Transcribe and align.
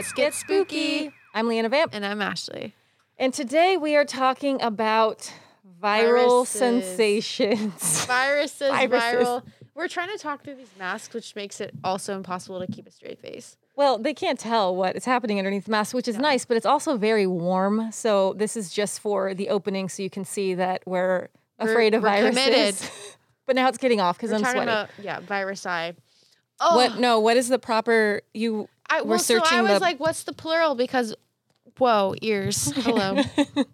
Let's 0.00 0.14
get 0.14 0.32
spooky. 0.32 1.12
I'm 1.34 1.46
Leanna 1.46 1.68
Vamp. 1.68 1.90
And 1.92 2.06
I'm 2.06 2.22
Ashley. 2.22 2.74
And 3.18 3.34
today 3.34 3.76
we 3.76 3.96
are 3.96 4.06
talking 4.06 4.62
about 4.62 5.30
viral 5.78 6.46
Viruses. 6.46 6.48
sensations. 6.48 8.04
Viruses, 8.06 8.70
Viruses. 8.70 9.28
viral. 9.28 9.42
We're 9.74 9.88
trying 9.88 10.08
to 10.08 10.16
talk 10.16 10.42
through 10.42 10.54
these 10.54 10.70
masks, 10.78 11.12
which 11.12 11.36
makes 11.36 11.60
it 11.60 11.74
also 11.84 12.16
impossible 12.16 12.60
to 12.60 12.66
keep 12.66 12.86
a 12.86 12.90
straight 12.90 13.18
face. 13.20 13.58
well, 13.76 13.98
they 13.98 14.14
can't 14.14 14.38
tell 14.38 14.74
what 14.74 14.96
is 14.96 15.04
happening 15.04 15.36
underneath 15.36 15.66
the 15.66 15.70
mask, 15.70 15.92
which 15.94 16.08
is 16.08 16.16
nice, 16.16 16.46
but 16.46 16.56
it's 16.56 16.64
also 16.64 16.96
very 16.96 17.26
warm. 17.26 17.92
So 17.92 18.32
this 18.32 18.56
is 18.56 18.72
just 18.72 19.00
for 19.00 19.34
the 19.34 19.50
opening 19.50 19.90
so 19.90 20.02
you 20.02 20.08
can 20.08 20.24
see 20.24 20.54
that 20.54 20.82
we're, 20.86 21.28
We're- 21.58 21.72
afraid 21.72 21.92
of 21.92 22.02
we're 22.02 22.08
viruses. 22.08 22.42
committed. 22.42 22.90
but 23.46 23.54
now 23.54 23.68
it's 23.68 23.76
getting 23.76 24.00
off 24.00 24.16
because 24.16 24.32
I'm 24.32 24.40
talking 24.40 24.62
sweating. 24.62 24.72
about 24.72 24.88
yeah, 25.02 25.20
virus 25.20 25.66
eye. 25.66 25.92
Oh, 26.58 26.76
what 26.76 26.98
no, 26.98 27.20
what 27.20 27.36
is 27.36 27.48
the 27.48 27.58
proper 27.58 28.20
you 28.34 28.68
I, 28.90 29.02
well, 29.02 29.18
so 29.18 29.40
I 29.44 29.62
was 29.62 29.72
the- 29.74 29.78
like, 29.78 30.00
what's 30.00 30.24
the 30.24 30.32
plural? 30.32 30.74
Because, 30.74 31.14
whoa, 31.78 32.14
ears. 32.20 32.72
Hello. 32.76 33.22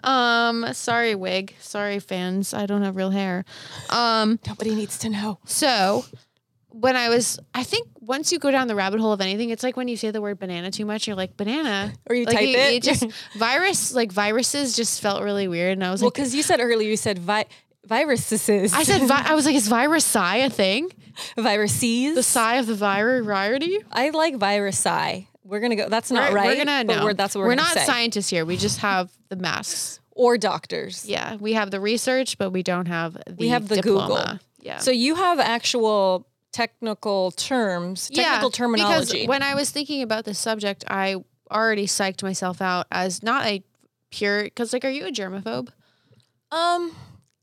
um, 0.05 0.67
sorry, 0.75 1.15
wig. 1.15 1.55
Sorry, 1.61 1.99
fans. 1.99 2.53
I 2.55 2.67
don't 2.67 2.83
have 2.83 2.97
real 2.97 3.11
hair. 3.11 3.45
Um, 3.91 4.39
nobody 4.47 4.75
needs 4.75 4.99
to 4.99 5.09
know. 5.11 5.39
so 5.45 6.05
when 6.69 6.95
I 6.95 7.09
was, 7.09 7.39
I 7.55 7.63
think 7.65 7.89
once 8.01 8.31
you 8.33 8.39
go 8.39 8.51
down 8.51 8.69
the 8.69 8.75
rabbit 8.75 9.01
hole 9.01 9.13
of 9.15 9.23
anything, 9.23 9.49
it's 9.49 9.63
like 9.63 9.79
when 9.79 9.89
you 9.89 9.97
say 9.97 10.11
the 10.11 10.21
word 10.21 10.39
banana 10.39 10.71
too 10.71 10.85
much, 10.85 11.07
you're 11.07 11.17
like 11.17 11.35
banana. 11.35 11.95
Or 12.11 12.15
you 12.15 12.27
like 12.27 12.37
type 12.37 12.49
it. 12.49 12.75
it 12.75 12.83
just 12.83 13.07
virus, 13.39 13.95
like 13.95 14.13
viruses, 14.13 14.77
just 14.77 15.01
felt 15.01 15.23
really 15.23 15.49
weird, 15.49 15.73
and 15.73 15.83
I 15.85 15.91
was 15.91 16.03
Well, 16.03 16.09
like, 16.09 16.15
because 16.17 16.35
you 16.35 16.43
said 16.43 16.61
earlier 16.61 16.91
you 16.91 16.99
said 16.99 17.19
vi- 17.19 17.47
viruses. 17.87 18.73
I 18.73 18.83
said, 18.83 19.03
vi- 19.07 19.25
I 19.27 19.35
was 19.35 19.47
like, 19.47 19.55
is 19.55 19.69
virus 19.69 20.05
psi 20.05 20.37
a 20.37 20.51
thing? 20.51 20.91
viruses. 21.37 22.15
The 22.15 22.23
psi 22.23 22.57
of 22.57 22.67
the 22.67 22.75
virality? 22.75 23.83
I 23.91 24.11
like 24.11 24.35
virusi. 24.37 25.27
We're 25.45 25.61
gonna 25.61 25.77
go. 25.77 25.89
That's 25.89 26.11
not 26.11 26.31
We're, 26.31 26.37
right. 26.37 26.47
we're 26.49 26.65
gonna 26.65 26.85
but 26.85 26.97
know. 26.97 27.05
We're, 27.05 27.15
that's 27.15 27.35
what 27.35 27.43
we're, 27.43 27.47
we're 27.49 27.57
gonna 27.57 27.69
not 27.69 27.75
say. 27.79 27.85
scientists 27.85 28.29
here. 28.29 28.45
We 28.45 28.57
just 28.57 28.79
have 28.81 29.11
the 29.29 29.37
masks. 29.37 30.01
or 30.11 30.37
doctors. 30.37 31.07
Yeah, 31.09 31.37
we 31.37 31.53
have 31.53 31.71
the 31.71 31.81
research, 31.81 32.37
but 32.37 32.51
we 32.51 32.63
don't 32.63 32.87
have 32.89 33.15
the 33.27 33.35
We 33.39 33.49
have 33.49 33.69
the 33.69 33.77
diploma. 33.77 34.09
Google. 34.09 34.39
Yeah. 34.61 34.79
So 34.79 34.91
you 34.91 35.15
have 35.15 35.39
actual 35.39 36.27
technical 36.53 37.31
terms, 37.31 38.09
technical 38.13 38.51
terminology. 38.51 39.13
Because 39.21 39.29
when 39.29 39.43
I 39.45 39.55
was 39.55 39.71
thinking 39.71 40.03
about 40.03 40.25
this 40.25 40.39
subject, 40.39 40.85
I 40.89 41.17
already 41.51 41.87
psyched 41.87 42.23
myself 42.25 42.61
out 42.61 42.87
as 42.91 43.23
not 43.23 43.47
a 43.47 43.63
pure. 44.11 44.43
Because 44.45 44.73
like, 44.73 44.85
are 44.85 44.91
you 44.91 45.07
a 45.07 45.13
germaphobe? 45.13 45.69
um, 46.51 46.91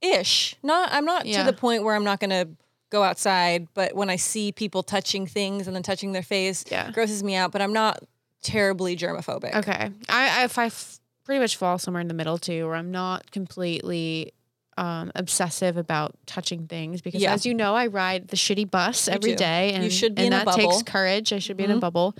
ish. 0.03 0.55
Not. 0.61 0.89
I'm 0.91 1.05
not 1.05 1.25
Yeah. 1.25 1.39
to 1.43 1.51
the 1.51 1.57
point 1.57 1.83
where 1.83 1.95
I'm 1.95 2.03
not 2.03 2.19
gonna 2.19 2.47
go 2.91 3.01
outside. 3.03 3.67
But 3.73 3.95
when 3.95 4.09
I 4.09 4.17
see 4.17 4.51
people 4.51 4.83
touching 4.83 5.25
things 5.25 5.65
and 5.67 5.75
then 5.75 5.81
touching 5.83 6.11
their 6.11 6.21
face, 6.23 6.63
Yeah. 6.69 6.91
grosses 6.91 7.23
me 7.23 7.35
out. 7.35 7.51
But 7.51 7.61
I'm 7.61 7.73
not 7.73 8.03
terribly 8.43 8.95
germophobic. 8.97 9.55
Okay. 9.55 9.89
I, 10.09 10.41
I 10.41 10.43
if 10.43 10.57
I 10.57 10.65
f- 10.65 10.99
pretty 11.23 11.39
much 11.39 11.55
fall 11.55 11.77
somewhere 11.79 12.01
in 12.01 12.07
the 12.09 12.13
middle 12.13 12.37
too, 12.37 12.65
where 12.67 12.75
I'm 12.75 12.91
not 12.91 13.31
completely 13.31 14.33
um, 14.75 15.11
obsessive 15.13 15.77
about 15.77 16.15
touching 16.25 16.65
things 16.67 16.99
because 17.01 17.21
Yeah. 17.21 17.33
as 17.33 17.45
you 17.45 17.53
know, 17.53 17.75
I 17.75 17.85
ride 17.87 18.29
the 18.29 18.35
shitty 18.35 18.69
bus 18.71 19.07
every 19.07 19.31
too. 19.31 19.37
day, 19.37 19.69
You 19.69 19.75
and 19.83 19.93
should 19.93 20.15
be 20.15 20.23
and 20.25 20.33
in 20.33 20.41
a 20.41 20.45
that 20.45 20.55
takes 20.55 20.81
courage. 20.81 21.31
I 21.31 21.37
should 21.37 21.57
be 21.57 21.63
in 21.63 21.69
Mhm. 21.69 21.77
a 21.77 21.79
bubble. 21.79 22.15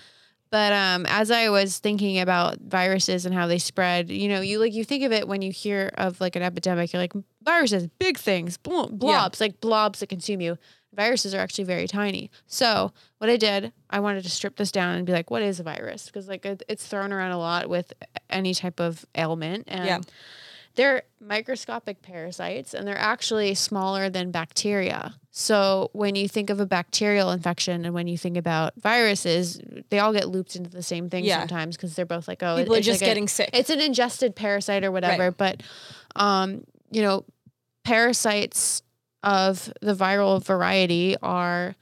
But 0.53 0.71
um, 0.71 1.07
as 1.07 1.31
I 1.31 1.49
was 1.49 1.79
thinking 1.79 2.19
about 2.19 2.59
viruses 2.59 3.25
and 3.25 3.33
how 3.33 3.47
they 3.47 3.57
spread, 3.57 4.11
you 4.11 4.29
know, 4.29 4.39
you 4.41 4.59
like 4.59 4.71
you 4.71 4.83
think 4.83 5.03
of 5.03 5.11
it 5.11 5.27
when 5.27 5.41
you 5.41 5.51
hear 5.51 5.89
of 5.97 6.21
like 6.21 6.35
an 6.35 6.43
epidemic, 6.43 6.93
you're 6.93 7.01
like 7.01 7.13
viruses, 7.41 7.87
big 7.97 8.19
things, 8.19 8.57
blo- 8.59 8.85
blobs, 8.89 9.41
like 9.41 9.59
blobs 9.61 9.99
that 10.01 10.09
consume 10.09 10.41
you. 10.41 10.59
Viruses 10.93 11.33
are 11.33 11.39
actually 11.39 11.63
very 11.63 11.87
tiny. 11.87 12.29
So 12.45 12.91
what 13.17 13.31
I 13.31 13.37
did, 13.37 13.73
I 13.89 13.99
wanted 13.99 14.25
to 14.25 14.29
strip 14.29 14.57
this 14.57 14.71
down 14.71 14.95
and 14.95 15.07
be 15.07 15.11
like, 15.11 15.31
what 15.31 15.41
is 15.41 15.59
a 15.59 15.63
virus? 15.63 16.05
Because 16.05 16.27
like 16.27 16.45
it, 16.45 16.61
it's 16.69 16.85
thrown 16.85 17.11
around 17.11 17.31
a 17.31 17.39
lot 17.39 17.67
with 17.67 17.91
any 18.29 18.53
type 18.53 18.79
of 18.79 19.07
ailment, 19.15 19.63
and 19.67 19.85
Yeah. 19.87 19.99
They're 20.75 21.03
microscopic 21.19 22.01
parasites, 22.01 22.73
and 22.73 22.88
they're 22.88 22.97
actually 22.97 23.53
smaller 23.53 24.09
than 24.09 24.31
bacteria. 24.31 25.16
So 25.31 25.89
when 25.94 26.16
you 26.16 26.28
think 26.28 26.50
of 26.50 26.59
a 26.59 26.66
bacterial 26.66 27.31
infection 27.31 27.85
and 27.85 27.94
when 27.94 28.07
you 28.07 28.17
think 28.17 28.38
about 28.38 28.73
viruses, 28.78 29.59
they 29.89 30.00
all 30.00 30.13
get 30.13 30.29
looped 30.29 30.56
into 30.56 30.69
the 30.69 30.83
same 30.83 31.09
thing 31.09 31.25
Yeah. 31.25 31.39
sometimes 31.39 31.75
because 31.75 31.95
they're 31.95 32.06
both 32.06 32.28
like, 32.28 32.41
oh, 32.44 32.57
People 32.57 32.73
it- 32.73 32.78
are 32.78 32.79
it's 32.79 32.85
just 32.88 33.01
like 33.01 33.07
a- 33.07 33.12
getting 33.12 33.28
sick. 33.28 33.50
it's 33.53 33.69
an 33.69 33.81
ingested 33.81 34.35
parasite 34.35 34.83
or 34.83 34.91
whatever 34.91 35.31
but 35.31 35.62
um 36.16 36.63
you 36.91 37.01
know 37.01 37.25
parasites 37.83 38.81
of 39.23 39.72
the 39.81 39.94
viral 39.95 40.44
variety 40.44 41.16
are 41.22 41.75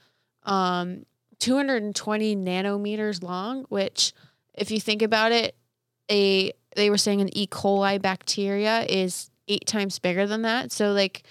um 0.44 1.06
220 1.40 2.36
nanometers 2.36 3.24
long 3.24 3.64
which 3.70 4.14
if 4.54 4.70
you 4.72 4.80
think 4.80 5.02
about 5.02 5.32
it 5.32 5.56
a 6.10 6.52
they 6.76 6.90
were 6.90 6.98
saying 6.98 7.22
an 7.22 7.36
e 7.38 7.48
coli 7.48 8.02
bacteria 8.02 8.86
is 8.88 9.30
eight 9.48 9.66
times 9.66 10.00
bigger 10.00 10.26
than 10.28 10.44
that 10.44 10.72
so 10.72 10.92
like 10.92 11.24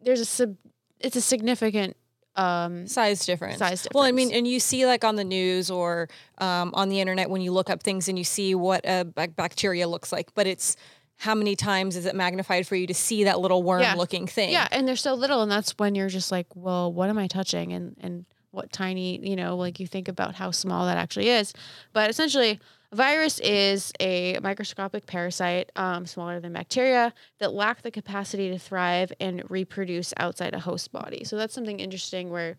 there's 0.00 0.20
a 0.20 0.24
sub 0.24 0.56
it's 1.00 1.16
a 1.16 1.20
significant 1.20 1.96
um 2.36 2.86
size 2.86 3.24
difference. 3.24 3.58
Size 3.58 3.82
difference. 3.82 3.94
Well, 3.94 4.04
I 4.04 4.12
mean, 4.12 4.30
and 4.32 4.46
you 4.46 4.60
see 4.60 4.86
like 4.86 5.04
on 5.04 5.16
the 5.16 5.24
news 5.24 5.70
or 5.70 6.08
um, 6.38 6.70
on 6.74 6.88
the 6.88 7.00
internet 7.00 7.30
when 7.30 7.40
you 7.40 7.52
look 7.52 7.70
up 7.70 7.82
things 7.82 8.08
and 8.08 8.18
you 8.18 8.24
see 8.24 8.54
what 8.54 8.82
a 8.84 9.04
bacteria 9.04 9.88
looks 9.88 10.12
like, 10.12 10.34
but 10.34 10.46
it's 10.46 10.76
how 11.16 11.34
many 11.34 11.56
times 11.56 11.96
is 11.96 12.04
it 12.04 12.14
magnified 12.14 12.66
for 12.66 12.76
you 12.76 12.86
to 12.86 12.94
see 12.94 13.24
that 13.24 13.40
little 13.40 13.62
worm-looking 13.62 14.26
thing? 14.26 14.50
Yeah, 14.50 14.68
and 14.70 14.86
they're 14.86 14.96
so 14.96 15.14
little, 15.14 15.40
and 15.40 15.50
that's 15.50 15.72
when 15.78 15.94
you're 15.94 16.10
just 16.10 16.30
like, 16.30 16.46
well, 16.54 16.92
what 16.92 17.08
am 17.08 17.16
I 17.16 17.26
touching? 17.26 17.72
And 17.72 17.96
and 18.00 18.26
what 18.56 18.72
tiny, 18.72 19.18
you 19.28 19.36
know, 19.36 19.56
like 19.56 19.78
you 19.78 19.86
think 19.86 20.08
about 20.08 20.34
how 20.34 20.50
small 20.50 20.86
that 20.86 20.96
actually 20.96 21.28
is. 21.28 21.52
But 21.92 22.10
essentially, 22.10 22.58
a 22.92 22.96
virus 22.96 23.38
is 23.40 23.92
a 24.00 24.38
microscopic 24.42 25.06
parasite, 25.06 25.70
um, 25.76 26.06
smaller 26.06 26.40
than 26.40 26.52
bacteria, 26.52 27.12
that 27.38 27.52
lack 27.52 27.82
the 27.82 27.90
capacity 27.90 28.48
to 28.50 28.58
thrive 28.58 29.12
and 29.20 29.42
reproduce 29.50 30.14
outside 30.16 30.54
a 30.54 30.60
host 30.60 30.90
body. 30.90 31.22
So 31.24 31.36
that's 31.36 31.52
something 31.54 31.78
interesting. 31.80 32.30
Where, 32.30 32.56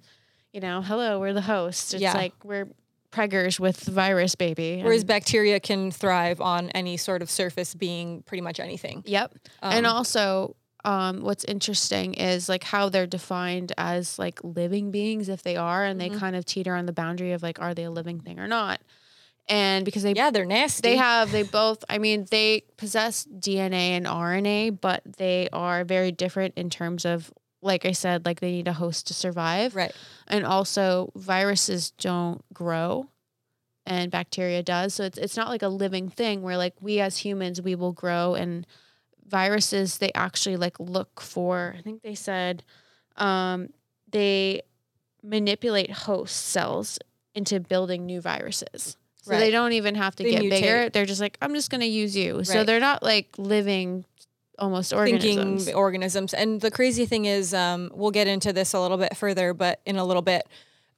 you 0.54 0.60
know, 0.62 0.82
hello, 0.82 1.20
we're 1.20 1.34
the 1.34 1.42
host. 1.42 1.94
It's 1.94 2.02
Yeah. 2.04 2.14
like 2.14 2.34
we're 2.44 2.68
preggers 3.10 3.58
with 3.58 3.80
virus, 3.86 4.36
baby. 4.36 4.82
Whereas 4.84 5.06
bacteria 5.06 5.62
can 5.62 5.92
thrive 5.92 6.42
on 6.42 6.70
any 6.72 6.98
sort 6.98 7.22
of 7.22 7.32
surface, 7.32 7.74
being 7.74 8.22
pretty 8.24 8.42
much 8.42 8.60
anything. 8.60 9.02
Yep. 9.08 9.34
and 9.62 9.86
Um, 9.88 9.96
also, 9.96 10.57
um, 10.88 11.22
what's 11.22 11.44
interesting 11.44 12.14
is 12.14 12.48
like 12.48 12.64
how 12.64 12.88
they're 12.90 13.06
defined 13.08 13.74
as 13.78 14.18
like 14.18 14.40
living 14.44 14.90
beings 14.92 15.28
if 15.30 15.44
they 15.44 15.56
are, 15.58 15.84
and 15.84 16.00
Mm-hmm. 16.00 16.14
they 16.14 16.20
kind 16.20 16.36
of 16.36 16.46
teeter 16.46 16.74
on 16.76 16.86
the 16.86 16.94
boundary 16.94 17.34
of 17.34 17.44
like, 17.44 17.60
are 17.62 17.74
they 17.74 17.84
a 17.84 17.92
living 17.92 18.20
thing 18.22 18.40
or 18.40 18.48
not? 18.48 18.80
And 19.50 19.86
because 19.86 20.04
they 20.04 20.14
Yeah, 20.14 20.30
they're 20.32 20.46
nasty. 20.46 20.90
they 20.90 20.96
have 20.98 21.32
they 21.32 21.44
both 21.44 21.84
I 21.90 21.98
mean 22.00 22.26
they 22.32 22.64
possess 22.78 23.26
DNA 23.26 23.96
and 23.98 24.06
RNA, 24.08 24.80
but 24.82 25.02
they 25.18 25.50
are 25.54 25.84
very 25.84 26.12
different 26.12 26.54
in 26.58 26.70
terms 26.70 27.06
of 27.06 27.32
like 27.62 27.86
I 27.86 27.92
said, 27.92 28.26
like 28.26 28.40
they 28.40 28.52
need 28.52 28.68
a 28.68 28.74
host 28.74 29.08
to 29.08 29.14
survive. 29.14 29.76
right. 29.76 29.92
And 30.28 30.46
also 30.46 31.12
viruses 31.16 31.92
don't 31.92 32.42
grow 32.54 33.10
and 33.86 34.12
bacteria 34.12 34.62
does. 34.64 34.94
So 34.94 35.04
it's 35.04 35.18
it's 35.18 35.38
not 35.38 35.50
like 35.50 35.64
a 35.64 35.70
living 35.70 36.10
thing 36.10 36.42
where 36.42 36.58
like 36.58 36.76
we 36.82 37.00
as 37.00 37.18
humans 37.18 37.62
we 37.62 37.76
will 37.76 37.94
grow 37.94 38.36
and 38.36 38.66
viruses 39.28 39.98
they 39.98 40.12
actually 40.16 40.56
like 40.58 40.80
look 40.80 41.20
for 41.22 41.76
I 41.78 41.82
think 41.82 42.02
they 42.02 42.16
said 42.16 42.64
um 43.18 43.70
they 44.10 44.62
manipulate 45.24 45.92
host 45.92 46.36
cells 46.36 47.00
into 47.36 47.60
building 47.60 48.06
new 48.06 48.22
viruses. 48.22 48.98
So 49.22 49.32
Right. 49.34 49.40
they 49.40 49.52
don't 49.52 49.74
even 49.74 49.96
have 49.96 50.16
to 50.16 50.24
They 50.24 50.32
get 50.32 50.50
bigger. 50.50 50.90
They're 50.90 51.06
just 51.06 51.20
like 51.20 51.38
I'm 51.42 51.54
just 51.54 51.70
going 51.70 51.82
to 51.82 51.88
use 51.88 52.16
you. 52.16 52.44
So 52.44 52.64
they're 52.64 52.80
not 52.80 53.04
like 53.04 53.28
living 53.38 54.06
almost 54.58 54.94
organisms. 54.94 55.66
thinking 55.66 55.76
organisms. 55.76 56.34
And 56.34 56.62
the 56.62 56.72
crazy 56.72 57.06
thing 57.06 57.26
is, 57.26 57.54
um, 57.54 57.92
we'll 57.94 58.12
get 58.12 58.28
into 58.28 58.54
this 58.54 58.74
a 58.74 58.80
little 58.80 58.98
bit 58.98 59.16
further, 59.18 59.54
but 59.54 59.82
in 59.86 59.98
a 59.98 60.06
little 60.06 60.22
bit. 60.22 60.48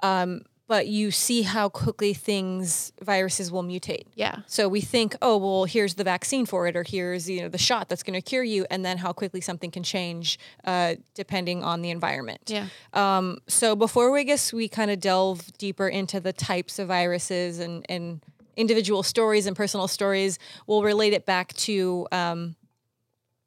Um, 0.02 0.44
but 0.70 0.86
you 0.86 1.10
see 1.10 1.42
how 1.42 1.68
quickly 1.68 2.14
things, 2.14 2.94
viruses 3.02 3.52
will 3.52 3.64
mutate. 3.64 4.06
yeah. 4.14 4.42
So 4.46 4.70
we 4.70 4.82
think, 4.82 5.16
oh 5.20 5.36
well, 5.38 5.66
here's 5.66 5.96
the 5.96 6.04
vaccine 6.04 6.46
for 6.46 6.68
it, 6.68 6.76
or 6.76 6.84
here's 6.84 7.28
you 7.28 7.42
know 7.42 7.50
the 7.50 7.58
shot 7.58 7.90
that's 7.90 8.04
going 8.04 8.14
to 8.14 8.22
cure 8.22 8.44
you, 8.44 8.68
and 8.70 8.86
then 8.86 9.00
how 9.00 9.12
quickly 9.12 9.42
something 9.42 9.72
can 9.72 9.82
change 9.82 10.38
uh, 10.66 10.96
depending 11.16 11.64
on 11.64 11.82
the 11.82 11.90
environment. 11.90 12.42
Yeah. 12.46 12.68
Um, 12.94 13.40
so 13.48 13.76
before 13.76 14.12
we 14.12 14.24
guess 14.24 14.54
we 14.54 14.70
kind 14.70 14.92
of 14.92 15.00
delve 15.00 15.52
deeper 15.58 15.88
into 15.88 16.20
the 16.20 16.34
types 16.34 16.78
of 16.78 16.88
viruses 16.88 17.58
and, 17.58 17.84
and 17.90 18.22
individual 18.56 19.02
stories 19.02 19.48
and 19.48 19.56
personal 19.56 19.88
stories, 19.88 20.38
we'll 20.68 20.84
relate 20.84 21.14
it 21.14 21.26
back 21.26 21.52
to 21.54 22.08
um, 22.12 22.56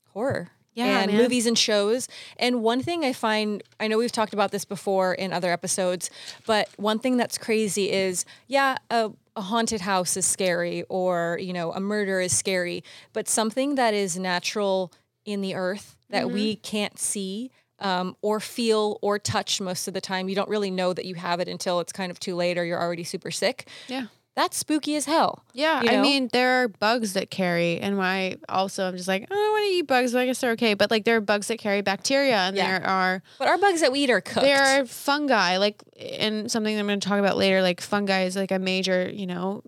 horror. 0.08 0.50
Yeah, 0.74 1.00
and 1.02 1.12
man. 1.12 1.20
movies 1.22 1.46
and 1.46 1.56
shows. 1.58 2.08
And 2.38 2.62
one 2.62 2.82
thing 2.82 3.04
I 3.04 3.12
find, 3.12 3.62
I 3.78 3.88
know 3.88 3.98
we've 3.98 4.12
talked 4.12 4.32
about 4.32 4.50
this 4.52 4.64
before 4.64 5.12
in 5.14 5.32
other 5.32 5.50
episodes, 5.52 6.10
but 6.46 6.68
one 6.76 6.98
thing 6.98 7.16
that's 7.18 7.36
crazy 7.38 7.90
is, 7.90 8.24
yeah, 8.46 8.76
a, 8.90 9.10
a 9.36 9.42
haunted 9.42 9.82
house 9.82 10.16
is 10.16 10.24
scary, 10.24 10.84
or 10.88 11.38
you 11.40 11.52
know, 11.52 11.72
a 11.72 11.80
murder 11.80 12.20
is 12.20 12.36
scary, 12.36 12.82
but 13.12 13.28
something 13.28 13.74
that 13.74 13.92
is 13.94 14.18
natural 14.18 14.92
in 15.24 15.40
the 15.42 15.54
earth 15.54 15.96
that 16.10 16.30
we 16.30 16.54
Mm-hmm. 16.56 16.60
can't 16.62 16.98
see 16.98 17.50
um, 17.78 18.16
or 18.22 18.38
feel 18.40 18.98
or 19.02 19.18
touch 19.18 19.60
most 19.60 19.88
of 19.88 19.94
the 19.94 20.00
time. 20.00 20.28
You 20.28 20.34
don't 20.34 20.48
really 20.48 20.70
know 20.70 20.92
that 20.92 21.04
you 21.04 21.14
have 21.16 21.40
it 21.40 21.48
until 21.48 21.80
it's 21.80 21.92
kind 21.92 22.10
of 22.10 22.20
too 22.20 22.34
late 22.36 22.56
or 22.56 22.64
you're 22.64 22.80
already 22.80 23.04
super 23.04 23.30
sick. 23.30 23.66
Yeah. 23.88 24.06
That's 24.34 24.56
spooky 24.56 24.96
as 24.96 25.04
hell. 25.04 25.44
Yeah, 25.52 25.82
You 25.82 25.90
I 25.90 25.96
mean, 26.00 26.28
there 26.32 26.62
are 26.62 26.68
bugs 26.68 27.12
that 27.12 27.30
carry, 27.30 27.78
and 27.78 27.98
why 27.98 28.36
also 28.48 28.88
I'm 28.88 28.96
just 28.96 29.08
like, 29.08 29.26
oh, 29.30 29.34
I 29.34 29.50
want 29.52 29.64
to 29.68 29.74
eat 29.76 29.86
bugs, 29.86 30.12
but 30.12 30.20
I 30.20 30.26
guess 30.26 30.40
they're 30.40 30.52
okay. 30.52 30.74
But 30.74 30.90
like, 30.90 31.04
there 31.04 31.16
are 31.16 31.20
bugs 31.20 31.48
that 31.48 31.58
carry 31.58 31.82
bacteria, 31.82 32.36
and 32.36 32.56
Yeah. 32.56 32.78
there 32.78 32.86
are 32.86 33.22
But 33.38 33.48
our 33.48 33.58
bugs 33.58 33.80
that 33.80 33.92
we 33.92 34.00
eat 34.00 34.10
are 34.10 34.20
cooked. 34.22 34.40
there 34.46 34.80
are 34.80 34.86
fungi, 34.86 35.58
like, 35.58 35.82
and 35.98 36.50
something 36.50 36.78
I'm 36.78 36.86
going 36.86 37.00
to 37.00 37.06
talk 37.08 37.18
about 37.18 37.36
later. 37.36 37.60
Like, 37.62 37.80
fungi 37.80 38.22
is 38.24 38.34
like 38.36 38.50
a 38.52 38.58
major, 38.58 39.10
you 39.10 39.26
know, 39.26 39.62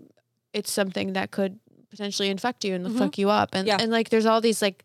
it's 0.53 0.73
something 0.73 1.13
that 1.15 1.31
could 1.31 1.59
potentially 1.91 2.29
infect 2.31 2.65
you 2.65 2.75
and 2.75 2.87
Mhm. 2.87 2.99
fuck 2.99 3.19
you 3.19 3.29
up, 3.31 3.51
and 3.55 3.67
Yeah. 3.69 3.77
and 3.81 3.93
like, 3.93 4.09
there's 4.09 4.27
all 4.27 4.41
these 4.41 4.63
like 4.63 4.85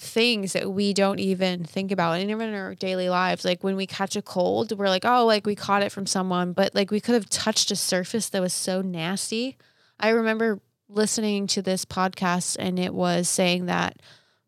things 0.00 0.52
that 0.52 0.70
we 0.70 0.92
don't 0.92 1.18
even 1.18 1.64
think 1.64 1.90
about 1.90 2.20
and 2.20 2.30
even 2.30 2.48
in 2.48 2.54
our 2.54 2.74
daily 2.74 3.08
lives 3.08 3.44
like 3.44 3.64
when 3.64 3.74
we 3.76 3.86
catch 3.86 4.14
a 4.14 4.22
cold 4.22 4.76
we're 4.78 4.88
like 4.88 5.04
oh 5.04 5.26
like 5.26 5.44
we 5.44 5.54
caught 5.56 5.82
it 5.82 5.90
from 5.90 6.06
someone 6.06 6.52
but 6.52 6.74
like 6.74 6.90
we 6.90 7.00
could 7.00 7.14
have 7.14 7.28
touched 7.28 7.70
a 7.70 7.76
surface 7.76 8.28
that 8.30 8.40
was 8.40 8.52
so 8.52 8.80
nasty. 8.80 9.56
I 9.98 10.10
remember 10.10 10.60
listening 10.88 11.46
to 11.48 11.62
this 11.62 11.84
podcast 11.84 12.56
and 12.58 12.78
it 12.78 12.94
was 12.94 13.28
saying 13.28 13.66
that 13.66 13.96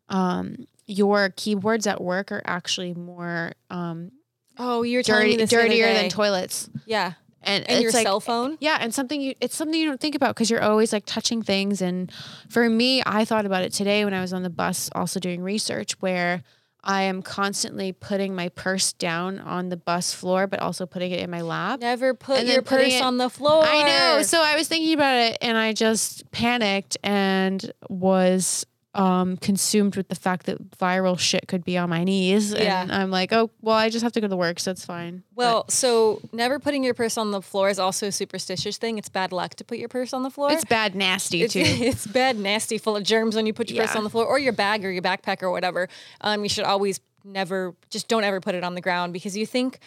um 0.09 0.67
your 0.87 1.29
keyboards 1.29 1.87
at 1.87 2.01
work 2.01 2.31
are 2.31 2.41
actually 2.45 2.93
more 2.93 3.53
um 3.69 4.11
oh, 4.57 4.83
you're 4.83 5.03
dirty 5.03 5.37
dirtier 5.37 5.93
than 5.93 6.09
toilets. 6.09 6.69
Yeah, 6.85 7.13
and, 7.43 7.69
and 7.69 7.81
your 7.81 7.91
like 7.91 8.05
cell 8.05 8.19
phone. 8.19 8.57
yeah, 8.59 8.77
and 8.79 8.93
something 8.93 9.19
you 9.21 9.35
it's 9.41 9.55
something 9.55 9.79
you 9.79 9.87
don't 9.87 9.99
think 10.01 10.15
about 10.15 10.35
because 10.35 10.49
you're 10.49 10.61
always 10.63 10.93
like 10.93 11.05
touching 11.05 11.41
things. 11.41 11.81
And 11.81 12.11
for 12.49 12.69
me, 12.69 13.01
I 13.05 13.25
thought 13.25 13.45
about 13.45 13.63
it 13.63 13.73
today 13.73 14.05
when 14.05 14.13
I 14.13 14.21
was 14.21 14.33
on 14.33 14.43
the 14.43 14.49
bus, 14.49 14.89
also 14.93 15.19
doing 15.19 15.41
research, 15.41 15.99
where 16.01 16.43
I 16.83 17.03
am 17.03 17.21
constantly 17.21 17.91
putting 17.91 18.33
my 18.33 18.49
purse 18.49 18.93
down 18.93 19.37
on 19.39 19.69
the 19.69 19.77
bus 19.77 20.13
floor, 20.13 20.47
but 20.47 20.59
also 20.59 20.87
putting 20.87 21.11
it 21.11 21.19
in 21.19 21.29
my 21.29 21.41
lap. 21.41 21.79
Never 21.79 22.15
put 22.15 22.39
And 22.39 22.47
your 22.47 22.63
purse 22.63 22.93
it- 22.95 23.03
on 23.03 23.17
the 23.17 23.29
floor. 23.29 23.63
I 23.63 23.83
know. 23.83 24.21
So 24.23 24.41
I 24.41 24.55
was 24.55 24.67
thinking 24.67 24.93
about 24.95 25.15
it, 25.15 25.37
and 25.41 25.55
I 25.57 25.73
just 25.73 26.29
panicked 26.31 26.97
and 27.03 27.71
was 27.87 28.65
um 28.93 29.37
consumed 29.37 29.95
with 29.95 30.09
the 30.09 30.15
fact 30.15 30.45
that 30.47 30.71
viral 30.71 31.17
shit 31.17 31.47
could 31.47 31.63
be 31.63 31.77
on 31.77 31.89
my 31.89 32.03
knees 32.03 32.53
and 32.53 32.91
I'm 32.91 33.09
like 33.09 33.31
oh 33.31 33.49
well 33.61 33.77
I 33.77 33.89
just 33.89 34.03
have 34.03 34.11
to 34.11 34.19
go 34.21 34.27
to 34.27 34.35
work 34.35 34.59
so 34.59 34.71
it's 34.71 34.83
fine 34.83 35.23
But- 35.33 35.41
Well, 35.45 35.65
so 35.69 36.21
never 36.33 36.59
putting 36.59 36.83
your 36.83 36.93
purse 36.93 37.17
on 37.17 37.31
the 37.31 37.41
floor 37.41 37.69
is 37.69 37.79
also 37.79 38.07
a 38.07 38.11
superstitious 38.11 38.77
thing. 38.77 38.97
It's 38.97 39.07
bad 39.07 39.31
luck 39.31 39.55
to 39.55 39.63
put 39.63 39.77
your 39.77 39.87
purse 39.87 40.11
on 40.11 40.23
the 40.23 40.29
floor. 40.29 40.51
it's 40.51 40.65
bad 40.65 40.93
nasty 40.93 41.43
It's, 41.43 41.53
too 41.53 41.61
it's 41.65 42.05
bad, 42.05 42.37
nasty, 42.37 42.77
full 42.77 42.97
of 42.97 43.03
germs 43.03 43.33
when 43.35 43.45
you 43.45 43.53
put 43.53 43.71
your 43.71 43.85
purse 43.85 43.95
on 43.95 44.03
the 44.03 44.09
floor 44.09 44.25
or 44.25 44.37
your 44.37 44.51
bag 44.53 44.83
or 44.83 44.91
your 44.91 45.01
backpack 45.03 45.41
or 45.41 45.51
whatever. 45.51 45.87
Um, 46.19 46.43
you 46.43 46.49
should 46.49 46.65
always 46.65 46.99
never, 47.23 47.73
just 47.89 48.09
don't 48.09 48.25
ever 48.25 48.41
put 48.41 48.55
it 48.55 48.63
on 48.65 48.75
the 48.75 48.81
ground 48.81 49.13
because 49.13 49.37
you 49.37 49.45
think 49.45 49.79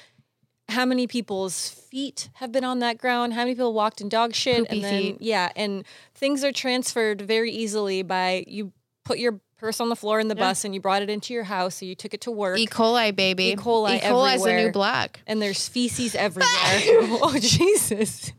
how 0.71 0.87
many 0.87 1.07
people's 1.07 1.69
feet 1.69 2.31
have 2.35 2.51
been 2.53 2.65
on 2.65 2.79
that 2.79 2.97
ground, 2.97 3.35
how 3.35 3.41
many 3.41 3.53
people 3.55 3.75
walked 3.75 4.01
in 4.01 4.09
dog 4.09 4.35
shit, 4.35 4.61
Poopy 4.61 4.77
and 4.77 4.85
then 4.85 5.03
feet. 5.03 5.17
yeah, 5.21 5.51
and 5.57 5.85
things 6.15 6.43
are 6.43 6.53
transferred 6.53 7.21
very 7.21 7.51
easily 7.51 8.03
by 8.03 8.45
you 8.47 8.73
put 9.05 9.19
your 9.19 9.41
purse 9.59 9.81
on 9.81 9.89
the 9.89 9.97
floor 9.97 10.21
in 10.21 10.29
the 10.29 10.35
Yeah. 10.35 10.49
bus 10.51 10.65
and 10.65 10.75
you 10.75 10.81
brought 10.81 11.03
it 11.03 11.09
into 11.11 11.33
your 11.33 11.45
house, 11.45 11.77
so 11.77 11.87
you 11.87 11.95
took 11.95 12.13
it 12.15 12.21
to 12.23 12.31
work. 12.31 12.59
E. 12.59 12.67
coli 12.67 13.15
baby 13.15 13.45
E. 13.51 13.57
coli 13.57 13.97
E. 13.97 14.01
coli 14.01 14.35
is 14.37 14.43
the 14.43 14.53
new 14.53 14.73
black 14.73 15.21
and 15.27 15.41
there's 15.41 15.69
feces 15.69 16.15
everywhere. 16.27 16.49
oh 17.23 17.37
Jesus! 17.41 18.33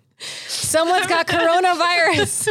Someone's 0.48 1.08
got 1.08 1.28
coronavirus. 1.28 2.50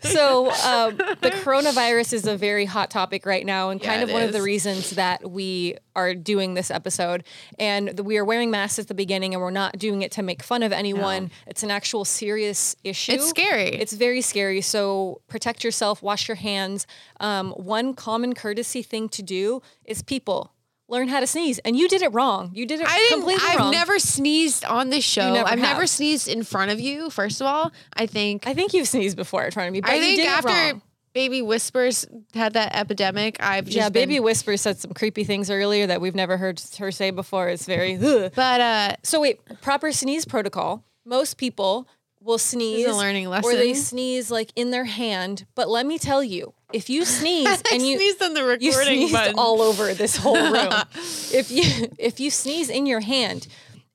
so 0.00 0.50
um, 0.50 0.96
the 0.96 1.30
coronavirus 1.42 2.12
is 2.12 2.26
a 2.26 2.36
very 2.36 2.64
hot 2.64 2.90
topic 2.90 3.26
right 3.26 3.44
now, 3.44 3.70
and 3.70 3.80
Yeah, 3.80 3.88
kind 3.88 4.02
of 4.02 4.12
one 4.12 4.22
of 4.22 4.32
the 4.32 4.42
reasons 4.42 4.90
that 4.90 5.30
we 5.30 5.76
are 5.96 6.14
doing 6.14 6.54
this 6.54 6.70
episode. 6.70 7.24
And 7.58 7.88
the, 7.88 8.02
we 8.02 8.16
are 8.18 8.24
wearing 8.24 8.50
masks 8.50 8.78
at 8.78 8.88
the 8.88 8.94
beginning, 8.94 9.34
and 9.34 9.42
we're 9.42 9.50
not 9.50 9.78
doing 9.78 10.02
it 10.02 10.12
to 10.12 10.22
make 10.22 10.42
fun 10.42 10.62
of 10.62 10.72
anyone. 10.72 11.30
It's 11.46 11.62
an 11.62 11.70
actual 11.70 12.04
serious 12.04 12.76
issue. 12.84 13.12
It's 13.12 13.28
scary. 13.28 13.68
It's 13.68 13.92
very 13.92 14.20
scary. 14.20 14.60
So 14.60 15.20
protect 15.28 15.64
yourself. 15.64 16.02
Wash 16.02 16.28
your 16.28 16.36
hands. 16.36 16.86
Um, 17.18 17.52
one 17.52 17.94
common 17.94 18.34
courtesy 18.34 18.82
thing 18.82 19.08
to 19.10 19.22
do 19.22 19.62
is 19.84 20.02
people. 20.02 20.52
Learn 20.90 21.08
how 21.08 21.20
to 21.20 21.26
sneeze, 21.26 21.58
and 21.60 21.76
you 21.76 21.88
did 21.88 22.02
it 22.02 22.12
wrong. 22.12 22.50
You 22.52 22.66
did 22.66 22.80
it 22.80 22.86
I 22.88 22.96
didn't. 22.98 23.20
completely 23.20 23.44
I've 23.48 23.58
wrong. 23.60 23.70
never 23.70 23.98
sneezed 24.00 24.64
on 24.64 24.90
this 24.90 25.04
show. 25.04 25.32
never 25.32 25.48
I've 25.48 25.58
never 25.60 25.86
sneezed 25.86 26.26
in 26.28 26.42
front 26.42 26.72
of 26.72 26.80
you. 26.80 27.10
First 27.10 27.40
of 27.40 27.46
all, 27.46 27.70
I 27.94 28.06
think. 28.06 28.46
I 28.46 28.54
think 28.54 28.74
you've 28.74 28.88
sneezed 28.88 29.16
before 29.16 29.44
in 29.44 29.52
front 29.52 29.68
of 29.68 29.72
me, 29.72 29.80
but 29.80 29.90
I 29.90 30.00
think 30.00 30.20
after. 30.28 30.80
Baby 31.12 31.42
Whispers 31.42 32.06
had 32.34 32.52
that 32.52 32.76
epidemic, 32.76 33.36
I've 33.42 33.64
just 33.64 33.76
Yeah, 33.76 33.88
been- 33.88 34.08
Baby 34.08 34.20
Whisper 34.20 34.56
said 34.56 34.78
some 34.78 34.92
creepy 34.92 35.24
things 35.24 35.50
earlier 35.50 35.84
that 35.88 36.00
we've 36.00 36.14
never 36.14 36.36
heard 36.36 36.62
her 36.78 36.92
say 36.92 37.10
before. 37.10 37.48
It's 37.48 37.66
very. 37.66 37.96
Ugh. 38.00 38.30
But 38.34 38.60
uh, 38.60 38.96
So 39.02 39.20
wait, 39.20 39.40
proper 39.60 39.90
sneeze 39.90 40.24
protocol. 40.24 40.84
Most 41.04 41.36
people 41.36 41.88
will 42.22 42.38
sneeze 42.38 42.86
learning 42.86 43.28
lesson. 43.28 43.50
or 43.50 43.54
they 43.54 43.74
sneeze 43.74 44.30
like 44.30 44.50
in 44.56 44.70
their 44.70 44.84
hand. 44.84 45.46
But 45.54 45.68
let 45.68 45.86
me 45.86 45.98
tell 45.98 46.22
you, 46.22 46.54
if 46.72 46.90
you 46.90 47.04
sneeze 47.04 47.62
and 47.72 47.86
you 47.86 47.96
sneezed 47.96 48.22
on 48.22 48.34
the 48.34 48.42
recording 48.44 48.62
you 48.62 48.72
sneezed 48.72 49.12
button. 49.12 49.34
all 49.38 49.62
over 49.62 49.92
this 49.94 50.16
whole 50.16 50.34
room. 50.52 50.72
if 50.94 51.50
you 51.50 51.88
if 51.98 52.20
you 52.20 52.30
sneeze 52.30 52.68
in 52.70 52.86
your 52.86 53.00
hand, 53.00 53.46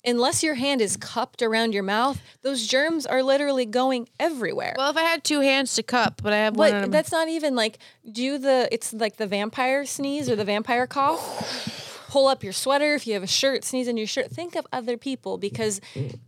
unless 0.03 0.43
your 0.43 0.55
hand 0.55 0.81
is 0.81 0.97
cupped 0.97 1.41
around 1.41 1.73
your 1.73 1.83
mouth, 1.83 2.21
those 2.41 2.65
germs 2.67 3.05
are 3.05 3.23
literally 3.23 3.65
going 3.65 4.07
everywhere. 4.19 4.75
well, 4.77 4.89
if 4.91 4.97
I 4.97 5.01
had 5.03 5.23
two 5.23 5.39
hands 5.41 5.75
to 5.75 5.83
cup, 5.83 6.21
but 6.23 6.33
I 6.33 6.37
have 6.37 6.55
one. 6.57 6.71
But 6.81 6.91
that's 6.91 7.11
not 7.11 7.27
even 7.29 7.55
like 7.55 7.77
do 8.11 8.37
the 8.37 8.67
it's 8.71 8.91
like 8.93 9.17
the 9.17 9.27
vampire 9.27 9.85
sneeze 9.85 10.29
or 10.29 10.35
the 10.35 10.45
vampire 10.45 10.87
cough. 10.87 11.94
Pull 12.15 12.27
up 12.27 12.45
your 12.45 12.53
sweater 12.53 12.93
if 12.93 13.05
you 13.05 13.13
have 13.13 13.23
a 13.23 13.27
shirt, 13.27 13.65
sneeze 13.65 13.89
in 13.89 13.97
your 13.97 14.07
shirt. 14.07 14.31
Think 14.31 14.55
of 14.55 14.65
other 14.71 14.95
people 14.95 15.37
because 15.37 15.81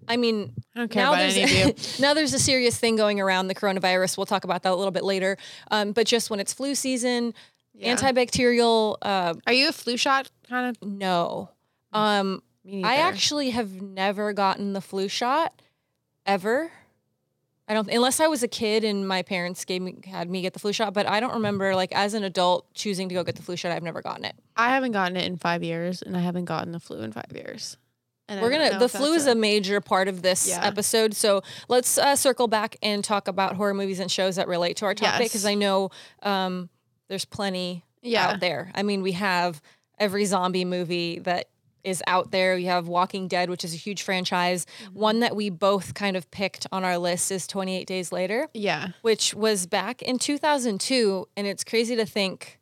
I 0.06 0.18
mean 0.18 0.54
I 0.76 0.86
now 0.94 1.16
there's 1.16 1.38
any 1.38 1.62
of 1.62 1.68
you. 2.00 2.02
now 2.02 2.14
there's 2.14 2.34
a 2.34 2.40
serious 2.40 2.78
thing 2.78 2.98
going 2.98 3.22
around 3.22 3.48
the 3.48 3.56
coronavirus. 3.56 4.18
We'll 4.18 4.26
talk 4.26 4.44
about 4.44 4.64
that 4.64 4.74
a 4.74 4.76
little 4.76 4.92
bit 4.92 5.06
later. 5.06 5.38
Um, 5.72 5.94
but 5.94 6.06
just 6.06 6.30
when 6.30 6.42
it's 6.42 6.52
flu 6.52 6.76
season, 6.76 7.34
antibacterial 7.82 8.98
uh, 9.02 9.36
Are 9.48 9.54
you 9.54 9.70
a 9.70 9.72
flu 9.72 9.96
shot 9.96 10.30
kind 10.50 10.76
of? 10.76 10.84
no. 10.86 11.52
Um 11.94 12.44
I 12.84 12.98
actually 12.98 13.52
have 13.52 13.82
never 13.82 14.34
gotten 14.34 14.74
the 14.74 14.82
flu 14.82 15.08
shot 15.08 15.62
ever. 16.26 16.70
I 17.68 17.74
don't 17.74 17.90
unless 17.90 18.20
I 18.20 18.28
was 18.28 18.44
a 18.44 18.48
kid 18.48 18.84
and 18.84 19.08
my 19.08 19.24
parents 19.24 19.66
gave 19.66 19.82
me 19.82 19.98
had 20.06 20.30
me 20.30 20.42
get 20.42 20.54
the 20.54 20.60
flu 20.60 20.72
shot, 20.72 20.94
but 20.94 21.06
I 21.08 21.20
don't 21.20 21.34
remember 21.34 21.76
like 21.76 21.92
as 21.94 22.14
an 22.14 22.24
adult 22.24 22.74
choosing 22.74 23.10
to 23.10 23.16
go 23.16 23.24
get 23.24 23.36
the 23.36 23.42
flu 23.44 23.56
shot. 23.58 23.72
I've 23.72 23.84
never 23.84 24.02
gotten 24.02 24.24
it. 24.26 24.36
I 24.56 24.70
haven't 24.70 24.94
gotten 24.94 25.18
it 25.18 25.26
in 25.26 25.36
five 25.38 25.64
years, 25.64 26.02
and 26.02 26.16
I 26.16 26.22
haven't 26.22 26.46
gotten 26.46 26.72
the 26.72 26.80
flu 26.80 27.02
in 27.02 27.12
five 27.12 27.32
years. 27.34 27.78
And 28.30 28.42
We're 28.42 28.52
gonna 28.52 28.80
the 28.80 28.90
flu 28.90 29.14
is 29.14 29.26
a 29.28 29.36
major 29.36 29.80
part 29.82 30.08
of 30.08 30.22
this 30.22 30.48
Yeah. 30.50 30.66
episode, 30.66 31.14
so 31.16 31.42
let's 31.70 31.98
uh, 31.98 32.16
circle 32.16 32.48
back 32.48 32.76
and 32.82 33.04
talk 33.04 33.28
about 33.28 33.56
horror 33.56 33.74
movies 33.74 34.00
and 34.00 34.10
shows 34.12 34.36
that 34.38 34.48
relate 34.48 34.78
to 34.78 34.86
our 34.86 34.94
topic 34.94 35.20
Yes. 35.22 35.30
because 35.30 35.46
I 35.46 35.54
know 35.56 35.92
um, 36.24 36.70
there's 37.10 37.26
plenty 37.26 37.84
Yeah. 38.02 38.28
out 38.30 38.40
there. 38.42 38.72
I 38.76 38.84
mean, 38.84 39.02
we 39.02 39.14
have 39.14 39.62
every 39.98 40.26
zombie 40.26 40.66
movie 40.66 41.20
that 41.20 41.48
is 41.88 42.04
out 42.06 42.32
there. 42.32 42.58
You 42.58 42.68
have 42.68 42.88
Walking 42.88 43.28
Dead, 43.28 43.50
which 43.50 43.64
is 43.64 43.74
a 43.74 43.78
huge 43.78 44.04
franchise. 44.04 44.66
Mm-hmm. 44.84 45.00
One 45.00 45.20
that 45.22 45.36
we 45.36 45.50
both 45.50 45.94
kind 45.94 46.18
of 46.18 46.30
picked 46.32 46.68
on 46.72 46.84
our 46.84 46.98
list 46.98 47.32
is 47.32 47.48
28 47.48 47.88
Days 47.88 48.12
Later, 48.12 48.50
yeah. 48.54 48.90
which 49.02 49.34
was 49.34 49.66
back 49.66 50.02
in 50.02 50.20
2002. 50.20 51.28
And 51.38 51.48
it's 51.48 51.64
crazy 51.64 51.96
to 51.96 52.06
think 52.06 52.60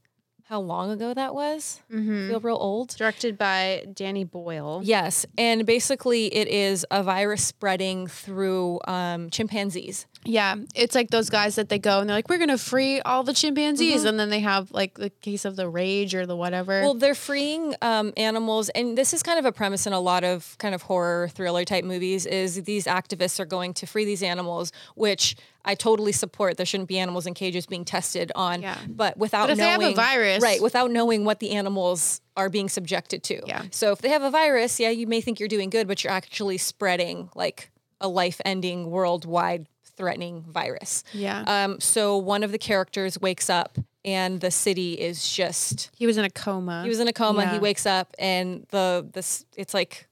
how 0.48 0.60
long 0.60 0.92
ago 0.92 1.14
that 1.14 1.34
was. 1.34 1.82
Mm-hmm. 1.92 2.30
Feel 2.30 2.40
real 2.40 2.58
old. 2.58 2.96
Directed 2.96 3.36
by 3.36 3.86
Danny 3.92 4.24
Boyle. 4.24 4.82
Yes. 4.84 5.26
And 5.40 5.66
basically, 5.66 6.28
it 6.28 6.48
is 6.48 6.86
a 6.92 7.02
virus 7.02 7.44
spreading 7.44 8.06
through 8.06 8.80
um, 8.88 9.32
chimpanzees. 9.32 10.06
Yeah, 10.26 10.56
it's 10.74 10.96
like 10.96 11.12
those 11.12 11.30
guys 11.30 11.56
that 11.56 11.70
they 11.70 11.80
go 11.80 12.00
and 12.00 12.10
they're 12.10 12.18
like, 12.18 12.30
we're 12.30 12.38
gonna 12.40 12.58
free 12.58 13.00
all 13.02 13.24
the 13.24 13.34
chimpanzees, 13.34 14.04
and 14.04 14.20
then 14.20 14.30
they 14.30 14.40
have 14.40 14.72
like 14.72 14.96
the 14.96 15.10
case 15.10 15.46
of 15.46 15.56
the 15.56 15.70
rage 15.70 16.16
or 16.16 16.26
the 16.26 16.36
whatever. 16.36 16.82
Well, 16.82 16.96
they're 16.96 17.16
freeing 17.16 17.76
um, 17.82 18.12
animals, 18.18 18.70
and 18.70 18.98
this 18.98 19.14
is 19.14 19.22
kind 19.24 19.40
of 19.40 19.46
a 19.46 19.52
premise 19.52 19.86
in 19.88 19.94
a 19.94 20.00
lot 20.00 20.24
of 20.24 20.58
kind 20.58 20.74
of 20.76 20.82
horror 20.84 21.30
thriller 21.30 21.64
type 21.64 21.86
movies. 21.86 22.26
Is 22.26 22.64
these 22.64 22.86
activists 22.86 23.40
are 23.40 23.46
going 23.46 23.74
to 23.76 23.86
free 23.86 24.06
these 24.06 24.24
animals, 24.24 24.72
which 24.96 25.36
I 25.64 25.76
totally 25.76 26.12
support. 26.12 26.58
There 26.58 26.66
shouldn't 26.66 26.90
be 26.90 27.00
animals 27.00 27.26
in 27.26 27.34
cages 27.34 27.66
being 27.66 27.86
tested 27.86 28.32
on, 28.36 28.62
Yeah. 28.62 28.78
but 28.88 29.18
without 29.18 29.48
But 29.50 29.58
knowing 29.58 29.82
have 29.82 29.92
a 29.92 29.96
virus- 29.96 30.44
right? 30.44 30.62
Without 30.62 30.92
knowing 30.92 31.26
what 31.26 31.40
the 31.40 31.52
animals 31.52 32.22
are 32.38 32.50
being 32.50 32.70
subjected 32.70 33.24
to. 33.24 33.42
Yeah. 33.48 33.64
So 33.72 33.92
if 33.92 34.00
they 34.00 34.10
have 34.10 34.22
a 34.22 34.30
virus, 34.30 34.80
yeah, 34.80 34.90
you 34.90 35.08
may 35.08 35.22
think 35.22 35.40
you're 35.40 35.50
doing 35.50 35.70
good, 35.70 35.88
but 35.88 36.04
you're 36.04 36.14
actually 36.14 36.58
spreading 36.58 37.30
like 37.36 37.72
a 38.02 38.08
life-ending, 38.08 38.90
worldwide 38.92 39.68
threatening 39.98 40.44
virus. 40.48 41.04
yeah, 41.14 41.44
Um, 41.48 41.80
so 41.80 42.18
one 42.18 42.44
of 42.44 42.52
the 42.52 42.58
characters 42.58 43.20
wakes 43.20 43.50
up, 43.50 43.78
and 44.04 44.40
the 44.42 44.52
city 44.52 44.94
is 44.94 45.32
just 45.32 45.90
he 45.96 46.06
was 46.06 46.18
in 46.18 46.26
a 46.26 46.30
coma. 46.30 46.84
he 46.84 46.90
was 46.90 47.00
in 47.00 47.08
a 47.08 47.14
coma. 47.14 47.48
He 47.48 47.60
wakes 47.60 47.86
up, 47.86 48.14
and 48.20 48.66
the 48.70 49.08
this 49.14 49.46
it's 49.56 49.74
like, 49.74 50.08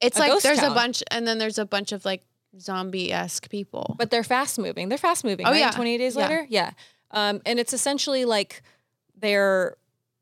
it's 0.00 0.18
like 0.18 0.42
there's 0.42 0.58
town. 0.60 0.72
a 0.72 0.74
bunch, 0.74 1.02
and 1.10 1.26
then 1.26 1.38
there's 1.38 1.58
a 1.58 1.64
bunch 1.64 1.92
of 1.92 2.04
like 2.04 2.22
zombie 2.58 3.12
esque 3.12 3.48
people. 3.50 3.94
but 3.98 4.10
they're 4.10 4.24
fast 4.24 4.58
moving. 4.58 4.88
They're 4.88 4.98
fast 4.98 5.24
moving. 5.24 5.46
Oh, 5.46 5.50
right? 5.50 5.60
yeah. 5.60 5.70
Twenty 5.70 5.94
eight 5.94 5.98
days 5.98 6.16
Yeah. 6.16 6.22
later, 6.28 6.46
yeah. 6.48 6.70
Um, 7.10 7.40
and 7.46 7.58
it's 7.58 7.72
essentially 7.72 8.24
like 8.24 8.62
they're 9.16 9.76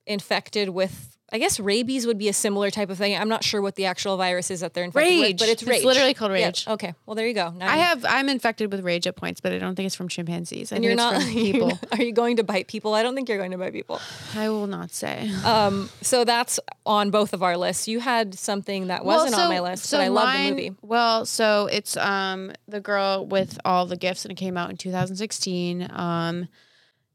infected 0.07 0.69
with 0.69 1.16
I 1.33 1.39
guess 1.39 1.59
rabies 1.59 2.07
would 2.07 2.19
be 2.19 2.29
a 2.29 2.33
similar 2.33 2.71
type 2.71 2.89
of 2.89 2.99
thing. 2.99 3.17
I'm 3.17 3.29
not 3.29 3.43
sure 3.43 3.61
what 3.61 3.75
the 3.75 3.87
actual 3.87 4.17
virus 4.17 4.49
is 4.49 4.61
that 4.61 4.75
they're 4.75 4.85
infected 4.85 5.11
Rage. 5.21 5.33
with, 5.33 5.39
but 5.41 5.49
it's 5.49 5.63
rage. 5.65 5.85
literally 5.85 6.15
called 6.15 6.31
Yeah. 6.31 6.47
rage. 6.47 6.65
Okay. 6.69 6.95
Well, 7.05 7.17
there 7.17 7.27
you 7.27 7.35
go. 7.35 7.51
Now 7.51 7.69
I 7.69 7.75
you- 7.75 7.83
have 7.83 8.05
I'm 8.09 8.29
infected 8.29 8.71
with 8.71 8.85
rage 8.85 9.09
at 9.09 9.17
points, 9.17 9.41
but 9.41 9.53
I 9.53 9.59
don't 9.59 9.75
think 9.75 9.87
it's 9.89 9.97
from 9.97 10.07
chimpanzees. 10.09 10.71
I 10.71 10.77
and 10.77 10.85
think 10.85 10.85
you're 10.85 10.93
it's 10.93 10.97
not 11.15 11.23
from 11.23 11.33
you're 11.33 11.53
people. 11.53 11.69
not- 11.71 11.99
Are 11.99 12.03
you 12.05 12.13
going 12.13 12.37
to 12.37 12.45
bite 12.45 12.69
people? 12.69 12.95
I 12.95 13.03
don't 13.03 13.17
think 13.17 13.29
you're 13.29 13.39
going 13.39 13.51
to 13.51 13.59
bite 13.59 13.73
people. 13.73 14.01
I 14.37 14.49
will 14.51 14.69
not 14.69 14.93
say. 14.93 15.29
Um, 15.45 15.91
so 16.01 16.23
that's 16.25 16.61
on 16.87 17.11
both 17.11 17.33
of 17.33 17.43
our 17.43 17.57
lists. 17.57 17.89
You 17.89 17.99
had 17.99 18.39
something 18.39 18.87
that 18.87 19.05
wasn't 19.05 19.35
on 19.35 19.49
my 19.49 19.59
list, 19.59 19.91
but 19.91 20.01
I 20.01 20.07
love 20.09 20.33
the 20.33 20.51
movie. 20.51 20.73
Well, 20.81 21.27
so 21.27 21.67
it's 21.73 21.97
um 21.97 22.53
the 22.69 22.81
girl 22.81 23.27
with 23.27 23.59
all 23.65 23.85
the 23.87 23.97
gifts, 23.97 24.25
and 24.25 24.31
it 24.31 24.37
came 24.37 24.57
out 24.57 24.71
in 24.71 24.77
2016. 24.77 25.89
Um, 25.93 26.47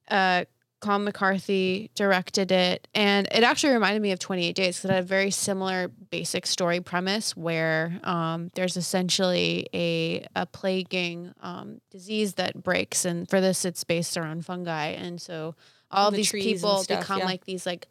uh, 0.09 0.43
Colm 0.81 1.03
McCarthy 1.03 1.91
directed 1.95 2.51
it, 2.51 2.87
and 2.93 3.27
it 3.31 3.43
actually 3.43 3.73
reminded 3.73 4.01
me 4.01 4.11
of 4.11 4.19
28 4.19 4.55
Days 4.55 4.77
because 4.77 4.89
it 4.89 4.93
had 4.93 5.03
a 5.03 5.07
very 5.07 5.31
similar 5.31 5.87
basic 5.87 6.45
story 6.45 6.81
premise 6.81 7.37
where 7.37 7.99
um, 8.03 8.51
there's 8.55 8.77
essentially 8.77 9.67
a 9.73 10.25
a 10.35 10.45
plaguing 10.45 11.33
um, 11.41 11.81
disease 11.91 12.33
that 12.33 12.61
breaks, 12.61 13.05
and 13.05 13.29
for 13.29 13.39
this, 13.39 13.63
it's 13.63 13.83
based 13.83 14.17
around 14.17 14.45
fungi, 14.45 14.87
and 14.87 15.21
so 15.21 15.55
all 15.91 16.11
the 16.11 16.17
these 16.17 16.31
people 16.31 16.79
stuff, 16.79 16.99
become 16.99 17.19
yeah. 17.19 17.25
like 17.25 17.45
these 17.45 17.65
like 17.65 17.87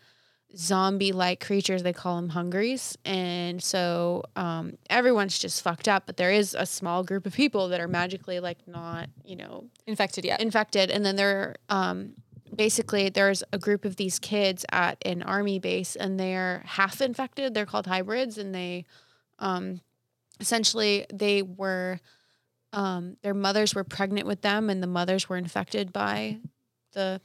zombie 0.56 1.12
like 1.12 1.44
creatures. 1.44 1.82
They 1.82 1.92
call 1.92 2.16
them 2.16 2.30
hungries. 2.30 2.96
And 3.04 3.62
so 3.62 4.24
um, 4.36 4.76
everyone's 4.88 5.38
just 5.38 5.62
fucked 5.62 5.88
up 5.88 6.06
but 6.06 6.16
there 6.16 6.30
is 6.30 6.56
a 6.58 6.66
small 6.66 7.04
group 7.04 7.26
of 7.26 7.34
people 7.34 7.68
that 7.68 7.80
are 7.80 7.88
magically 7.88 8.40
like 8.40 8.66
not 8.66 9.08
you 9.24 9.36
know 9.36 9.64
Infected 9.86 10.24
yet? 10.24 10.40
infected. 10.40 10.90
And 10.90 11.04
then 11.04 11.16
there 11.16 11.56
um, 11.68 12.14
basically 12.54 13.08
there's 13.08 13.42
a 13.52 13.58
group 13.58 13.84
of 13.84 13.96
these 13.96 14.18
kids 14.18 14.64
at 14.70 14.98
an 15.04 15.22
army 15.22 15.58
base 15.58 15.96
and 15.96 16.18
they're 16.18 16.62
half 16.66 17.00
infected. 17.00 17.54
They're 17.54 17.66
called 17.66 17.86
hybrids 17.86 18.38
and 18.38 18.54
they 18.54 18.84
um, 19.38 19.80
essentially 20.40 21.06
they 21.12 21.42
were 21.42 22.00
um, 22.72 23.16
their 23.22 23.34
mothers 23.34 23.74
were 23.74 23.84
pregnant 23.84 24.26
with 24.26 24.42
them 24.42 24.70
and 24.70 24.82
the 24.82 24.86
mothers 24.86 25.28
were 25.28 25.36
infected 25.36 25.92
by 25.92 26.38
the 26.92 27.20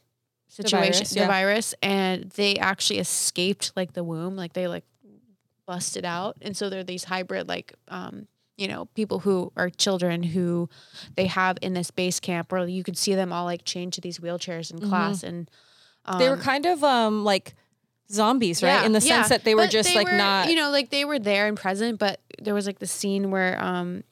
situation 0.48 0.94
virus, 0.94 1.10
the 1.10 1.20
yeah. 1.20 1.27
virus 1.27 1.75
and 1.82 2.29
they 2.32 2.55
actually 2.58 3.00
escaped 3.00 3.72
like 3.75 3.94
the 3.94 4.03
womb. 4.03 4.36
Like 4.36 4.53
they 4.53 4.67
like 4.67 4.86
busted 5.65 6.05
out. 6.05 6.38
And 6.41 6.55
so 6.55 6.70
they're 6.70 6.84
these 6.84 7.03
hybrid 7.03 7.48
like 7.48 7.74
um 7.88 8.27
you 8.57 8.67
know 8.67 8.85
people 8.95 9.19
who 9.19 9.51
are 9.57 9.69
children 9.69 10.24
who 10.24 10.69
they 11.15 11.25
have 11.27 11.57
in 11.62 11.74
this 11.74 11.91
base 11.91 12.19
camp 12.19 12.51
where 12.51 12.67
you 12.67 12.83
could 12.83 12.97
see 12.97 13.13
them 13.15 13.33
all 13.33 13.45
like 13.45 13.65
chained 13.65 13.93
to 13.93 14.01
these 14.01 14.19
wheelchairs 14.19 14.71
in 14.71 14.79
class 14.79 15.24
and 15.24 15.50
um, 16.05 16.15
Mm-hmm. 16.15 16.19
they 16.19 16.29
were 16.29 16.38
kind 16.38 16.65
of 16.65 16.83
um 16.83 17.24
like 17.24 17.55
zombies, 18.12 18.62
right? 18.62 18.69
yeah, 18.81 18.85
In 18.85 18.91
the 18.91 19.00
yeah. 19.00 19.15
sense 19.17 19.29
that 19.29 19.43
they 19.43 19.55
were 19.55 19.63
But 19.63 19.71
just 19.71 19.89
they 19.89 19.95
like 19.95 20.07
were, 20.07 20.17
not. 20.17 20.50
you 20.50 20.55
know 20.55 20.69
like 20.71 20.89
they 20.91 21.03
were 21.05 21.17
there 21.19 21.47
and 21.47 21.57
present 21.57 21.97
but 22.00 22.19
there 22.41 22.53
was 22.53 22.67
like 22.67 22.79
the 22.79 22.88
scene 22.88 23.31
where 23.31 23.62
um 23.63 24.03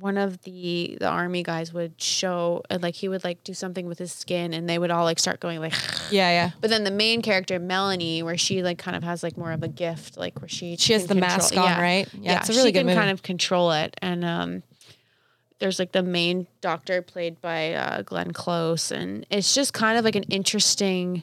one 0.00 0.18
of 0.18 0.42
the 0.42 0.96
the 1.00 1.06
army 1.08 1.42
guys 1.44 1.72
would 1.72 2.00
show 2.02 2.62
and 2.68 2.82
like 2.82 2.96
he 2.96 3.08
would 3.08 3.22
like 3.22 3.44
do 3.44 3.54
something 3.54 3.86
with 3.86 3.96
his 3.98 4.10
skin 4.10 4.52
and 4.52 4.68
they 4.68 4.76
would 4.76 4.90
all 4.90 5.04
like 5.04 5.20
start 5.20 5.38
going 5.38 5.60
like 5.60 5.72
yeah, 6.10 6.30
yeah. 6.30 6.50
but 6.60 6.68
then 6.68 6.82
the 6.82 6.90
main 6.90 7.22
character 7.22 7.60
Melanie 7.60 8.20
where 8.22 8.36
she 8.36 8.62
like 8.64 8.76
kind 8.76 8.96
of 8.96 9.04
has 9.04 9.22
like 9.22 9.36
more 9.36 9.52
of 9.52 9.62
a 9.62 9.68
gift 9.68 10.16
like 10.16 10.40
where 10.40 10.48
she 10.48 10.76
She 10.76 10.94
has 10.94 11.02
the 11.06 11.14
control- 11.14 11.28
mask 11.30 11.56
on, 11.56 11.62
yeah. 11.64 11.80
right? 11.80 12.08
Yeah, 12.12 12.38
it's 12.40 12.48
a 12.48 12.52
really 12.52 12.68
she 12.68 12.72
good 12.72 12.78
can 12.80 12.86
movie. 12.86 12.98
kind 12.98 13.10
of 13.10 13.22
control 13.22 13.70
it 13.70 13.94
and 14.02 14.24
um 14.24 14.62
there's 15.60 15.78
like 15.78 15.92
the 15.92 16.02
main 16.02 16.48
doctor 16.60 17.00
played 17.00 17.40
by 17.40 17.72
uh, 17.74 18.02
Glenn 18.02 18.32
Close 18.32 18.90
and 18.90 19.24
it's 19.30 19.54
just 19.54 19.72
kind 19.72 19.96
of 19.96 20.04
like 20.04 20.16
an 20.16 20.24
interesting 20.24 21.22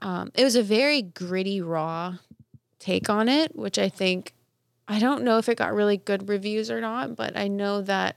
um 0.00 0.30
it 0.34 0.42
was 0.42 0.56
a 0.56 0.62
very 0.62 1.02
gritty 1.02 1.60
raw 1.60 2.14
take 2.78 3.10
on 3.10 3.28
it 3.28 3.54
which 3.54 3.78
I 3.78 3.90
think 3.90 4.32
I 4.86 4.98
don't 4.98 5.22
know 5.24 5.38
if 5.38 5.48
it 5.48 5.56
got 5.58 5.74
really 5.74 5.96
good 5.96 6.28
reviews 6.28 6.70
or 6.70 6.80
not 6.80 7.16
but 7.16 7.36
I 7.36 7.48
know 7.48 7.82
that 7.82 8.16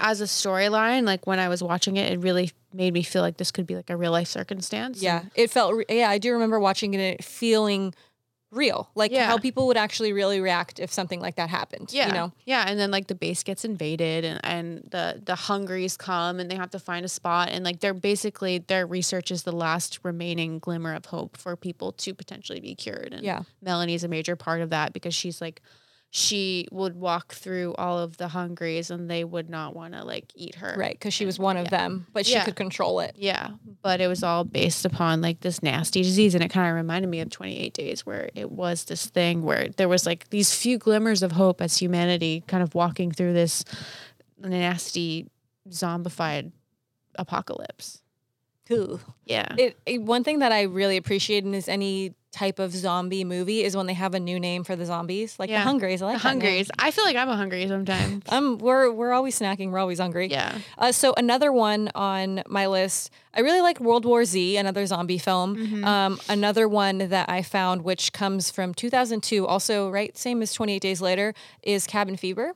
as 0.00 0.20
a 0.20 0.24
storyline 0.24 1.04
like 1.04 1.26
when 1.26 1.38
I 1.38 1.48
was 1.48 1.62
watching 1.62 1.96
it 1.96 2.12
it 2.12 2.20
really 2.20 2.52
made 2.72 2.92
me 2.94 3.02
feel 3.02 3.22
like 3.22 3.36
this 3.38 3.50
could 3.50 3.66
be 3.66 3.74
like 3.74 3.90
a 3.90 3.96
real 3.96 4.12
life 4.12 4.28
circumstance 4.28 5.02
Yeah, 5.02 5.24
it 5.34 5.50
felt. 5.50 5.74
re- 5.74 5.84
Yeah, 5.88 6.08
I 6.10 6.18
do 6.18 6.32
remember 6.32 6.60
watching 6.60 6.94
it 6.94 7.00
it 7.00 7.24
feeling 7.24 7.94
real, 8.50 8.88
like 8.94 9.10
Yeah. 9.10 9.26
how 9.26 9.38
people 9.38 9.66
would 9.66 9.76
actually 9.76 10.12
really 10.12 10.40
react 10.40 10.78
if 10.80 10.90
something 10.92 11.20
like 11.20 11.36
that 11.36 11.50
happened. 11.50 11.92
Yeah, 11.92 12.06
you 12.08 12.12
know. 12.14 12.32
yeah, 12.46 12.64
and 12.66 12.78
then 12.80 12.90
like 12.90 13.06
the 13.06 13.14
base 13.14 13.42
gets 13.42 13.64
invaded, 13.64 14.24
and 14.24 14.40
and 14.44 14.88
the 14.90 15.20
the 15.24 15.34
hungries 15.34 15.96
come, 15.96 16.40
and 16.40 16.50
they 16.50 16.56
have 16.56 16.70
to 16.70 16.78
find 16.78 17.04
a 17.04 17.08
spot, 17.08 17.50
and 17.50 17.64
like 17.64 17.80
they're 17.80 17.94
basically 17.94 18.58
their 18.58 18.86
research 18.86 19.30
is 19.30 19.42
the 19.42 19.52
last 19.52 19.98
remaining 20.02 20.58
glimmer 20.58 20.94
of 20.94 21.06
hope 21.06 21.36
for 21.36 21.56
people 21.56 21.92
to 21.92 22.14
potentially 22.14 22.60
be 22.60 22.74
cured. 22.74 23.12
And 23.12 23.22
Yeah. 23.22 23.42
Melanie's 23.60 24.04
a 24.04 24.08
major 24.08 24.34
part 24.36 24.60
of 24.62 24.70
that 24.70 24.92
because 24.92 25.14
she's 25.14 25.40
like, 25.40 25.60
she 26.10 26.66
would 26.72 26.96
walk 26.96 27.34
through 27.34 27.74
all 27.74 27.98
of 27.98 28.16
the 28.16 28.28
hungries, 28.28 28.90
and 28.90 29.10
they 29.10 29.24
would 29.24 29.50
not 29.50 29.76
want 29.76 29.92
to 29.92 30.02
like 30.04 30.32
eat 30.34 30.54
her, 30.54 30.74
Right, 30.78 30.94
because 30.94 31.12
she 31.12 31.26
was 31.26 31.38
one 31.38 31.56
of 31.58 31.64
yeah. 31.66 31.70
them, 31.70 32.06
but 32.14 32.24
she 32.24 32.32
Yeah. 32.32 32.44
could 32.44 32.56
control 32.56 33.00
it. 33.00 33.14
Yeah, 33.16 33.50
but 33.82 34.00
it 34.00 34.06
was 34.08 34.22
all 34.22 34.44
based 34.44 34.86
upon 34.86 35.20
like 35.20 35.40
this 35.40 35.62
nasty 35.62 36.02
disease, 36.02 36.34
and 36.34 36.42
it 36.42 36.48
kind 36.48 36.68
of 36.70 36.74
reminded 36.76 37.08
me 37.08 37.20
of 37.20 37.28
Twenty 37.28 37.58
Eight 37.58 37.74
Days, 37.74 38.06
where 38.06 38.30
it 38.34 38.50
was 38.50 38.84
this 38.84 39.06
thing 39.06 39.42
where 39.42 39.68
there 39.76 39.88
was 39.88 40.06
like 40.06 40.30
these 40.30 40.54
few 40.54 40.78
glimmers 40.78 41.22
of 41.22 41.32
hope 41.32 41.60
as 41.60 41.76
humanity, 41.76 42.42
kind 42.46 42.62
of 42.62 42.74
walking 42.74 43.12
through 43.12 43.34
this 43.34 43.64
nasty 44.38 45.26
zombified 45.68 46.52
apocalypse. 47.16 48.00
Ooh. 48.70 49.00
Yeah, 49.24 49.54
It, 49.58 49.78
it- 49.86 50.02
one 50.02 50.24
thing 50.24 50.40
that 50.40 50.52
I 50.52 50.62
really 50.62 50.96
appreciate 50.96 51.44
in 51.44 51.54
is 51.54 51.68
any 51.68 52.14
type 52.38 52.58
of 52.58 52.70
zombie 52.72 53.24
movie 53.24 53.60
is 53.66 53.76
when 53.76 53.86
they 53.86 53.94
have 54.04 54.14
a 54.14 54.20
new 54.20 54.38
name 54.48 54.62
for 54.68 54.76
the 54.76 54.86
zombies, 54.86 55.30
like 55.40 55.50
Yeah. 55.50 55.58
the 55.60 55.64
Hungries. 55.70 56.00
I 56.02 56.06
like 56.06 56.14
the 56.22 56.28
hungries. 56.30 56.70
I 56.78 56.90
feel 56.94 57.04
like 57.04 57.16
I'm 57.16 57.28
a 57.28 57.36
hungry 57.36 57.66
sometimes. 57.74 58.22
Um, 58.28 58.58
we're 58.58 58.90
we're 58.98 59.12
always 59.18 59.38
snacking. 59.38 59.70
We're 59.72 59.78
always 59.86 59.98
hungry. 59.98 60.28
yeah, 60.30 60.58
Uh, 60.82 60.92
so 60.92 61.06
another 61.16 61.50
one 61.52 61.90
on 61.94 62.42
my 62.48 62.66
list, 62.66 63.10
I 63.34 63.40
really 63.40 63.60
like 63.68 63.80
World 63.80 64.04
War 64.04 64.24
Z, 64.24 64.56
another 64.56 64.84
zombie 64.86 65.18
film. 65.18 65.56
Mm-hmm. 65.56 65.84
Um, 65.84 66.20
another 66.28 66.66
one 66.68 66.98
that 67.14 67.28
I 67.28 67.42
found, 67.42 67.82
which 67.82 68.12
comes 68.12 68.50
from 68.50 68.72
2002, 68.74 69.46
also 69.46 69.90
right, 69.90 70.16
same 70.16 70.42
as 70.42 70.52
28 70.52 70.80
Days 70.80 71.00
Later, 71.00 71.34
is 71.62 71.86
Cabin 71.86 72.16
Fever, 72.16 72.54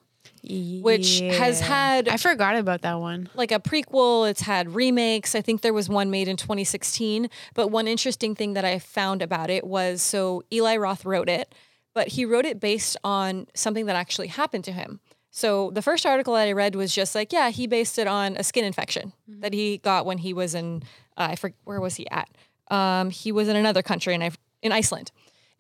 which 0.49 1.21
has 1.21 1.61
had 1.61 2.09
I 2.09 2.17
forgot 2.17 2.57
about 2.57 2.83
that 2.83 3.01
one. 3.01 3.29
like 3.35 3.53
a 3.53 3.61
prequel. 3.61 4.29
It's 4.29 4.43
had 4.43 4.75
remakes. 4.75 5.35
I 5.35 5.41
think 5.41 5.61
there 5.61 5.73
was 5.73 5.89
one 5.89 6.11
made 6.11 6.29
in 6.29 6.37
2016. 6.37 7.29
But 7.55 7.69
one 7.69 7.87
interesting 7.87 8.35
thing 8.35 8.55
that 8.55 8.65
I 8.65 8.79
found 8.79 9.23
about 9.23 9.51
it 9.51 9.65
was 9.65 10.03
so 10.03 10.43
Eli 10.53 10.77
Roth 10.77 11.05
wrote 11.05 11.29
it, 11.29 11.55
but 11.95 12.09
he 12.09 12.25
wrote 12.25 12.45
it 12.45 12.61
based 12.61 12.97
on 13.05 13.47
something 13.55 13.87
that 13.87 13.97
actually 13.97 14.29
happened 14.29 14.65
to 14.65 14.73
him. 14.73 15.01
So 15.31 15.71
the 15.71 15.81
first 15.81 16.05
article 16.05 16.35
that 16.35 16.47
I 16.47 16.53
read 16.53 16.75
was 16.75 16.95
just 16.95 17.15
like, 17.15 17.33
yeah, 17.33 17.49
he 17.51 17.67
based 17.67 17.99
it 17.99 18.07
on 18.07 18.37
a 18.37 18.45
skin 18.45 18.65
infection 18.65 19.15
that 19.27 19.55
he 19.55 19.79
got 19.79 20.05
when 20.05 20.19
he 20.19 20.35
was 20.35 20.55
in, 20.55 20.83
uh, 21.17 21.29
I 21.31 21.37
forget 21.37 21.57
where 21.65 21.81
was 21.81 21.95
he 21.95 22.07
at? 22.11 22.29
Um, 22.71 23.09
he 23.11 23.33
was 23.33 23.49
in 23.49 23.57
another 23.57 23.83
country, 23.83 24.13
and 24.13 24.23
I 24.23 24.31
in 24.63 24.73
Iceland. 24.73 25.11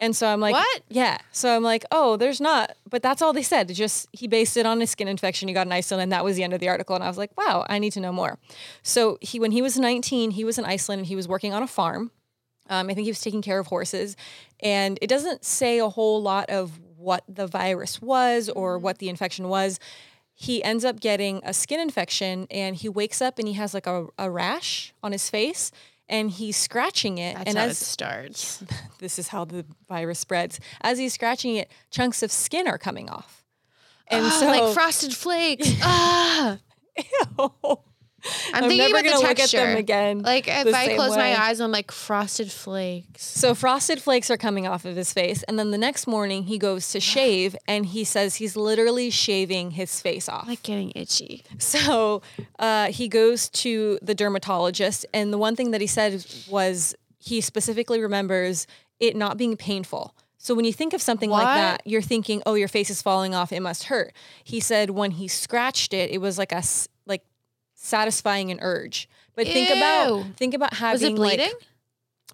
And 0.00 0.16
so 0.16 0.26
I'm 0.26 0.40
like, 0.40 0.54
What? 0.54 0.82
Yeah. 0.88 1.18
So 1.30 1.54
I'm 1.54 1.62
like, 1.62 1.84
oh, 1.92 2.16
there's 2.16 2.40
not, 2.40 2.72
but 2.90 3.02
that's 3.02 3.22
all 3.22 3.32
they 3.32 3.42
said. 3.42 3.70
It 3.70 3.75
just 3.75 4.08
he 4.12 4.26
based 4.26 4.56
it 4.56 4.66
on 4.66 4.82
a 4.82 4.87
skin 4.87 5.06
infection 5.06 5.46
he 5.46 5.54
got 5.54 5.66
in 5.66 5.72
Iceland, 5.72 6.02
and 6.02 6.12
that 6.12 6.25
was 6.25 6.37
the 6.37 6.42
end 6.42 6.52
of 6.52 6.61
the 6.61 6.68
article. 6.68 6.96
And 6.96 7.04
I 7.04 7.08
was 7.08 7.18
like, 7.18 7.30
wow, 7.38 7.64
I 7.68 7.78
need 7.78 7.92
to 7.92 8.00
know 8.00 8.12
more. 8.12 8.38
So 8.82 9.18
he, 9.20 9.38
when 9.38 9.52
he 9.52 9.62
was 9.62 9.78
19, 9.78 10.32
he 10.32 10.44
was 10.44 10.58
in 10.58 10.64
Iceland 10.64 11.00
and 11.00 11.06
he 11.06 11.14
was 11.14 11.28
working 11.28 11.54
on 11.54 11.62
a 11.62 11.68
farm. 11.68 12.11
Um, 12.68 12.88
I 12.88 12.94
think 12.94 13.04
he 13.04 13.11
was 13.11 13.20
taking 13.20 13.42
care 13.42 13.58
of 13.58 13.68
horses, 13.68 14.16
and 14.61 14.99
it 15.02 15.08
doesn't 15.08 15.44
say 15.44 15.78
a 15.78 15.88
whole 15.88 16.20
lot 16.22 16.49
of 16.49 16.80
what 16.96 17.25
the 17.28 17.46
virus 17.46 18.00
was 18.00 18.49
or 18.49 18.78
what 18.78 18.99
the 18.99 19.08
infection 19.08 19.49
was. 19.49 19.78
He 20.34 20.64
ends 20.64 20.84
up 20.84 20.99
getting 20.99 21.40
a 21.44 21.52
skin 21.52 21.80
infection, 21.80 22.46
and 22.50 22.75
he 22.75 22.88
wakes 22.88 23.20
up 23.20 23.38
and 23.38 23.46
he 23.46 23.54
has 23.54 23.75
like 23.75 23.87
a, 23.87 24.06
a 24.18 24.30
rash 24.30 24.94
on 25.02 25.12
his 25.12 25.28
face, 25.28 25.70
and 26.12 26.31
he's 26.31 26.57
scratching 26.57 27.19
it. 27.19 27.35
That's 27.37 27.49
and 27.49 27.59
how 27.59 27.64
as 27.64 27.83
it 27.83 27.85
starts. 27.85 28.62
this 28.99 29.19
is 29.19 29.28
how 29.28 29.45
the 29.45 29.64
virus 29.88 30.19
spreads. 30.21 30.61
As 30.83 30.99
he's 30.99 31.14
scratching 31.14 31.57
it, 31.57 31.71
chunks 31.90 32.23
of 32.23 32.31
skin 32.31 32.69
are 32.69 32.78
coming 32.78 33.09
off. 33.11 33.42
And 34.09 34.25
Ah, 34.26 34.31
so, 34.31 34.47
like 34.47 34.75
frosted 34.75 35.16
flakes. 35.16 35.69
ah, 35.83 36.59
Ew. 36.97 37.78
I'm, 38.52 38.64
I'm 38.64 38.71
thinking 38.71 38.79
never 38.79 38.99
about 38.99 39.02
the 39.02 39.09
gonna 39.11 39.21
look 39.21 39.31
at 39.31 39.37
texture 39.37 39.59
them 39.59 39.76
again. 39.76 40.23
Like 40.23 40.49
if 40.49 40.75
I 40.75 40.95
close 40.95 41.11
way. 41.12 41.17
my 41.17 41.41
eyes, 41.41 41.61
I'm 41.61 41.73
like 41.73 41.91
frosted 41.91 42.50
flakes. 42.50 43.25
So 43.25 43.55
frosted 43.55 44.00
flakes 44.00 44.31
are 44.31 44.37
coming 44.37 44.67
off 44.67 44.85
of 44.85 44.97
his 44.97 45.12
face, 45.12 45.43
and 45.45 45.59
then 45.59 45.71
the 45.71 45.79
next 45.79 46.07
morning 46.07 46.45
he 46.45 46.59
goes 46.59 46.91
to 46.91 47.00
shave, 47.14 47.57
and 47.67 47.87
he 47.87 48.05
says 48.05 48.37
he's 48.37 48.57
literally 48.57 49.11
shaving 49.11 49.73
his 49.73 50.00
face 50.00 50.29
off. 50.29 50.47
Like 50.47 50.62
getting 50.62 50.93
itchy. 50.95 51.45
So 51.59 52.23
uh, 52.59 52.87
he 52.87 53.09
goes 53.09 53.49
to 53.50 53.99
the 54.02 54.14
dermatologist, 54.14 55.07
and 55.12 55.33
the 55.33 55.38
one 55.38 55.57
thing 55.57 55.71
that 55.73 55.81
he 55.81 55.87
said 55.87 56.25
was 56.49 56.95
he 57.19 57.41
specifically 57.41 58.00
remembers 58.00 58.67
it 59.00 59.17
not 59.17 59.37
being 59.37 59.57
painful. 59.57 60.14
So 60.38 60.57
when 60.57 60.64
you 60.64 60.73
think 60.73 60.93
of 60.93 61.00
something 61.00 61.31
like 61.31 61.45
that, 61.45 61.83
you're 61.87 62.02
thinking, 62.02 62.43
"Oh, 62.45 62.55
your 62.55 62.67
face 62.67 62.91
is 62.91 63.00
falling 63.00 63.33
off; 63.33 63.52
it 63.52 63.61
must 63.61 63.85
hurt." 63.85 64.12
He 64.43 64.59
said 64.59 64.91
when 64.91 65.12
he 65.12 65.29
scratched 65.29 65.95
it, 65.95 66.11
it 66.11 66.19
was 66.19 66.37
like 66.37 66.50
a 66.50 66.64
like 67.07 67.23
satisfying 67.82 68.50
an 68.50 68.58
urge. 68.60 69.08
But 69.34 69.46
think 69.46 69.70
about 69.70 70.36
think 70.36 70.54
about 70.54 70.74
having 70.74 71.14
Was 71.16 71.20
it 71.20 71.36
bleeding? 71.36 71.46
Like, 71.46 71.68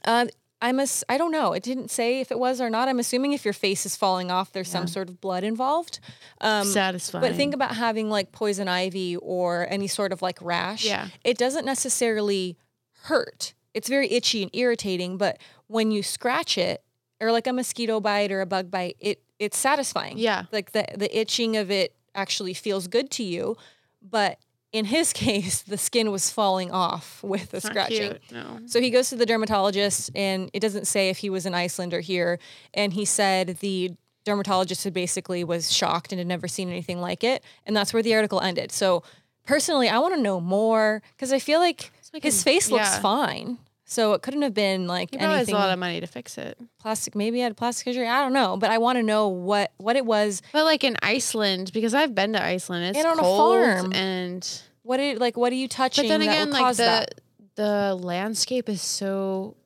uh, 0.04 0.26
I'm 0.60 0.80
a, 0.80 0.86
I 1.08 1.18
don't 1.18 1.30
know. 1.30 1.52
It 1.52 1.62
didn't 1.62 1.90
say 1.90 2.20
if 2.20 2.32
it 2.32 2.38
was 2.38 2.60
or 2.60 2.68
not. 2.68 2.88
I'm 2.88 2.98
assuming 2.98 3.32
if 3.32 3.44
your 3.44 3.54
face 3.54 3.86
is 3.86 3.94
falling 3.94 4.30
off, 4.30 4.52
there's 4.52 4.68
some 4.68 4.88
sort 4.88 5.08
of 5.08 5.20
blood 5.20 5.44
involved. 5.44 6.00
Um, 6.40 6.66
Satisfying. 6.66 7.22
but 7.22 7.36
think 7.36 7.54
about 7.54 7.76
having 7.76 8.10
like 8.10 8.32
poison 8.32 8.66
ivy 8.66 9.16
or 9.16 9.68
any 9.70 9.86
sort 9.86 10.12
of 10.12 10.20
like 10.20 10.38
rash. 10.42 10.84
Yeah. 10.84 11.08
It 11.22 11.38
doesn't 11.38 11.64
necessarily 11.64 12.56
hurt. 13.02 13.54
It's 13.72 13.88
very 13.88 14.10
itchy 14.10 14.42
and 14.42 14.50
irritating, 14.52 15.16
but 15.16 15.38
when 15.68 15.92
you 15.92 16.02
scratch 16.02 16.58
it 16.58 16.82
or 17.20 17.30
like 17.30 17.46
a 17.46 17.52
mosquito 17.52 18.00
bite 18.00 18.32
or 18.32 18.40
a 18.40 18.46
bug 18.46 18.68
bite, 18.68 18.96
it 18.98 19.22
it's 19.38 19.56
satisfying. 19.56 20.18
Yeah. 20.18 20.46
Like 20.50 20.72
the 20.72 20.84
the 20.96 21.16
itching 21.16 21.56
of 21.56 21.70
it 21.70 21.94
actually 22.16 22.54
feels 22.54 22.88
good 22.88 23.10
to 23.12 23.22
you, 23.22 23.56
but 24.02 24.40
in 24.72 24.84
his 24.87 25.12
case, 25.26 25.62
the 25.62 25.78
skin 25.78 26.10
was 26.10 26.30
falling 26.30 26.70
off 26.70 27.22
with 27.22 27.50
the 27.50 27.60
scratching. 27.60 28.10
cute, 28.12 28.32
No. 28.32 28.60
So 28.66 28.80
he 28.80 28.90
goes 28.90 29.08
to 29.10 29.16
the 29.16 29.26
dermatologist, 29.26 30.10
and 30.14 30.50
it 30.52 30.60
doesn't 30.60 30.87
say 30.87 31.08
if 31.08 31.18
he 31.18 31.30
was 31.30 31.46
in 31.46 31.54
Iceland 31.54 31.94
or 31.94 32.00
here. 32.00 32.38
And 32.75 32.92
he 32.92 33.04
said 33.04 33.58
the 33.60 33.94
dermatologist 34.25 34.84
had 34.84 34.92
basically 34.92 35.42
was 35.44 35.72
shocked 35.72 36.12
and 36.12 36.18
had 36.18 36.26
never 36.26 36.48
seen 36.48 36.68
anything 36.68 37.00
like 37.00 37.25
it. 37.25 37.42
And 37.66 37.75
that's 37.76 37.94
where 37.94 38.02
the 38.02 38.14
article 38.14 38.40
ended. 38.40 38.70
So 38.72 39.02
personally, 39.46 39.88
I 39.88 39.98
want 39.98 40.14
to 40.14 40.20
know 40.20 40.40
more 40.40 41.02
because 41.16 41.32
I 41.32 41.38
feel 41.38 41.60
like 41.60 41.90
like 42.12 42.22
his 42.22 42.40
a- 42.40 42.44
face 42.44 42.70
looks 42.70 42.98
fine. 42.98 43.58
So 43.90 44.12
it 44.12 44.21
couldn't 44.21 44.42
have 44.42 44.52
been 44.52 44.87
like 44.87 45.14
has 45.14 45.23
anything 45.38 45.54
a 45.54 45.59
lot 45.59 45.71
of 45.73 45.78
money 45.78 45.99
to 46.00 46.07
fix 46.07 46.37
it. 46.37 46.59
plastic. 46.78 47.14
Maybe 47.14 47.38
he 47.38 47.42
had 47.42 47.57
plastic 47.57 47.87
surgery. 47.87 48.07
I 48.07 48.21
don't 48.21 48.35
know, 48.35 48.59
but 48.59 48.71
I 48.71 48.76
want 48.76 48.99
to 48.99 49.02
know 49.02 49.28
what 49.28 49.73
what 49.78 49.97
it 49.97 50.04
was. 50.04 50.42
But 50.52 50.64
like 50.66 50.85
in 50.85 50.97
Iceland, 51.02 51.71
because 51.73 51.95
I've 51.95 52.14
been 52.14 52.35
to 52.35 52.42
Iceland, 52.45 52.85
it's 52.85 52.99
And 52.99 53.07
on 53.07 53.18
a 53.18 53.23
cold 53.23 53.59
farm. 53.64 53.92
and 53.95 54.62
What 54.83 54.99
did 54.99 55.18
like 55.21 55.38
what 55.38 55.52
are 55.52 55.57
you 55.57 55.68
touching? 55.68 56.04
but 56.04 56.09
then 56.09 56.21
again, 56.23 56.50
like 56.50 56.76
the 56.76 56.83
that? 56.83 57.21
the 57.54 57.95
landscape 57.99 58.68
is 58.68 58.83
so 58.83 59.57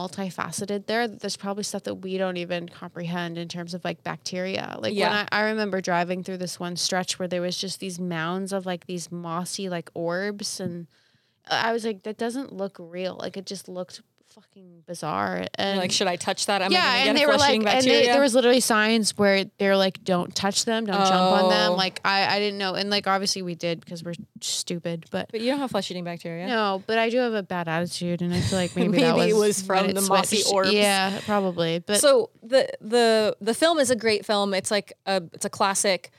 multifaceted 0.00 0.86
there 0.86 1.08
there's 1.08 1.36
probably 1.36 1.64
stuff 1.64 1.82
that 1.82 1.96
we 1.96 2.16
don't 2.16 2.36
even 2.36 2.68
comprehend 2.68 3.36
in 3.38 3.48
terms 3.48 3.74
of 3.74 3.84
like 3.84 4.02
bacteria. 4.02 4.76
Like 4.80 4.94
Yeah. 4.94 5.10
when 5.10 5.28
I, 5.32 5.38
I 5.40 5.40
remember 5.50 5.80
driving 5.80 6.22
through 6.22 6.38
this 6.38 6.58
one 6.60 6.76
stretch 6.76 7.18
where 7.18 7.28
there 7.28 7.42
was 7.42 7.56
just 7.56 7.80
these 7.80 7.98
mounds 7.98 8.52
of 8.52 8.66
like 8.66 8.86
these 8.86 9.10
mossy 9.12 9.68
like 9.68 9.90
orbs 9.94 10.60
and 10.60 10.86
I 11.48 11.72
was 11.72 11.84
like, 11.84 12.02
that 12.04 12.18
doesn't 12.18 12.52
look 12.52 12.76
real. 12.78 13.16
Like 13.18 13.36
it 13.36 13.46
just 13.46 13.68
looked 13.68 14.02
fucking 14.30 14.84
bizarre. 14.86 15.46
And 15.56 15.78
like, 15.78 15.92
should 15.92 16.06
I 16.06 16.16
touch 16.16 16.46
that? 16.46 16.62
Am 16.62 16.70
I 16.70 16.74
yeah, 16.74 16.98
gonna 16.98 17.08
and 17.10 17.18
they 17.18 17.26
were 17.26 17.32
like, 17.32 17.62
flesh-eating 17.62 17.66
and 17.66 17.84
they, 17.84 18.06
there 18.06 18.20
was 18.20 18.34
literally 18.34 18.60
signs 18.60 19.16
where 19.18 19.44
they're 19.58 19.76
like, 19.76 20.02
"Don't 20.04 20.34
touch 20.34 20.64
them, 20.64 20.86
don't 20.86 21.06
jump 21.06 21.12
on 21.12 21.50
them." 21.50 21.72
Oh. 21.72 21.76
Like 21.76 22.00
I, 22.04 22.36
I 22.36 22.38
didn't 22.38 22.58
know, 22.58 22.74
and 22.74 22.90
like 22.90 23.06
obviously 23.06 23.42
we 23.42 23.54
did 23.54 23.80
because 23.80 24.04
we're 24.04 24.14
stupid, 24.40 25.06
but 25.10 25.30
but 25.30 25.40
you 25.40 25.50
don't 25.50 25.58
have 25.58 25.70
flesh 25.70 25.90
eating 25.90 26.04
bacteria. 26.04 26.46
no, 26.46 26.82
but 26.86 26.98
I 26.98 27.10
do 27.10 27.18
have 27.18 27.34
a 27.34 27.42
bad 27.42 27.68
attitude, 27.68 28.22
and 28.22 28.32
I 28.32 28.40
feel 28.40 28.58
like 28.58 28.74
maybe, 28.76 28.98
that 29.00 29.16
was 29.16 29.26
it 29.26 29.36
was 29.36 29.62
from 29.62 29.86
it 29.86 29.94
the 29.94 30.02
mossy 30.02 30.36
switched. 30.36 30.54
orbs. 30.54 30.72
Yeah, 30.72 31.20
probably. 31.24 31.80
But 31.80 32.00
so 32.00 32.30
the 32.42 32.68
the 32.80 33.36
the 33.40 33.54
film 33.54 33.78
is 33.78 33.90
a 33.90 33.96
great 33.96 34.24
film. 34.24 34.54
It's 34.54 34.70
like 34.70 34.92
a 35.06 35.22
it's 35.32 35.44
a 35.44 35.50
classic. 35.50 36.10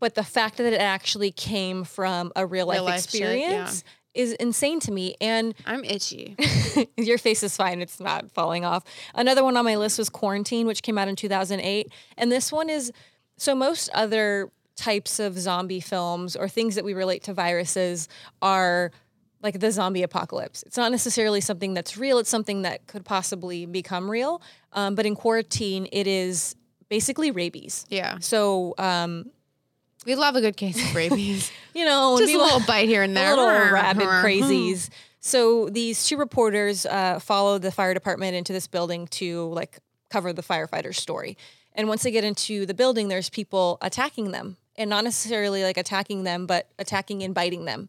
But 0.00 0.16
the 0.16 0.24
fact 0.24 0.58
that 0.58 0.70
it 0.70 0.80
actually 0.80 1.30
came 1.30 1.84
from 1.84 2.30
a 2.36 2.44
real 2.44 2.66
life 2.66 2.76
Real 2.76 2.84
life 2.84 3.10
shit, 3.10 3.38
yeah. 3.38 3.70
Is 4.14 4.32
insane 4.34 4.80
to 4.80 4.92
me. 4.92 5.16
And 5.20 5.54
I'm 5.66 5.84
itchy. 5.84 6.36
your 6.96 7.18
face 7.18 7.42
is 7.42 7.56
fine; 7.56 7.82
it's 7.82 8.00
not 8.00 8.30
falling 8.30 8.64
off. 8.64 8.84
Another 9.14 9.44
one 9.44 9.56
on 9.56 9.64
my 9.64 9.76
list 9.76 9.98
was 9.98 10.08
Quarantine, 10.08 10.66
which 10.66 10.82
came 10.82 10.98
out 10.98 11.08
in 11.08 11.16
2008, 11.16 11.90
and 12.16 12.32
this 12.32 12.52
one 12.52 12.70
is 12.70 12.92
so 13.36 13.54
most 13.54 13.90
other 13.92 14.50
types 14.76 15.18
of 15.20 15.38
zombie 15.38 15.80
films 15.80 16.34
or 16.34 16.48
things 16.48 16.74
that 16.74 16.84
we 16.84 16.94
relate 16.94 17.22
to 17.24 17.32
viruses 17.32 18.08
are 18.42 18.90
like 19.42 19.60
the 19.60 19.70
zombie 19.70 20.02
apocalypse. 20.02 20.62
It's 20.64 20.76
not 20.76 20.90
necessarily 20.90 21.40
something 21.40 21.74
that's 21.74 21.96
real. 21.96 22.18
It's 22.18 22.30
something 22.30 22.62
that 22.62 22.86
could 22.86 23.04
possibly 23.04 23.66
become 23.66 24.10
real. 24.10 24.40
Um, 24.72 24.94
but 24.94 25.04
in 25.06 25.14
Quarantine, 25.14 25.86
it 25.92 26.06
is 26.06 26.56
basically 26.88 27.30
rabies. 27.30 27.84
yeah, 27.88 28.18
So 28.20 28.74
um, 28.78 29.30
we 30.04 30.14
love 30.14 30.36
a 30.36 30.40
good 30.40 30.56
case 30.56 30.76
of 30.82 30.94
rabies. 30.94 31.50
you 31.74 31.84
know, 31.84 32.18
Just 32.18 32.32
a 32.34 32.38
little 32.38 32.60
bite 32.66 32.88
here 32.88 33.02
and 33.02 33.16
there. 33.16 33.30
little 33.30 33.72
rabid 33.72 34.06
crazies. 34.06 34.90
So 35.20 35.68
these 35.70 36.06
two 36.06 36.16
reporters 36.18 36.84
uh, 36.84 37.18
followed 37.18 37.62
the 37.62 37.72
fire 37.72 37.94
department 37.94 38.36
into 38.36 38.52
this 38.52 38.66
building 38.66 39.06
to 39.08 39.46
like 39.46 39.78
cover 40.10 40.32
the 40.32 40.42
firefighter's 40.42 40.98
story. 40.98 41.38
And 41.72 41.88
once 41.88 42.02
they 42.02 42.10
get 42.10 42.24
into 42.24 42.66
the 42.66 42.74
building, 42.74 43.08
there's 43.08 43.30
people 43.30 43.78
attacking 43.80 44.30
them, 44.30 44.58
and 44.76 44.88
not 44.90 45.02
necessarily 45.02 45.62
like 45.64 45.76
attacking 45.76 46.24
them, 46.24 46.46
but 46.46 46.68
attacking 46.78 47.22
and 47.22 47.34
biting 47.34 47.64
them. 47.64 47.88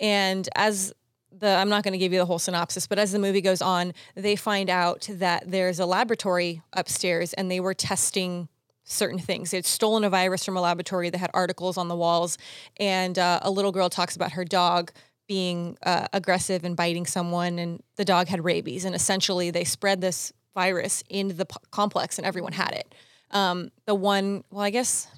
And 0.00 0.48
as 0.56 0.92
the 1.30 1.48
I'm 1.48 1.68
not 1.68 1.82
going 1.82 1.92
to 1.92 1.98
give 1.98 2.12
you 2.12 2.18
the 2.18 2.26
whole 2.26 2.38
synopsis, 2.38 2.86
but 2.86 2.98
as 2.98 3.12
the 3.12 3.18
movie 3.18 3.40
goes 3.40 3.62
on, 3.62 3.94
they 4.14 4.36
find 4.36 4.68
out 4.68 5.08
that 5.10 5.50
there's 5.50 5.78
a 5.78 5.86
laboratory 5.86 6.62
upstairs, 6.72 7.32
and 7.32 7.50
they 7.50 7.60
were 7.60 7.74
testing 7.74 8.48
certain 8.84 9.18
things. 9.18 9.50
They'd 9.50 9.64
stolen 9.64 10.04
a 10.04 10.10
virus 10.10 10.44
from 10.44 10.56
a 10.56 10.60
laboratory 10.60 11.10
that 11.10 11.18
had 11.18 11.30
articles 11.34 11.76
on 11.76 11.88
the 11.88 11.96
walls, 11.96 12.38
and 12.78 13.18
uh, 13.18 13.40
a 13.42 13.50
little 13.50 13.72
girl 13.72 13.88
talks 13.88 14.16
about 14.16 14.32
her 14.32 14.44
dog 14.44 14.92
being 15.28 15.78
uh, 15.84 16.06
aggressive 16.12 16.64
and 16.64 16.76
biting 16.76 17.06
someone, 17.06 17.58
and 17.58 17.82
the 17.96 18.04
dog 18.04 18.28
had 18.28 18.44
rabies. 18.44 18.84
And 18.84 18.94
essentially, 18.94 19.50
they 19.50 19.64
spread 19.64 20.00
this 20.00 20.32
virus 20.54 21.02
into 21.08 21.34
the 21.34 21.46
p- 21.46 21.56
complex, 21.70 22.18
and 22.18 22.26
everyone 22.26 22.52
had 22.52 22.72
it. 22.72 22.94
Um, 23.30 23.70
the 23.86 23.94
one, 23.94 24.44
well, 24.50 24.62
I 24.62 24.70
guess. 24.70 25.08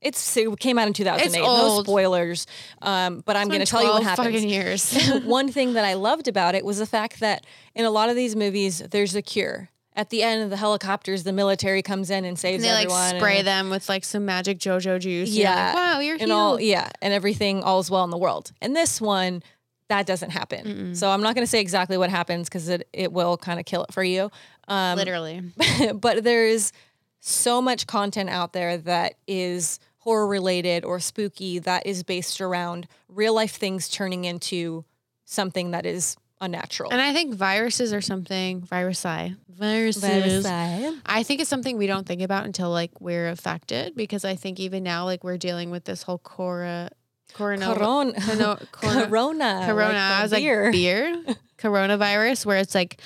It's 0.00 0.36
it 0.36 0.60
came 0.60 0.78
out 0.78 0.86
in 0.86 0.92
2008. 0.92 1.40
No 1.40 1.82
spoilers, 1.82 2.46
um, 2.82 3.20
but 3.26 3.34
I'm 3.34 3.48
going 3.48 3.58
to 3.58 3.66
tell 3.66 3.82
you 3.82 3.88
what 3.88 4.04
been 4.04 4.04
12 4.04 4.16
happens 4.16 4.34
Fucking 4.36 4.48
years. 4.48 5.24
one 5.24 5.50
thing 5.50 5.72
that 5.72 5.84
I 5.84 5.94
loved 5.94 6.28
about 6.28 6.54
it 6.54 6.64
was 6.64 6.78
the 6.78 6.86
fact 6.86 7.18
that 7.18 7.44
in 7.74 7.84
a 7.84 7.90
lot 7.90 8.08
of 8.08 8.14
these 8.14 8.36
movies, 8.36 8.78
there's 8.78 9.16
a 9.16 9.22
cure. 9.22 9.70
At 9.98 10.10
the 10.10 10.22
end 10.22 10.44
of 10.44 10.50
the 10.50 10.56
helicopters, 10.56 11.24
the 11.24 11.32
military 11.32 11.82
comes 11.82 12.08
in 12.08 12.24
and 12.24 12.38
saves 12.38 12.62
And 12.62 12.64
they 12.64 12.72
like 12.72 12.84
everyone. 12.86 13.16
spray 13.20 13.38
and, 13.38 13.46
them 13.48 13.68
with 13.68 13.88
like 13.88 14.04
some 14.04 14.24
magic 14.24 14.58
JoJo 14.60 15.00
juice. 15.00 15.30
You're 15.30 15.48
Yeah. 15.48 15.66
like, 15.66 15.74
wow, 15.74 15.98
you're 16.00 16.14
and 16.14 16.20
healed. 16.28 16.32
all 16.32 16.60
yeah, 16.60 16.88
and 17.02 17.12
everything 17.12 17.64
all's 17.64 17.90
well 17.90 18.04
in 18.04 18.10
the 18.10 18.16
world. 18.16 18.52
And 18.62 18.76
this 18.76 19.00
one, 19.00 19.42
that 19.88 20.06
doesn't 20.06 20.30
happen. 20.30 20.94
So 20.94 21.10
I'm 21.10 21.20
not 21.20 21.34
going 21.34 21.42
to 21.44 21.50
say 21.50 21.60
exactly 21.60 21.96
what 21.98 22.10
happens 22.10 22.48
because 22.48 22.68
it 22.68 22.88
it 22.92 23.12
will 23.12 23.36
kind 23.36 23.58
of 23.58 23.66
kill 23.66 23.82
it 23.84 23.92
for 23.92 24.04
you. 24.04 24.30
Um, 24.68 24.96
Literally. 24.96 25.42
but 25.94 26.22
there 26.24 26.46
is 26.46 26.72
so 27.20 27.60
much 27.60 27.86
content 27.88 28.30
out 28.30 28.52
there 28.52 28.76
that 28.78 29.14
is 29.26 29.80
horror 29.98 30.28
related 30.28 30.84
or 30.84 31.00
spooky 31.00 31.58
that 31.58 31.86
is 31.86 32.04
based 32.04 32.40
around 32.40 32.86
real 33.08 33.34
life 33.34 33.56
things 33.56 33.88
turning 33.88 34.24
into 34.24 34.84
something 35.24 35.72
that 35.72 35.84
is 35.84 36.16
unnatural. 36.40 36.90
And 36.92 37.00
I 37.00 37.12
think 37.12 37.34
viruses 37.34 37.92
are 37.92 38.00
something 38.00 38.62
virusi. 38.62 39.36
Viruses. 39.48 40.46
I 40.46 41.22
think 41.24 41.40
it's 41.40 41.50
something 41.50 41.76
we 41.76 41.86
don't 41.86 42.06
think 42.06 42.22
about 42.22 42.44
until 42.44 42.70
like 42.70 43.00
we're 43.00 43.28
affected 43.28 43.94
because 43.96 44.24
I 44.24 44.36
think 44.36 44.60
even 44.60 44.82
now 44.82 45.04
like 45.04 45.24
we're 45.24 45.36
dealing 45.38 45.70
with 45.70 45.84
this 45.84 46.02
whole 46.02 46.18
cora 46.18 46.90
corona 47.34 47.74
Corona. 47.74 48.12
corona 48.20 48.58
corona, 48.72 49.64
Corona. 49.66 49.88
like 49.88 49.94
I 49.96 50.22
was 50.22 50.30
beer. 50.32 50.64
like 50.64 50.72
beer 50.72 51.24
coronavirus 51.58 52.46
where 52.46 52.56
it's 52.56 52.74
like 52.74 53.00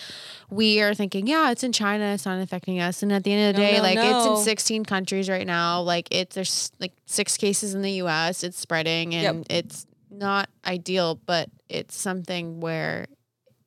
we 0.51 0.81
are 0.81 0.95
thinking 0.95 1.27
yeah 1.27 1.51
it's 1.51 1.65
in 1.65 1.73
China 1.73 2.05
it's 2.15 2.25
not 2.27 2.39
affecting 2.41 2.79
us 2.81 3.03
and 3.03 3.13
at 3.13 3.25
the 3.25 3.33
end 3.33 3.51
of 3.51 3.57
the 3.57 3.63
No, 3.63 3.71
day 3.71 3.77
no, 3.79 3.83
like 3.83 3.99
it's 3.99 4.27
no. 4.27 4.37
in 4.37 4.43
16 4.45 4.85
countries 4.85 5.29
right 5.29 5.47
now 5.47 5.81
like 5.81 6.07
it's 6.13 6.35
there's 6.37 6.71
like 6.79 6.93
six 7.07 7.37
cases 7.37 7.75
in 7.75 7.83
the 7.83 7.93
US 8.03 8.45
it's 8.45 8.59
spreading 8.59 9.15
and 9.15 9.45
it's 9.51 9.87
not 10.11 10.49
ideal 10.67 11.19
but 11.27 11.49
it's 11.69 11.97
something 11.97 12.61
where 12.61 13.07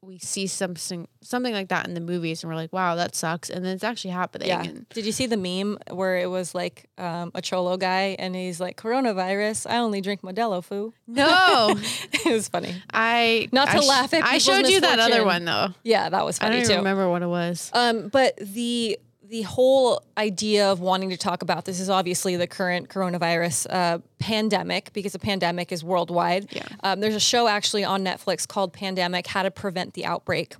we 0.05 0.19
see 0.19 0.45
something 0.47 1.07
something 1.21 1.53
like 1.53 1.69
that 1.69 1.87
in 1.87 1.93
the 1.95 1.99
movies 1.99 2.43
and 2.43 2.49
we're 2.51 2.55
like 2.55 2.71
wow 2.71 2.95
that 2.95 3.15
sucks 3.15 3.49
and 3.49 3.65
then 3.65 3.73
it's 3.73 3.83
actually 3.83 4.11
happening 4.11 4.47
Yeah. 4.47 4.61
and 4.63 4.87
Did 4.89 5.05
you 5.05 5.11
see 5.11 5.25
the 5.25 5.37
meme 5.37 5.77
where 5.91 6.17
it 6.17 6.29
was 6.29 6.53
like 6.53 6.87
um, 6.97 7.31
a 7.33 7.41
cholo 7.41 7.77
guy 7.77 8.15
and 8.19 8.35
he's 8.35 8.59
like, 8.59 8.77
coronavirus, 8.77 9.69
I 9.69 9.77
only 9.77 10.01
drink 10.01 10.21
Modelo 10.21 10.63
foo? 10.63 10.93
no 11.07 11.75
it 12.13 12.31
was 12.31 12.47
funny. 12.47 12.75
I 12.93 13.49
Not 13.51 13.69
to 13.69 13.77
I 13.77 13.79
sh- 13.81 13.87
laugh 13.87 14.13
at 14.13 14.23
I 14.23 14.25
people's 14.37 14.43
showed 14.43 14.67
you 14.69 14.81
that 14.81 14.99
other 14.99 15.25
one 15.25 15.45
though 15.45 15.73
Yeah, 15.83 16.09
that 16.09 16.23
was 16.25 16.37
funny 16.39 16.57
I 16.57 16.59
don't 16.59 16.63
even 16.65 16.71
too. 16.75 16.77
remember 16.79 17.09
what 17.09 17.21
it 17.23 17.27
was 17.27 17.69
Um, 17.73 18.09
but 18.09 18.37
the 18.37 18.99
the 19.35 19.41
whole 19.41 20.01
idea 20.17 20.71
of 20.71 20.79
wanting 20.79 21.09
to 21.09 21.17
talk 21.17 21.41
about 21.41 21.65
this 21.65 21.81
is 21.81 21.89
obviously 21.89 22.37
the 22.37 22.47
current 22.47 22.87
coronavirus 22.87 23.67
uh, 23.69 23.97
pandemic 24.17 24.93
because 24.93 25.13
a 25.13 25.19
pandemic 25.19 25.73
is 25.73 25.83
worldwide. 25.83 26.47
Yeah. 26.53 26.65
Um, 26.83 27.01
there's 27.01 27.15
a 27.15 27.19
show 27.19 27.49
actually 27.49 27.83
on 27.83 28.01
Netflix 28.05 28.47
called 28.47 28.71
Pandemic: 28.71 29.27
How 29.27 29.43
to 29.43 29.51
Prevent 29.51 29.93
the 29.93 30.05
Outbreak. 30.05 30.55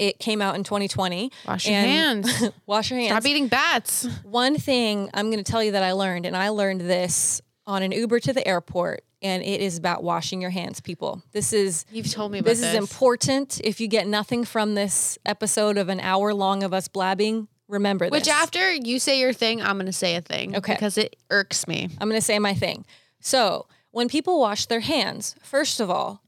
It 0.00 0.18
came 0.18 0.42
out 0.42 0.56
in 0.56 0.64
2020. 0.64 1.30
wash 1.46 1.66
your 1.66 1.76
and- 1.76 1.86
hands 1.86 2.50
Wash 2.66 2.90
your 2.90 2.98
hands. 2.98 3.12
stop 3.12 3.26
eating 3.26 3.46
bats 3.46 4.08
One 4.24 4.56
thing 4.56 5.08
I'm 5.14 5.30
going 5.30 5.44
to 5.44 5.48
tell 5.48 5.62
you 5.62 5.72
that 5.72 5.84
I 5.84 5.92
learned, 5.92 6.26
and 6.26 6.36
I 6.36 6.48
learned 6.48 6.80
this 6.80 7.40
on 7.68 7.84
an 7.84 7.92
Uber 7.92 8.18
to 8.18 8.32
the 8.32 8.44
airport, 8.48 9.04
and 9.20 9.44
it 9.44 9.60
is 9.60 9.78
about 9.78 10.02
washing 10.02 10.40
your 10.40 10.50
hands, 10.50 10.80
people. 10.80 11.22
This 11.30 11.52
is 11.52 11.84
you've 11.92 12.10
told 12.10 12.32
me 12.32 12.38
about 12.40 12.48
this 12.48 12.62
this, 12.62 12.70
is 12.70 12.74
important. 12.74 13.60
If 13.62 13.80
you 13.80 13.86
get 13.86 14.08
nothing 14.08 14.44
from 14.44 14.74
this 14.74 15.18
episode 15.24 15.78
of 15.78 15.88
an 15.88 16.00
hour 16.00 16.34
long 16.34 16.64
of 16.64 16.74
us 16.74 16.88
blabbing, 16.88 17.46
remember 17.68 18.08
Which 18.08 18.24
this. 18.24 18.32
after 18.32 18.72
you 18.72 18.98
say 18.98 19.20
your 19.20 19.32
thing, 19.32 19.62
I'm 19.62 19.78
gonna 19.78 19.92
say 19.92 20.16
a 20.16 20.20
thing. 20.20 20.56
Okay. 20.56 20.74
Because 20.74 20.98
it 20.98 21.16
irks 21.30 21.66
me. 21.66 21.88
I'm 21.98 22.08
going 22.08 22.20
to 22.20 22.24
say 22.24 22.38
my 22.38 22.54
thing. 22.54 22.84
So, 23.20 23.66
when 23.90 24.08
people 24.08 24.40
wash 24.40 24.66
their 24.66 24.80
hands, 24.80 25.34
first 25.42 25.78
of 25.78 25.90
all, 25.90 26.22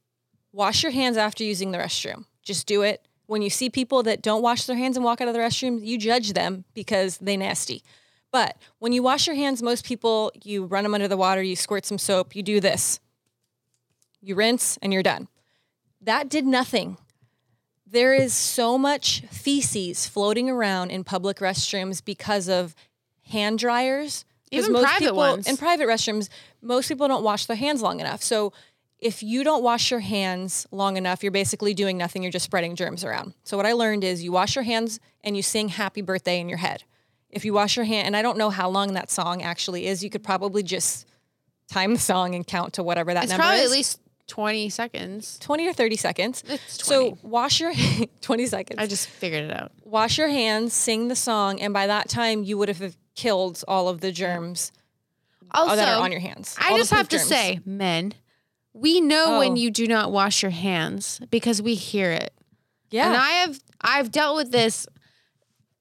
wash 0.53 0.83
your 0.83 0.93
hands 0.93 1.17
after 1.17 1.43
using 1.43 1.73
the 1.73 1.79
restroom. 1.79 2.27
Just 2.43 2.67
do 2.67 2.83
it. 2.83 3.07
When 3.27 3.41
you 3.43 3.51
see 3.51 3.71
people 3.71 4.03
that 4.03 4.23
don't 4.23 4.43
wash 4.43 4.65
their 4.67 4.77
hands 4.77 4.97
and 4.97 5.05
walk 5.05 5.21
out 5.21 5.29
of 5.29 5.35
the 5.35 5.41
restroom, 5.41 5.85
you 5.85 5.99
judge 5.99 6.35
them 6.35 6.65
because 6.75 7.19
they 7.19 7.37
nasty. 7.37 7.83
But 8.31 8.57
when 8.81 8.93
you 8.93 9.03
wash 9.03 9.27
your 9.27 9.37
hands, 9.37 9.63
most 9.63 9.85
people 9.85 10.31
you 10.43 10.67
run 10.67 10.85
them 10.85 10.95
under 10.95 11.09
the 11.09 11.17
water, 11.17 11.43
you 11.43 11.57
squirt 11.57 11.87
some 11.87 11.99
soap, 11.99 12.37
you 12.37 12.43
do 12.43 12.61
this. 12.61 13.01
You 14.21 14.35
rinse 14.35 14.79
and 14.83 14.93
you're 14.93 15.03
done. 15.03 15.29
That 16.01 16.29
did 16.29 16.45
nothing. 16.45 16.99
There 17.87 18.15
is 18.15 18.33
so 18.33 18.79
much 18.79 19.23
feces 19.31 20.07
floating 20.07 20.51
around 20.51 20.91
in 20.91 21.05
public 21.05 21.39
restrooms 21.39 22.05
because 22.05 22.49
of 22.49 22.75
hand 23.31 23.59
dryers. 23.59 24.25
Even 24.51 24.73
most 24.73 24.85
private 24.85 25.01
people, 25.01 25.17
ones. 25.17 25.49
In 25.49 25.57
private 25.57 25.87
restrooms, 25.87 26.29
most 26.63 26.89
people 26.89 27.09
don't 27.09 27.25
wash 27.25 27.47
their 27.47 27.57
hands 27.57 27.83
long 27.83 28.01
enough. 28.01 28.23
So 28.23 28.53
if 28.99 29.23
you 29.23 29.45
don't 29.45 29.63
wash 29.63 29.91
your 29.91 30.01
hands 30.01 30.67
long 30.71 30.97
enough, 30.97 31.23
you're 31.23 31.33
basically 31.33 31.75
doing 31.75 31.99
nothing. 31.99 32.23
You're 32.23 32.33
just 32.33 32.45
spreading 32.45 32.75
germs 32.77 33.05
around. 33.05 33.35
So 33.45 33.57
what 33.57 33.67
I 33.67 33.73
learned 33.73 34.05
is 34.05 34.23
you 34.23 34.33
wash 34.33 34.55
your 34.55 34.65
hands 34.65 35.01
and 35.23 35.37
you 35.37 35.43
sing 35.43 35.69
happy 35.69 36.01
birthday 36.01 36.41
in 36.41 36.49
your 36.49 36.59
head. 36.59 36.85
If 37.29 37.45
you 37.45 37.53
wash 37.53 37.77
your 37.77 37.85
hand, 37.85 38.07
and 38.07 38.17
I 38.17 38.23
don't 38.23 38.39
know 38.39 38.51
how 38.51 38.69
long 38.69 38.95
that 38.95 39.11
song 39.11 39.43
actually 39.43 39.87
is, 39.87 40.05
you 40.05 40.11
could 40.11 40.23
probably 40.23 40.63
just 40.63 41.07
time 41.69 41.95
the 41.95 42.01
song 42.01 42.35
and 42.35 42.47
count 42.47 42.75
to 42.75 42.83
whatever 42.83 43.13
that 43.13 43.25
It's 43.25 43.31
number 43.31 43.43
probably 43.43 43.61
is. 43.61 43.65
at 43.67 43.71
least 43.73 44.01
20 44.29 44.69
seconds. 44.71 45.39
20 45.41 45.69
or 45.69 45.73
30 45.73 45.97
seconds. 45.97 46.43
It's 46.49 46.79
20. 46.79 47.11
So 47.11 47.19
wash 47.23 47.61
your 47.61 47.73
20 48.21 48.47
seconds. 48.47 48.79
I 48.81 48.87
just 48.87 49.09
figured 49.09 49.45
it 49.45 49.53
out. 49.53 49.73
wash 49.85 50.19
your 50.19 50.29
hands, 50.29 50.73
sing 50.73 51.09
the 51.09 51.17
song, 51.17 51.61
and 51.61 51.73
by 51.75 51.87
that 51.87 52.09
time 52.09 52.43
you 52.43 52.57
would 52.59 52.69
have 52.69 52.97
killed 53.15 53.63
all 53.69 53.89
of 53.89 54.01
the 54.01 54.11
germs 54.11 54.73
Also, 55.53 55.77
that 55.77 55.89
are 55.99 56.03
on 56.03 56.11
your 56.11 56.21
hands. 56.21 56.57
I 56.61 56.77
just 56.77 56.91
have 56.91 57.09
to 57.11 57.17
germs. 57.17 57.29
say, 57.29 57.61
men, 57.65 58.15
we 58.73 59.01
know 59.01 59.37
Oh. 59.37 59.39
when 59.39 59.57
you 59.57 59.71
do 59.71 59.87
not 59.87 60.11
wash 60.11 60.43
your 60.43 60.51
hands 60.51 61.21
because 61.31 61.61
we 61.63 61.75
hear 61.75 62.11
it. 62.11 62.33
yeah, 62.91 63.07
And 63.09 63.17
I 63.17 63.31
have 63.43 63.61
I've 63.81 64.11
dealt 64.11 64.37
with 64.37 64.51
this 64.51 64.87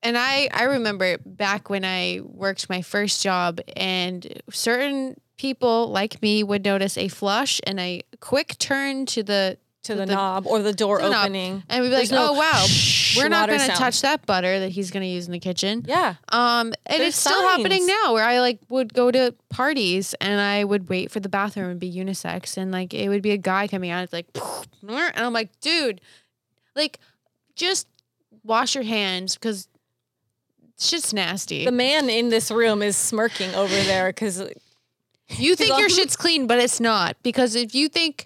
and 0.03 0.17
I 0.17 0.49
I 0.53 0.63
remember 0.65 1.17
back 1.25 1.69
when 1.69 1.85
I 1.85 2.19
worked 2.23 2.69
my 2.69 2.81
first 2.81 3.23
job 3.23 3.61
and 3.77 4.41
certain 4.51 5.15
people 5.37 5.87
like 5.89 6.21
me 6.21 6.43
would 6.43 6.63
notice 6.63 6.97
a 6.97 7.07
flush 7.07 7.59
and 7.65 7.79
a 7.79 8.03
quick 8.23 8.57
turn 8.57 9.05
to 9.07 9.21
the 9.21 9.57
to 9.83 9.95
the, 9.95 10.05
the- 10.05 10.13
knob 10.15 10.47
or 10.47 10.59
the 10.59 10.71
door 10.71 11.01
the 11.01 11.09
knob. 11.09 11.25
opening. 11.25 11.61
and 11.67 11.83
we'd 11.83 11.89
be 11.89 11.95
like, 11.95 12.09
no 12.09 12.29
"Oh 12.29 12.33
wow, 12.39 12.63
shh 12.67 13.17
we're 13.17 13.27
not 13.27 13.49
going 13.49 13.59
to 13.59 13.67
touch 13.67 14.01
that 14.01 14.25
butter 14.25 14.61
that 14.61 14.69
he's 14.69 14.91
going 14.91 15.01
to 15.03 15.09
use 15.09 15.25
in 15.25 15.33
the 15.33 15.39
kitchen." 15.41 15.83
Yeah, 15.85 16.15
Um, 16.29 16.67
and 16.85 17.01
There's 17.01 17.09
it's 17.09 17.17
still 17.17 17.41
happening 17.49 17.85
now 17.85 18.13
where 18.13 18.23
I 18.23 18.39
like 18.39 18.59
would 18.69 18.93
go 18.93 19.11
to 19.11 19.35
parties 19.49 20.13
and 20.21 20.39
I 20.39 20.63
would 20.63 20.87
wait 20.87 21.11
for 21.11 21.19
the 21.19 21.27
bathroom 21.27 21.69
and 21.69 21.79
be 21.81 21.91
unisex 21.91 22.55
and 22.55 22.71
like 22.71 22.93
it 22.93 23.09
would 23.09 23.21
be 23.21 23.31
a 23.31 23.37
guy 23.37 23.67
coming 23.67 23.91
out. 23.91 24.03
It's 24.05 24.13
like, 24.13 24.27
and 24.87 25.11
I'm 25.17 25.33
like, 25.33 25.49
dude, 25.59 25.99
like 26.77 26.99
just 27.57 27.87
wash 28.45 28.75
your 28.75 28.85
hands 28.85 29.35
because 29.35 29.67
shit's 30.79 31.13
nasty. 31.13 31.65
the 31.65 31.71
man 31.71 32.09
in 32.09 32.29
this 32.29 32.49
room 32.51 32.81
is 32.81 32.95
smirking 32.97 33.53
over 33.53 33.73
there 33.83 34.07
because 34.07 34.41
you 35.29 35.55
think 35.55 35.77
your 35.79 35.89
shit's 35.89 36.15
clean, 36.15 36.47
but 36.47 36.59
it's 36.59 36.79
not 36.79 37.15
because 37.23 37.55
if 37.55 37.73
you 37.73 37.87
think 37.89 38.25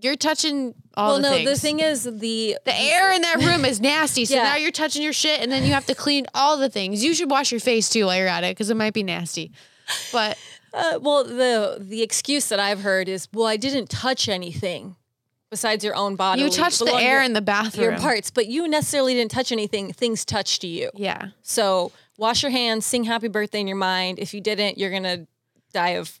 you're 0.00 0.16
touching 0.16 0.74
all 0.94 1.12
well, 1.12 1.16
the 1.16 1.22
no, 1.22 1.30
things. 1.30 1.50
the 1.50 1.56
thing 1.56 1.80
is 1.80 2.04
the 2.04 2.56
the 2.64 2.74
air 2.74 3.12
in 3.12 3.22
that 3.22 3.36
room 3.44 3.64
is 3.64 3.80
nasty. 3.80 4.24
So 4.24 4.34
Yeah. 4.34 4.42
now 4.42 4.56
you're 4.56 4.72
touching 4.72 5.02
your 5.02 5.12
shit, 5.12 5.40
and 5.40 5.50
then 5.50 5.64
you 5.64 5.72
have 5.72 5.86
to 5.86 5.94
clean 5.94 6.26
all 6.34 6.56
the 6.56 6.68
things. 6.68 7.02
You 7.04 7.14
should 7.14 7.30
wash 7.30 7.50
your 7.52 7.60
face 7.60 7.88
too 7.88 8.06
while 8.06 8.16
you're 8.16 8.26
at 8.28 8.44
it 8.44 8.50
because 8.56 8.68
it 8.70 8.76
might 8.76 8.94
be 8.94 9.02
nasty. 9.02 9.52
But 10.12 10.36
Uh, 10.74 10.98
well, 11.02 11.22
the 11.24 11.76
the 11.80 12.02
excuse 12.02 12.48
that 12.48 12.58
I've 12.58 12.80
heard 12.82 13.08
is, 13.08 13.28
well, 13.32 13.46
I 13.46 13.56
didn't 13.56 13.90
touch 13.90 14.28
anything 14.28 14.96
besides 15.50 15.84
your 15.84 15.94
own 15.94 16.16
body. 16.16 16.40
You 16.42 16.48
touched 16.48 16.78
the 16.78 16.94
air 16.94 17.22
in 17.22 17.34
the 17.34 17.42
bathroom. 17.42 17.90
your 17.90 17.98
parts, 17.98 18.30
but 18.30 18.46
you 18.46 18.66
necessarily 18.66 19.12
didn't 19.14 19.30
touch 19.30 19.52
anything. 19.52 19.92
Things 19.92 20.24
touched 20.24 20.64
you. 20.64 20.90
Yeah. 20.94 21.28
So 21.42 21.92
wash 22.16 22.42
your 22.42 22.50
hands, 22.52 22.86
sing 22.86 23.04
happy 23.04 23.28
birthday 23.28 23.60
in 23.60 23.66
your 23.68 23.76
mind. 23.76 24.18
If 24.18 24.32
you 24.32 24.40
didn't, 24.40 24.78
you're 24.78 24.90
gonna 24.90 25.26
die 25.72 25.90
of 25.90 26.18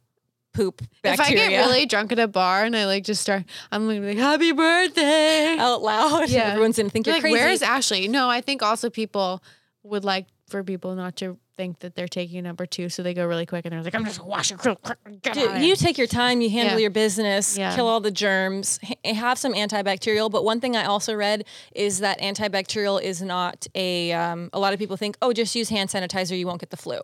poop 0.54 0.82
bacteria 1.02 1.12
If 1.14 1.46
I 1.46 1.50
get 1.50 1.56
really 1.66 1.86
drunk 1.86 2.12
at 2.12 2.18
a 2.18 2.28
bar 2.28 2.64
and 2.64 2.76
I 2.76 2.84
like 2.86 3.04
just 3.04 3.22
start, 3.22 3.44
I'm 3.70 3.86
gonna 3.86 4.00
be 4.00 4.08
like, 4.08 4.18
"Happy 4.18 4.52
birthday!" 4.52 5.56
out 5.58 5.82
loud, 5.82 6.28
Yeah. 6.28 6.48
everyone's 6.48 6.76
gonna 6.76 6.90
think 6.90 7.06
You're 7.06 7.14
you're 7.16 7.22
like, 7.22 7.32
crazy. 7.32 7.38
"Where 7.44 7.50
is 7.50 7.62
Ashley?" 7.62 8.08
No, 8.08 8.28
I 8.28 8.40
think 8.42 8.62
also 8.62 8.90
people 8.90 9.42
would 9.82 10.04
like 10.04 10.26
for 10.48 10.62
people 10.62 10.94
not 10.94 11.16
to 11.16 11.38
think 11.56 11.78
that 11.80 11.94
they're 11.94 12.08
taking 12.08 12.42
number 12.44 12.66
two, 12.66 12.88
so 12.88 13.02
they 13.02 13.14
go 13.14 13.26
really 13.26 13.46
quick 13.46 13.64
and 13.64 13.72
they're 13.72 13.82
like, 13.82 13.94
"I'm 13.94 14.04
just 14.04 14.18
gonna 14.18 14.28
wash 14.30 14.50
it 14.52 14.62
real 14.64 14.76
quick." 14.76 14.98
Get 15.22 15.34
Dude, 15.34 15.44
out 15.44 15.50
of 15.52 15.56
here." 15.56 15.68
you 15.68 15.76
take 15.76 15.96
your 15.96 16.06
time, 16.06 16.40
you 16.42 16.50
handle 16.50 16.74
Yeah. 16.78 16.82
your 16.82 16.90
business, 16.90 17.56
Yeah. 17.56 17.74
kill 17.74 17.88
all 17.88 18.00
the 18.00 18.10
germs, 18.10 18.78
h- 18.82 19.16
have 19.16 19.38
some 19.38 19.54
antibacterial. 19.54 20.30
But 20.30 20.44
one 20.44 20.60
thing 20.60 20.76
I 20.76 20.84
also 20.84 21.14
read 21.14 21.44
is 21.74 22.00
that 22.00 22.20
antibacterial 22.20 23.00
is 23.02 23.22
not 23.22 23.66
a. 23.74 24.12
Um, 24.12 24.50
a 24.52 24.58
lot 24.58 24.72
of 24.74 24.78
people 24.78 24.96
think, 24.98 25.16
oh, 25.22 25.32
just 25.32 25.54
use 25.54 25.68
hand 25.70 25.88
sanitizer, 25.90 26.38
you 26.38 26.46
won't 26.46 26.60
get 26.60 26.70
the 26.70 26.76
flu. 26.76 27.00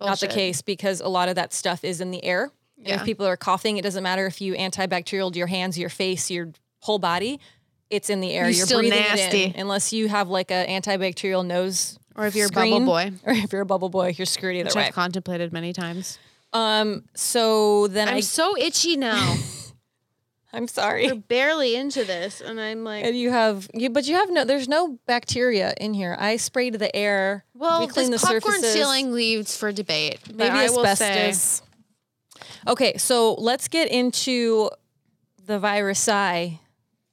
Not 0.00 0.20
the 0.20 0.26
case 0.28 0.62
because 0.62 1.00
a 1.00 1.08
lot 1.08 1.28
of 1.28 1.34
that 1.36 1.52
stuff 1.52 1.84
is 1.84 2.00
in 2.00 2.10
the 2.10 2.24
air. 2.24 2.50
And 2.78 2.86
Yeah. 2.88 2.94
if 2.96 3.04
people 3.04 3.26
are 3.26 3.36
coughing, 3.36 3.76
it 3.76 3.82
doesn't 3.82 4.02
matter 4.02 4.26
if 4.26 4.40
you 4.40 4.54
antibacterial 4.54 5.34
your 5.34 5.48
hands, 5.48 5.76
your 5.78 5.88
face, 5.88 6.30
your 6.30 6.50
whole 6.80 6.98
body. 6.98 7.40
It's 7.90 8.08
in 8.10 8.20
the 8.20 8.32
air. 8.32 8.44
You're 8.44 8.50
You're 8.52 8.66
still 8.66 8.78
breathing 8.80 9.00
nasty. 9.00 9.44
it 9.44 9.54
in, 9.54 9.60
unless 9.60 9.92
you 9.92 10.08
have 10.08 10.28
like 10.28 10.50
a 10.50 10.66
antibacterial 10.68 11.44
nose. 11.44 11.98
Or 12.14 12.26
if 12.26 12.34
you're 12.34 12.48
a 12.48 12.50
bubble 12.50 12.80
boy, 12.84 13.12
or 13.24 13.32
if 13.32 13.52
you're 13.52 13.62
a 13.62 13.66
bubble 13.66 13.88
boy, 13.88 14.14
you're 14.16 14.26
screwed 14.26 14.56
either 14.56 14.66
which 14.66 14.74
way. 14.74 14.86
I've 14.88 14.94
contemplated 14.94 15.52
many 15.52 15.72
times. 15.72 16.18
Um. 16.52 17.04
So 17.14 17.88
then 17.88 18.08
I'm 18.08 18.16
I, 18.16 18.20
so 18.20 18.56
itchy 18.56 18.96
now. 18.96 19.36
I'm 20.52 20.66
sorry. 20.66 21.06
We're 21.06 21.14
barely 21.16 21.76
into 21.76 22.04
this, 22.04 22.40
and 22.40 22.58
I'm 22.58 22.82
like, 22.82 23.04
And 23.04 23.14
you 23.16 23.30
have 23.30 23.68
you, 23.74 23.90
but 23.90 24.06
you 24.06 24.14
have 24.16 24.30
no. 24.30 24.44
There's 24.44 24.68
no 24.68 24.98
bacteria 25.06 25.74
in 25.78 25.92
here. 25.94 26.16
I 26.18 26.36
sprayed 26.36 26.74
the 26.74 26.94
air. 26.96 27.44
well, 27.54 27.80
we 27.80 27.86
cleaned 27.86 28.12
the 28.14 28.18
popcorn 28.18 28.40
surfaces. 28.42 28.72
ceiling 28.72 29.12
leaves 29.12 29.56
for 29.56 29.72
debate. 29.72 30.20
Maybe 30.32 30.50
I 30.50 30.68
will 30.70 30.84
say- 30.96 31.28
asbestos. 31.30 31.62
Okay, 32.66 32.96
so 32.96 33.34
let's 33.34 33.68
get 33.68 33.90
into 33.90 34.70
the 35.46 35.58
virusi, 35.58 36.58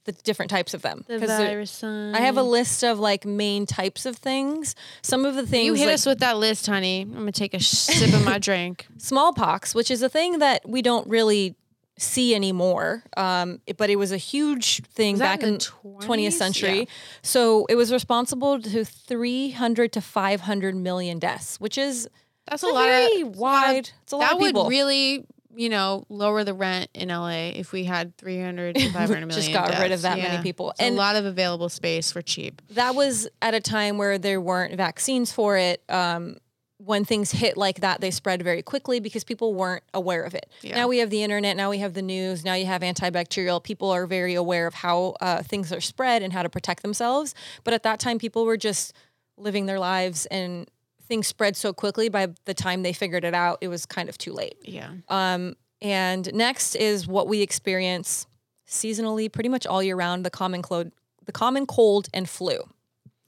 the 0.06 0.12
different 0.12 0.50
types 0.52 0.74
of 0.74 0.82
them. 0.82 1.04
the 1.08 1.19
'Cause 1.19 1.28
there- 1.28 1.48
virus. 1.48 1.84
I 1.84 2.19
have 2.21 2.38
a 2.38 2.43
list 2.43 2.84
of 2.84 3.00
like 3.00 3.26
main 3.26 3.65
types 3.65 4.06
of 4.06 4.15
things. 4.17 4.76
Some 5.02 5.26
of 5.26 5.36
the 5.36 5.45
things 5.45 5.65
You 5.65 5.74
hit 5.74 5.88
like 5.88 5.95
us 5.95 6.06
with 6.06 6.19
that 6.19 6.38
list, 6.38 6.67
honey. 6.67 7.02
I'm 7.02 7.13
gonna 7.13 7.32
take 7.32 7.54
a 7.54 7.60
sip 7.60 8.13
of 8.13 8.24
my 8.24 8.38
drink. 8.50 8.88
smallpox, 8.98 9.74
which 9.76 9.89
is 9.91 10.02
a 10.02 10.10
thing 10.10 10.39
that 10.39 10.67
we 10.67 10.82
don't 10.82 11.08
really 11.08 11.56
see 11.97 12.36
anymore. 12.36 13.03
Um, 13.17 13.62
it- 13.67 13.77
but 13.77 13.89
it 13.89 13.95
was 13.97 14.12
a 14.12 14.17
huge 14.17 14.81
thing 14.84 15.17
back 15.17 15.41
in 15.43 15.53
the 15.53 15.58
the 15.84 16.05
20th 16.05 16.34
century. 16.34 16.79
Yeah. 16.79 16.86
So 17.21 17.65
it 17.69 17.75
was 17.75 17.91
responsible 17.91 18.62
to 18.62 18.84
300 18.86 19.91
to 19.93 20.01
500 20.01 20.75
million 20.75 21.19
deaths, 21.19 21.60
which 21.60 21.77
is 21.77 22.08
That's 22.49 22.63
a 22.63 22.67
a 22.67 22.69
lot 22.69 22.86
very 22.88 23.21
of 23.21 23.36
wide. 23.38 23.89
It's 24.03 24.12
a 24.12 24.17
lot 24.17 24.29
That 24.31 24.39
would 24.39 24.67
really, 24.69 25.25
you 25.55 25.69
know, 25.69 26.05
lower 26.10 26.43
the 26.43 26.53
rent 26.53 26.89
in 26.93 27.08
LA 27.10 27.51
if 27.55 27.71
we 27.71 27.86
had 27.86 28.15
300 28.17 28.75
to 28.75 28.89
500 28.91 29.08
million. 29.08 29.29
Just 29.29 29.53
got 29.53 29.79
rid 29.79 29.91
of 29.93 30.01
that 30.01 30.17
Yeah. 30.17 30.29
many 30.31 30.43
people. 30.43 30.71
It's 30.71 30.81
a 30.81 30.89
lot 30.91 31.15
of 31.15 31.23
available 31.25 31.69
space 31.69 32.12
for 32.12 32.21
cheap. 32.21 32.62
that 32.71 32.93
was 32.93 33.27
at 33.41 33.53
a 33.53 33.62
time 33.62 33.97
where 33.97 34.17
there 34.17 34.41
weren't 34.41 34.75
vaccines 34.75 35.31
for 35.31 35.55
it. 35.58 35.81
Um, 35.88 36.38
when 36.86 37.04
things 37.04 37.32
hit 37.32 37.58
like 37.58 37.80
that, 37.80 38.00
they 38.00 38.12
spread 38.12 38.43
very 38.43 38.62
quickly 38.62 39.00
because 39.00 39.24
people 39.24 39.56
weren't 39.56 39.84
aware 39.93 40.24
of 40.24 40.36
it. 40.36 40.48
Yeah. 40.62 40.76
Now 40.76 40.88
we 40.88 41.00
have 41.00 41.10
the 41.10 41.24
internet. 41.24 41.58
Now 41.58 41.71
we 41.71 41.80
have 41.80 41.95
the 41.95 42.02
news. 42.02 42.45
Now 42.45 42.54
you 42.54 42.67
have 42.67 42.82
antibacterial. 42.82 43.62
People 43.62 43.89
are 43.89 44.06
very 44.06 44.36
aware 44.36 44.67
of 44.67 44.76
how 44.76 45.15
uh, 45.19 45.41
things 45.41 45.74
are 45.74 45.82
spread 45.82 46.21
and 46.21 46.32
how 46.32 46.43
to 46.43 46.50
protect 46.50 46.84
themselves. 46.84 47.34
But 47.63 47.74
at 47.74 47.84
that 47.84 48.00
time, 48.00 48.19
people 48.19 48.45
were 48.45 48.58
just 48.58 48.93
living 49.36 49.65
their 49.65 49.80
lives 49.80 50.28
and 50.28 50.69
things 51.08 51.28
spread 51.28 51.56
so 51.56 51.74
quickly. 51.74 52.08
By 52.08 52.28
the 52.45 52.54
time 52.54 52.84
they 52.84 52.93
figured 52.93 53.24
it 53.24 53.34
out, 53.34 53.58
it 53.62 53.67
was 53.67 53.86
kind 53.88 54.08
of 54.08 54.17
too 54.17 54.34
late. 54.34 54.58
Yeah. 54.62 54.91
Um, 55.10 55.56
and 55.82 56.32
next 56.34 56.76
is 56.76 57.08
what 57.08 57.28
we 57.28 57.41
experience 57.41 58.28
seasonally, 58.67 59.32
pretty 59.32 59.50
much 59.50 59.65
all 59.65 59.82
year 59.82 59.95
round: 59.95 60.24
the 60.24 60.30
common 60.30 60.62
cold, 60.62 60.91
the 61.26 61.32
common 61.32 61.65
cold 61.65 62.10
and 62.13 62.30
flu. 62.30 62.60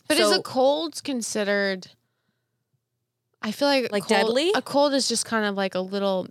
But 0.08 0.18
is 0.18 0.32
a 0.32 0.42
cold 0.42 1.04
considered? 1.04 1.88
I 3.42 3.52
feel 3.52 3.68
like 3.68 3.90
a 3.90 3.94
Like 3.94 4.04
cold- 4.04 4.10
deadly? 4.10 4.52
A 4.56 4.62
cold 4.62 4.94
is 4.94 5.08
just 5.08 5.26
kind 5.26 5.46
of 5.46 5.56
like 5.56 5.76
a 5.76 5.80
little 5.80 6.28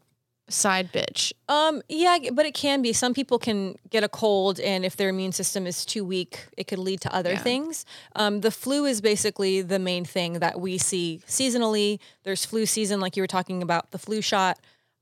side 0.48 0.92
bitch. 0.92 1.32
Um, 1.48 1.82
yeah, 1.88 2.18
but 2.32 2.46
it 2.46 2.54
can 2.54 2.80
be. 2.82 2.92
Some 2.92 3.14
people 3.14 3.38
can 3.38 3.74
get 3.90 4.04
a 4.04 4.08
cold, 4.08 4.60
and 4.60 4.84
if 4.84 4.96
their 4.96 5.08
immune 5.08 5.32
system 5.32 5.66
is 5.66 5.84
too 5.84 6.04
weak, 6.04 6.46
it 6.56 6.68
could 6.68 6.78
lead 6.78 7.00
to 7.00 7.12
other 7.14 7.32
Yeah. 7.32 7.42
things. 7.42 7.84
Um, 8.14 8.42
the 8.42 8.50
flu 8.52 8.84
is 8.84 9.00
basically 9.00 9.60
the 9.62 9.78
main 9.80 10.04
thing 10.04 10.34
that 10.34 10.60
we 10.60 10.78
see 10.78 11.20
seasonally. 11.26 11.98
There's 12.22 12.44
flu 12.44 12.64
season, 12.66 13.00
like 13.00 13.16
you 13.16 13.22
were 13.22 13.26
talking 13.26 13.60
about, 13.62 13.90
the 13.90 13.98
flu 13.98 14.20
shot. 14.20 14.58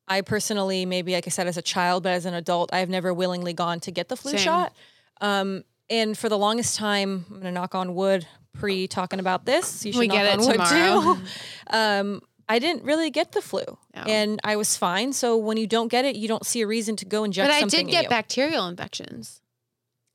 I 0.09 0.21
personally, 0.23 0.85
maybe 0.87 1.13
like 1.15 1.27
I 1.27 1.31
said, 1.31 1.47
as 1.47 1.57
a 1.57 1.63
child, 1.63 2.03
but 2.05 2.13
as 2.13 2.27
an 2.27 2.35
adult, 2.35 2.73
I've 2.73 2.89
never 2.91 3.13
willingly 3.13 3.53
gone 3.55 3.81
to 3.81 3.91
get 3.91 4.09
the 4.09 4.17
flu 4.17 4.33
Same. 4.33 4.41
shot. 4.41 4.73
Um, 5.21 5.65
and 5.91 6.17
for 6.17 6.29
the 6.29 6.39
longest 6.39 6.77
time, 6.77 7.25
I'm 7.31 7.37
gonna 7.39 7.53
knock 7.53 7.75
on 7.75 7.95
wood. 7.95 8.27
Pre 8.55 8.87
talking 8.87 9.19
about 9.19 9.45
this, 9.47 9.85
you 9.85 9.93
should 9.93 9.99
We 9.99 10.07
knock 10.07 10.17
get 10.17 10.27
it 10.27 10.33
on 10.39 10.47
wood 10.47 10.53
tomorrow. 10.53 11.15
too. 11.17 11.21
um, 11.77 12.21
I 12.49 12.61
didn't 12.61 12.85
really 12.85 13.11
get 13.11 13.33
the 13.33 13.43
flu, 13.43 13.65
No. 13.97 14.03
and 14.03 14.39
I 14.45 14.55
was 14.55 14.77
fine. 14.77 15.13
So 15.13 15.37
when 15.37 15.57
you 15.57 15.67
don't 15.67 15.89
get 15.89 16.05
it, 16.05 16.15
you 16.15 16.29
don't 16.29 16.47
see 16.47 16.61
a 16.61 16.67
reason 16.67 16.95
to 16.97 17.05
go 17.05 17.25
inject 17.25 17.49
But 17.49 17.55
I 17.55 17.67
did 17.67 17.89
get 17.89 18.09
bacterial 18.09 18.69
infections 18.69 19.41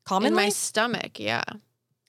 Commonly, 0.06 0.28
in 0.28 0.34
my 0.46 0.48
stomach. 0.48 1.20
Yeah. 1.20 1.42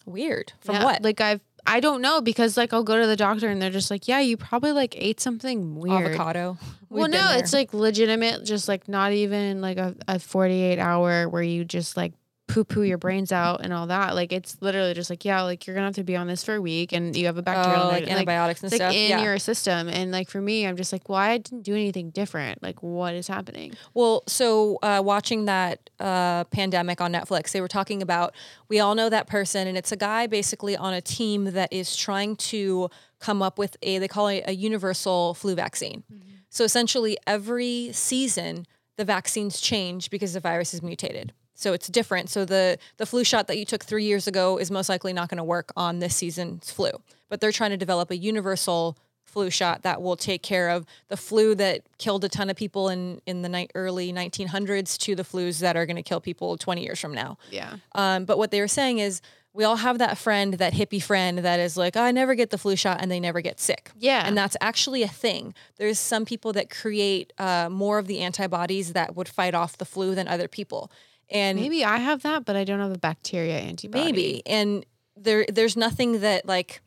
Weird. 0.06 0.54
From 0.62 0.76
Yeah, 0.76 0.84
what? 0.86 1.02
Like 1.04 1.20
I've 1.22 1.42
I 1.66 1.80
don't 1.80 2.02
know 2.02 2.22
because 2.22 2.56
like 2.58 2.72
I'll 2.74 2.84
go 2.84 3.00
to 3.00 3.06
the 3.06 3.16
doctor 3.16 3.48
and 3.50 3.62
they're 3.62 3.70
just 3.70 3.92
like, 3.92 4.08
yeah, 4.08 4.20
you 4.20 4.38
probably 4.38 4.72
like 4.72 4.96
ate 4.98 5.20
something 5.20 5.76
weird. 5.76 6.06
Avocado. 6.16 6.58
well, 6.90 7.04
We've 7.04 7.12
been 7.12 7.20
no, 7.22 7.34
it's 7.34 7.54
like 7.54 7.74
legitimate, 7.74 8.44
just 8.46 8.68
like 8.68 8.88
not 8.88 9.12
even 9.12 9.60
like 9.62 9.78
a, 9.78 9.96
a 10.08 10.18
48 10.20 10.80
hour 10.80 11.28
where 11.30 11.44
you 11.44 11.64
just 11.66 11.98
like 11.98 12.14
poo 12.52 12.66
poo 12.66 12.82
your 12.82 12.98
brains 12.98 13.32
out 13.32 13.62
and 13.64 13.72
all 13.72 13.88
that. 13.88 14.14
Like 14.14 14.34
it's 14.34 14.58
literally 14.62 14.94
just 14.94 15.10
like, 15.10 15.24
yeah, 15.24 15.42
like 15.44 15.66
you're 15.66 15.74
gonna 15.74 15.88
have 15.88 15.96
to 15.96 16.04
be 16.04 16.18
on 16.18 16.28
this 16.28 16.44
for 16.44 16.56
a 16.56 16.62
week 16.62 16.92
and 16.92 17.16
you 17.16 17.26
have 17.28 17.38
a 17.38 17.42
bacterial 17.42 17.84
oh, 17.84 17.88
like 17.88 18.02
and, 18.02 18.08
like, 18.08 18.16
antibiotics 18.18 18.62
and 18.62 18.72
it's 18.72 18.80
like 18.80 18.90
stuff. 18.90 18.96
in 18.96 19.10
yeah. 19.12 19.24
your 19.24 19.40
system. 19.40 19.88
And 19.88 20.12
like 20.12 20.30
for 20.30 20.42
me, 20.42 20.68
I'm 20.68 20.76
just 20.76 20.92
like, 20.92 21.08
well, 21.08 21.18
I 21.18 21.38
didn't 21.38 21.64
do 21.64 21.74
anything 21.74 22.10
different. 22.10 22.62
Like 22.62 22.84
what 22.84 23.16
is 23.16 23.28
happening? 23.28 23.74
Well, 23.94 24.24
so 24.28 24.80
uh, 24.84 25.02
watching 25.04 25.46
that 25.46 25.90
uh, 26.00 26.44
pandemic 26.46 27.00
on 27.00 27.14
Netflix, 27.14 27.52
they 27.52 27.62
were 27.62 27.70
talking 27.70 28.02
about 28.02 28.34
we 28.68 28.80
all 28.82 28.96
know 28.96 29.10
that 29.10 29.28
person, 29.28 29.68
and 29.68 29.78
it's 29.78 29.94
a 29.94 29.98
guy 29.98 30.28
basically 30.28 30.76
on 30.76 30.94
a 30.94 31.02
team 31.02 31.46
that 31.46 31.72
is 31.72 31.96
trying 31.96 32.36
to 32.36 32.90
come 33.20 33.42
up 33.42 33.58
with 33.58 33.78
a 33.82 33.98
they 34.00 34.08
call 34.10 34.28
it 34.28 34.44
a 34.46 34.54
universal 34.54 35.34
flu 35.36 35.56
vaccine. 35.56 36.04
So 36.50 36.66
essentially, 36.66 37.18
every 37.26 37.92
season 37.94 38.66
the 38.98 39.06
vaccines 39.06 39.62
change 39.62 40.10
because 40.10 40.34
the 40.34 40.42
virus 40.42 40.74
is 40.74 40.82
mutated. 40.82 41.32
So 41.62 41.74
it's 41.74 41.88
different. 41.88 42.30
So 42.30 42.46
the 42.46 42.78
the 42.98 43.06
flu 43.06 43.24
shot 43.24 43.48
that 43.48 43.58
you 43.58 43.66
took 43.66 43.84
three 43.84 44.06
years 44.06 44.28
ago 44.28 44.58
is 44.58 44.72
most 44.72 44.90
likely 44.90 45.14
not 45.14 45.30
going 45.30 45.38
to 45.38 45.44
work 45.44 45.72
on 45.76 46.00
this 46.00 46.16
season's 46.16 46.72
flu. 46.72 46.90
But 47.30 47.40
they're 47.40 47.52
trying 47.52 47.72
to 47.72 47.78
develop 47.78 48.12
a 48.12 48.18
universal 48.18 48.98
flu 49.24 49.50
shot 49.50 49.84
that 49.84 50.02
will 50.02 50.18
take 50.18 50.44
care 50.44 50.70
of 50.70 50.86
the 51.08 51.16
flu 51.16 51.56
that 51.56 51.84
killed 51.98 52.24
a 52.26 52.30
ton 52.30 52.50
of 52.50 52.56
people 52.58 52.90
in 52.90 53.22
in 53.26 53.44
the 53.44 53.50
ni- 53.50 53.70
early 53.76 54.12
1900s 54.12 54.98
to 54.98 55.16
the 55.16 55.24
flus 55.24 55.60
that 55.60 55.78
are 55.78 55.86
going 55.86 55.96
to 55.96 56.04
kill 56.04 56.20
people 56.20 56.58
20 56.58 56.84
years 56.84 57.00
from 57.00 57.14
now. 57.14 57.38
Yeah. 57.50 57.76
Um, 57.94 58.26
but 58.26 58.38
what 58.38 58.52
they 58.52 58.60
were 58.60 58.68
saying 58.68 59.00
is 59.00 59.22
we 59.54 59.64
all 59.64 59.78
have 59.78 59.98
that 59.98 60.18
friend, 60.18 60.54
that 60.56 60.74
hippie 60.74 61.04
friend 61.04 61.40
that 61.40 61.60
is 61.60 61.76
like, 61.78 61.96
"Oh, 61.98 62.02
I 62.02 62.12
never 62.12 62.36
get 62.36 62.50
the 62.52 62.58
flu 62.58 62.76
shot 62.76 63.00
and 63.02 63.12
they 63.12 63.20
never 63.20 63.42
get 63.42 63.60
sick. 63.60 63.92
Yeah. 63.98 64.24
And 64.26 64.38
that's 64.38 64.56
actually 64.62 65.04
a 65.04 65.08
thing. 65.08 65.54
There's 65.78 66.00
some 66.00 66.26
people 66.26 66.54
that 66.54 66.70
create 66.70 67.34
uh, 67.38 67.70
more 67.70 68.00
of 68.00 68.08
the 68.08 68.20
antibodies 68.20 68.94
that 68.94 69.16
would 69.16 69.28
fight 69.28 69.54
off 69.54 69.78
the 69.78 69.86
flu 69.86 70.16
than 70.16 70.28
other 70.28 70.48
people. 70.48 70.90
And 71.32 71.60
Maybe 71.60 71.84
I 71.86 71.98
have 71.98 72.24
that, 72.24 72.46
but 72.46 72.56
I 72.56 72.64
don't 72.64 72.80
have 72.80 72.92
a 72.92 72.98
bacteria 72.98 73.58
antibody. 73.60 74.04
maybe 74.04 74.42
and 74.46 74.86
there 75.18 75.46
there's 75.52 75.76
nothing 75.78 76.22
that 76.22 76.46
like 76.48 76.82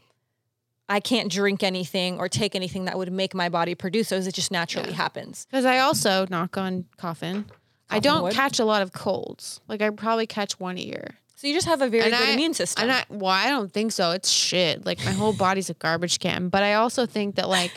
i 0.88 0.98
can't 1.00 1.30
drink 1.30 1.62
anything 1.62 2.18
or 2.18 2.28
take 2.28 2.54
anything 2.54 2.84
that 2.86 2.98
would 2.98 3.10
make 3.12 3.32
my 3.34 3.48
body 3.48 3.74
produce 3.74 4.08
those 4.10 4.26
it 4.26 4.34
just 4.34 4.50
naturally 4.50 4.90
Yeah. 4.90 4.96
happens 4.96 5.46
Because 5.50 5.64
I 5.64 5.78
also 5.78 6.26
knock 6.28 6.56
on 6.58 6.84
coffin. 6.98 7.46
I 7.90 8.00
don't 8.00 8.22
wood? 8.24 8.32
catch 8.34 8.58
a 8.58 8.64
lot 8.64 8.82
of 8.82 8.92
colds. 8.92 9.60
Like 9.68 9.80
I 9.82 9.90
probably 9.90 10.26
catch 10.26 10.58
one 10.58 10.76
a 10.78 10.80
year. 10.82 11.06
so 11.36 11.46
you 11.46 11.54
just 11.54 11.66
have 11.66 11.80
a 11.80 11.88
very 11.88 12.04
And 12.04 12.12
good 12.12 12.28
I- 12.28 12.32
immune 12.32 12.54
system 12.54 12.82
And 12.82 12.92
I 12.92 13.04
well, 13.08 13.30
I 13.30 13.48
don't 13.48 13.72
think 13.72 13.92
so. 13.92 14.10
It's 14.10 14.30
shit. 14.30 14.84
Like 14.84 14.98
my 15.04 15.12
whole 15.12 15.32
body's 15.46 15.70
a 15.70 15.74
garbage 15.74 16.18
can. 16.18 16.48
But 16.48 16.62
I 16.62 16.74
also 16.74 17.06
think 17.06 17.36
that 17.36 17.48
like 17.48 17.72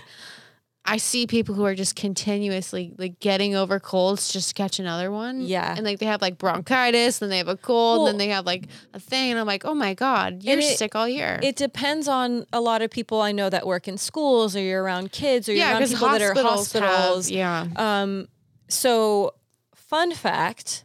I 0.90 0.96
see 0.98 1.28
people 1.28 1.54
who 1.54 1.66
are 1.66 1.76
just 1.76 1.98
continuously 1.98 2.94
like 2.98 3.20
getting 3.20 3.56
over 3.56 3.78
colds 3.78 4.32
just 4.32 4.48
to 4.50 4.54
catch 4.56 4.80
another 4.80 5.12
one. 5.12 5.42
Yeah. 5.42 5.74
And 5.76 5.86
like 5.86 6.00
they 6.00 6.06
have 6.06 6.22
like 6.22 6.38
bronchitis, 6.38 7.20
then 7.20 7.30
they 7.30 7.40
have 7.40 7.50
a 7.50 7.58
cold, 7.58 7.98
Well- 8.00 8.06
then 8.06 8.18
they 8.18 8.30
have 8.30 8.46
like 8.46 8.68
a 8.94 9.00
thing, 9.00 9.32
and 9.32 9.40
I'm 9.40 9.46
like, 9.46 9.66
oh 9.66 9.74
my 9.74 9.94
god, 9.94 10.44
you're 10.44 10.60
it- 10.60 10.78
sick 10.78 10.96
all 10.96 11.08
year. 11.08 11.40
it 11.44 11.58
depends 11.58 12.08
on 12.08 12.46
a 12.54 12.62
lot 12.62 12.82
of 12.82 12.90
people 12.90 13.22
i 13.22 13.32
know 13.34 13.50
that 13.50 13.68
work 13.68 13.88
in 13.88 13.98
schools 13.98 14.56
or 14.56 14.62
you're 14.62 14.82
around 14.82 15.12
kids 15.12 15.50
or 15.50 15.52
you're 15.52 15.60
yeah, 15.66 15.78
around 15.78 15.88
people 15.90 16.08
that 16.08 16.22
are 16.22 16.34
hospitals, 16.34 17.28
have- 17.28 17.36
yeah. 17.36 17.68
um 17.76 18.28
so 18.70 19.34
fun 19.76 20.14
fact 20.14 20.84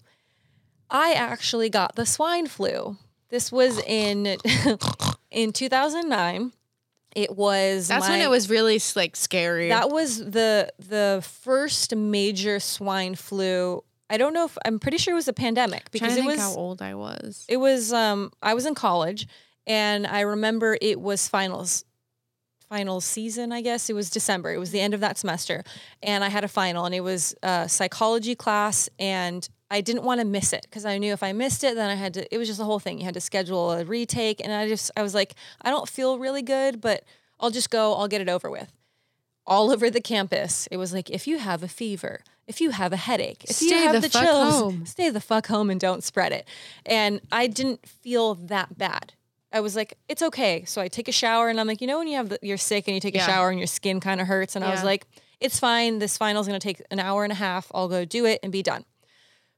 i 0.91 1.13
actually 1.13 1.69
got 1.71 1.95
the 1.95 2.05
swine 2.07 2.47
flu 2.47 2.97
this 3.29 3.53
was 3.53 3.79
in 3.87 4.27
in 5.31 5.53
2009 5.53 6.53
it 7.15 7.37
was 7.37 7.89
That's 7.89 8.09
when 8.09 8.21
it 8.21 8.31
was 8.31 8.49
really 8.49 8.81
like 8.97 9.17
scary. 9.17 9.69
That 9.69 9.91
was 9.91 10.19
the 10.19 10.73
the 10.79 11.23
first 11.43 11.95
major 11.95 12.61
swine 12.61 13.15
flu. 13.15 13.83
I 14.11 14.19
don't 14.19 14.35
know 14.35 14.45
if 14.45 14.59
I'm 14.65 14.79
pretty 14.79 14.99
sure 14.99 15.13
it 15.13 15.17
was 15.17 15.29
a 15.29 15.33
pandemic 15.33 15.91
because 15.91 16.13
it 16.13 16.17
think 16.17 16.27
was 16.33 16.41
how 16.41 16.55
old 16.55 16.83
I 16.83 16.95
was. 16.95 17.47
it 17.49 17.57
was 17.57 17.93
um 17.93 18.31
I 18.43 18.55
was 18.55 18.67
in 18.67 18.75
college 18.75 19.27
and 19.67 20.07
I 20.07 20.21
remember 20.21 20.77
it 20.81 21.01
was 21.01 21.29
finals 21.29 21.85
final 22.69 23.01
season 23.03 23.53
I 23.53 23.61
guess 23.61 23.91
it 23.91 23.93
was 23.95 24.09
December 24.11 24.53
it 24.53 24.59
was 24.59 24.71
the 24.71 24.81
end 24.81 24.95
of 24.95 25.01
that 25.01 25.19
semester 25.19 25.63
and 26.03 26.25
I 26.25 26.29
had 26.29 26.43
a 26.43 26.49
final 26.49 26.87
and 26.87 26.95
it 26.95 27.01
was 27.03 27.35
a 27.43 27.69
psychology 27.69 28.35
class 28.35 28.89
and 28.99 29.47
I 29.73 29.81
didn't 29.81 30.05
want 30.05 30.21
to 30.21 30.27
miss 30.27 30.53
it 30.53 30.63
because 30.69 30.85
I 30.85 30.99
knew 30.99 31.13
if 31.13 31.23
I 31.23 31.33
missed 31.33 31.65
it 31.65 31.75
then 31.75 31.89
I 31.91 31.95
had 31.95 32.15
to 32.15 32.35
it 32.35 32.39
was 32.39 32.47
just 32.49 32.59
the 32.59 32.65
whole 32.65 32.79
thing 32.79 32.99
you 32.99 33.05
had 33.05 33.15
to 33.15 33.21
schedule 33.21 33.73
a 33.73 33.85
retake 33.85 34.41
and 34.45 34.53
I 34.53 34.69
just 34.69 34.91
I 34.97 35.03
was 35.03 35.15
like 35.15 35.35
I 35.63 35.71
don't 35.71 35.89
feel 35.89 36.19
really 36.19 36.43
good 36.43 36.81
but 36.81 37.05
I'll 37.41 37.51
just 37.51 37.71
go 37.71 37.95
I'll 37.95 38.09
get 38.09 38.21
it 38.21 38.29
over 38.29 38.51
with 38.51 38.71
all 39.47 39.71
over 39.73 39.91
the 39.91 40.01
campus. 40.01 40.69
It 40.71 40.77
was 40.77 40.93
like, 40.93 41.11
if 41.11 41.27
you 41.27 41.39
have 41.39 41.63
a 41.63 41.69
fever, 41.69 42.21
if 42.47 42.61
you 42.61 42.71
have 42.71 42.93
a 42.93 42.97
headache, 42.97 43.45
if 43.45 43.61
you 43.61 43.75
have 43.75 43.95
the 43.95 44.01
the, 44.01 44.09
chills, 44.09 44.55
home. 44.55 44.87
stay 44.87 45.11
the 45.11 45.21
fuck 45.21 45.47
home 45.49 45.71
and 45.71 45.81
don't 45.81 46.05
spread 46.05 46.33
it. 46.33 46.47
And 46.87 47.21
I 47.31 47.47
didn't 47.49 47.87
feel 47.87 48.35
that 48.37 48.79
bad. 48.79 49.15
I 49.53 49.61
was 49.61 49.77
like, 49.77 49.99
it's 50.09 50.23
okay. 50.23 50.65
So 50.65 50.81
I 50.81 50.89
take 50.89 51.09
a 51.09 51.13
shower 51.13 51.49
and 51.49 51.61
I'm 51.61 51.67
like, 51.67 51.81
you 51.81 51.87
know, 51.87 51.99
when 51.99 52.09
you 52.09 52.17
have 52.17 52.31
the, 52.31 52.39
you're 52.41 52.57
sick 52.57 52.87
and 52.89 52.95
you 52.95 53.01
take 53.01 53.15
Yeah. 53.15 53.25
a 53.25 53.27
shower 53.27 53.51
and 53.51 53.59
your 53.59 53.67
skin 53.67 54.01
kind 54.01 54.21
of 54.21 54.27
hurts. 54.27 54.57
And 54.57 54.65
I 54.65 54.71
was 54.71 54.83
like, 54.85 55.07
it's 55.41 55.59
fine. 55.59 55.99
This 55.99 56.17
final's 56.17 56.47
going 56.47 56.59
to 56.59 56.65
take 56.65 56.81
an 56.91 57.01
hour 57.01 57.25
and 57.25 57.33
a 57.33 57.37
half. 57.37 57.71
I'll 57.75 57.89
go 57.89 58.05
do 58.05 58.25
it 58.25 58.39
and 58.43 58.51
be 58.53 58.63
done. 58.63 58.85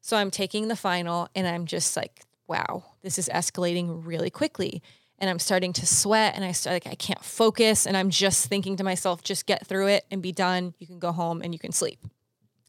So 0.04 0.18
I'm 0.18 0.30
taking 0.30 0.68
the 0.68 0.76
final 0.76 1.30
and 1.34 1.46
I'm 1.46 1.64
just 1.64 1.96
like, 1.96 2.20
wow, 2.46 2.84
this 3.00 3.18
is 3.18 3.30
escalating 3.30 4.04
really 4.04 4.28
quickly. 4.28 4.82
And 5.18 5.30
I'm 5.30 5.38
starting 5.38 5.72
to 5.72 5.86
sweat 5.86 6.34
and 6.36 6.44
I 6.44 6.52
start 6.52 6.74
like 6.74 6.86
I 6.86 6.94
can't 6.94 7.24
focus 7.24 7.86
and 7.86 7.96
I'm 7.96 8.10
just 8.10 8.46
thinking 8.46 8.76
to 8.76 8.84
myself, 8.84 9.22
just 9.22 9.46
get 9.46 9.66
through 9.66 9.86
it 9.86 10.04
and 10.10 10.20
be 10.20 10.30
done. 10.30 10.74
You 10.78 10.86
can 10.86 10.98
go 10.98 11.10
home 11.10 11.40
and 11.40 11.54
you 11.54 11.58
can 11.58 11.72
sleep. 11.72 12.00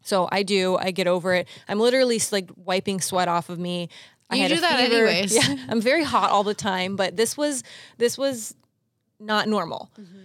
So 0.02 0.30
I 0.32 0.44
do, 0.44 0.78
I 0.78 0.92
get 0.92 1.08
over 1.08 1.34
it. 1.34 1.50
I'm 1.68 1.78
literally 1.78 2.22
like 2.32 2.50
wiping 2.56 3.02
sweat 3.02 3.28
off 3.28 3.50
of 3.50 3.60
me. 3.60 3.90
I 4.30 4.38
You 4.38 4.42
had 4.44 4.52
do 4.52 4.62
that 4.62 4.80
fever. 4.80 5.06
anyways. 5.06 5.36
Yeah. 5.50 5.58
I'm 5.68 5.82
very 5.82 6.06
hot 6.06 6.30
all 6.32 6.46
the 6.46 6.54
time, 6.54 6.96
but 6.96 7.18
this 7.18 7.36
was 7.36 7.64
this 7.98 8.18
was 8.18 8.56
not 9.20 9.50
normal. 9.50 9.92
Mm-hmm. 10.00 10.20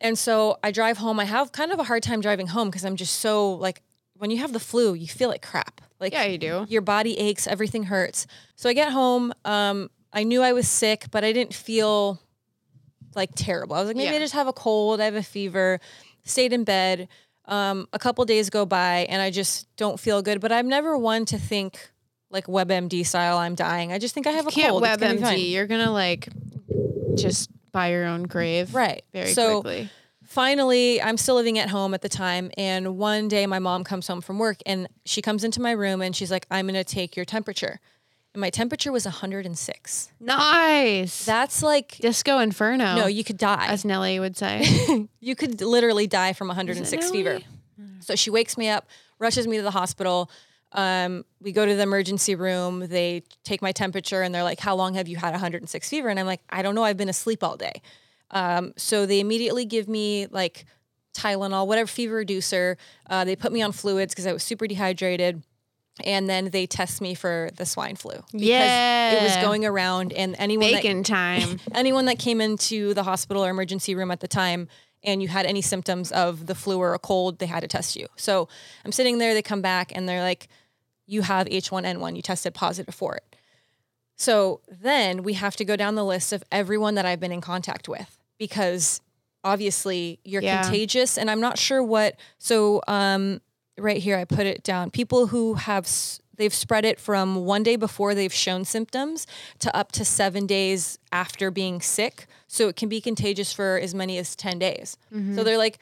And 0.00 0.18
so 0.18 0.58
I 0.64 0.72
drive 0.72 0.98
home. 0.98 1.20
I 1.20 1.26
have 1.26 1.52
kind 1.52 1.70
of 1.70 1.78
a 1.78 1.84
hard 1.84 2.02
time 2.02 2.20
driving 2.20 2.48
home 2.48 2.70
because 2.70 2.84
I'm 2.84 2.96
just 2.96 3.20
so 3.20 3.52
like 3.52 3.82
when 4.18 4.30
you 4.30 4.38
have 4.38 4.52
the 4.52 4.60
flu, 4.60 4.94
you 4.94 5.06
feel 5.06 5.28
like 5.28 5.42
crap. 5.42 5.80
Like 6.00 6.12
Yeah, 6.12 6.24
you 6.24 6.38
do. 6.38 6.66
your 6.68 6.82
body 6.82 7.18
aches, 7.18 7.46
everything 7.46 7.84
hurts. 7.84 8.26
So 8.56 8.68
I 8.68 8.72
get 8.72 8.92
home. 8.92 9.32
Um, 9.44 9.90
I 10.12 10.24
knew 10.24 10.42
I 10.42 10.52
was 10.52 10.68
sick, 10.68 11.06
but 11.10 11.24
I 11.24 11.32
didn't 11.32 11.54
feel 11.54 12.20
like 13.14 13.30
terrible. 13.34 13.76
I 13.76 13.80
was 13.80 13.88
like, 13.88 13.96
maybe 13.96 14.10
Yeah. 14.10 14.16
I 14.16 14.18
just 14.20 14.34
have 14.34 14.46
a 14.46 14.52
cold. 14.52 15.00
I 15.00 15.04
have 15.06 15.14
a 15.14 15.22
fever. 15.22 15.80
Stayed 16.24 16.52
in 16.52 16.64
bed. 16.64 17.08
Um, 17.46 17.86
a 17.92 17.98
couple 17.98 18.24
days 18.24 18.50
go 18.50 18.66
by, 18.66 19.06
and 19.08 19.22
I 19.22 19.30
just 19.30 19.68
don't 19.76 20.00
feel 20.00 20.20
good. 20.20 20.40
But 20.40 20.50
I'm 20.52 20.68
never 20.68 20.98
one 20.98 21.24
to 21.26 21.38
think 21.38 21.90
like 22.30 22.46
WebMD 22.46 23.06
style. 23.06 23.38
I'm 23.38 23.54
dying. 23.54 23.92
I 23.92 23.98
just 23.98 24.14
think 24.14 24.26
I 24.26 24.32
have 24.32 24.46
a 24.46 24.50
Can't 24.50 24.70
cold. 24.70 24.82
Gonna. 24.82 24.96
WebMD. 25.14 25.52
You're 25.52 25.66
gonna 25.68 25.92
like 25.92 26.28
just 27.14 27.50
buy 27.72 27.90
your 27.90 28.04
own 28.06 28.24
grave, 28.24 28.74
Right. 28.74 29.02
Very 29.12 29.32
So- 29.32 29.60
quickly. 29.62 29.90
Finally 30.36 31.00
i'm 31.00 31.16
still 31.16 31.34
living 31.34 31.58
at 31.58 31.70
home 31.70 31.94
at 31.94 32.02
the 32.02 32.10
time 32.10 32.50
and 32.58 32.98
one 32.98 33.26
day 33.26 33.46
my 33.46 33.58
mom 33.58 33.82
comes 33.82 34.06
home 34.06 34.20
from 34.20 34.38
work 34.38 34.58
and 34.66 34.86
she 35.06 35.22
comes 35.22 35.44
into 35.44 35.62
my 35.62 35.70
room 35.70 36.02
and 36.02 36.14
she's 36.14 36.30
like 36.30 36.44
i'm 36.50 36.66
going 36.66 36.74
to 36.74 36.84
take 36.84 37.16
your 37.16 37.24
temperature. 37.24 37.80
And 38.34 38.42
my 38.42 38.50
temperature 38.50 38.92
was 38.92 39.06
106 39.06 40.12
Nice. 40.20 41.24
that's 41.24 41.62
like 41.62 41.96
Disco 42.02 42.38
Inferno. 42.38 42.96
no 42.96 43.06
you 43.06 43.24
could 43.24 43.38
die. 43.38 43.66
As 43.66 43.82
Nelly 43.86 44.20
would 44.20 44.36
say. 44.36 45.08
you 45.20 45.34
could 45.34 45.62
literally 45.62 46.06
die 46.06 46.34
from 46.34 46.48
106 46.48 47.10
fever. 47.10 47.38
So 48.00 48.14
she 48.14 48.28
wakes 48.28 48.58
me 48.58 48.68
up 48.68 48.86
rushes 49.18 49.46
me 49.46 49.56
to 49.56 49.62
the 49.62 49.70
hospital. 49.70 50.30
Um, 50.72 51.24
we 51.40 51.52
go 51.52 51.64
to 51.64 51.74
the 51.74 51.82
emergency 51.82 52.34
room. 52.34 52.86
They 52.88 53.22
take 53.42 53.62
my 53.62 53.72
temperature 53.72 54.20
and 54.20 54.34
they're 54.34 54.42
like 54.52 54.60
how 54.60 54.76
long 54.76 54.92
have 54.96 55.08
you 55.08 55.16
had 55.16 55.30
106 55.30 55.88
fever? 55.88 56.10
And 56.10 56.20
i'm 56.20 56.26
like 56.26 56.42
i 56.50 56.60
don't 56.60 56.74
know. 56.74 56.84
I've 56.84 56.98
been 56.98 57.08
asleep 57.08 57.42
all 57.42 57.56
day 57.56 57.80
um, 58.30 58.72
so 58.76 59.06
they 59.06 59.20
immediately 59.20 59.64
give 59.64 59.88
me 59.88 60.26
like 60.26 60.64
tylenol 61.14 61.66
whatever 61.66 61.86
fever 61.86 62.16
reducer 62.16 62.76
uh, 63.08 63.24
they 63.24 63.34
put 63.34 63.52
me 63.52 63.62
on 63.62 63.72
fluids 63.72 64.12
because 64.12 64.26
i 64.26 64.32
was 64.32 64.42
super 64.42 64.66
dehydrated 64.66 65.42
and 66.04 66.28
then 66.28 66.50
they 66.50 66.66
test 66.66 67.00
me 67.00 67.14
for 67.14 67.50
the 67.56 67.64
swine 67.64 67.96
flu 67.96 68.12
because 68.12 69.22
it 69.22 69.22
was 69.22 69.36
going 69.42 69.64
around 69.64 70.12
and 70.12 70.36
anyone 70.38 70.70
that, 70.72 71.04
time. 71.04 71.58
anyone 71.74 72.04
that 72.06 72.18
came 72.18 72.40
into 72.40 72.92
the 72.94 73.02
hospital 73.02 73.44
or 73.44 73.50
emergency 73.50 73.94
room 73.94 74.10
at 74.10 74.20
the 74.20 74.28
time 74.28 74.68
and 75.02 75.22
you 75.22 75.28
had 75.28 75.46
any 75.46 75.62
symptoms 75.62 76.12
of 76.12 76.46
the 76.46 76.54
flu 76.54 76.78
or 76.78 76.94
a 76.94 76.98
cold, 76.98 77.38
they 77.38 77.46
had 77.46 77.60
to 77.60 77.68
test 77.68 77.96
you. 77.96 78.08
So 78.16 78.48
I'm 78.84 78.92
sitting 78.92 79.18
there, 79.18 79.34
they 79.34 79.42
come 79.42 79.62
back 79.62 79.94
and 79.94 80.08
they're 80.08 80.22
like, 80.22 80.48
you 81.06 81.22
have 81.22 81.46
H1N1, 81.46 82.16
you 82.16 82.22
tested 82.22 82.54
positive 82.54 82.94
for 82.94 83.16
it. 83.16 83.35
So 84.16 84.60
then 84.68 85.22
we 85.22 85.34
have 85.34 85.56
to 85.56 85.64
go 85.64 85.76
down 85.76 85.94
the 85.94 86.04
list 86.04 86.32
of 86.32 86.42
everyone 86.50 86.94
that 86.96 87.04
I've 87.06 87.20
been 87.20 87.32
in 87.32 87.40
contact 87.42 87.88
with 87.88 88.18
because 88.38 89.00
obviously 89.44 90.18
you're 90.24 90.42
Yeah. 90.42 90.62
contagious 90.62 91.16
and 91.18 91.30
I'm 91.30 91.40
not 91.40 91.58
sure 91.58 91.82
what. 91.82 92.16
So, 92.38 92.80
um, 92.88 93.40
right 93.78 93.98
here, 93.98 94.16
I 94.16 94.24
put 94.24 94.46
it 94.46 94.62
down. 94.62 94.90
People 94.90 95.28
who 95.28 95.54
have 95.54 95.86
they've 96.38 96.52
spread 96.52 96.84
it 96.84 97.00
from 97.00 97.46
one 97.46 97.62
day 97.62 97.76
before 97.76 98.14
they've 98.14 98.32
shown 98.32 98.62
symptoms 98.64 99.26
to 99.58 99.74
up 99.74 99.90
to 99.92 100.04
seven 100.04 100.46
days 100.46 100.98
after 101.10 101.50
being 101.50 101.80
sick. 101.80 102.26
So 102.46 102.68
it 102.68 102.76
can 102.76 102.90
be 102.90 103.00
contagious 103.00 103.54
for 103.54 103.78
as 103.82 103.94
many 103.94 104.18
as 104.18 104.36
10 104.36 104.58
days. 104.58 104.98
So 105.34 105.42
they're 105.44 105.56
like, 105.56 105.78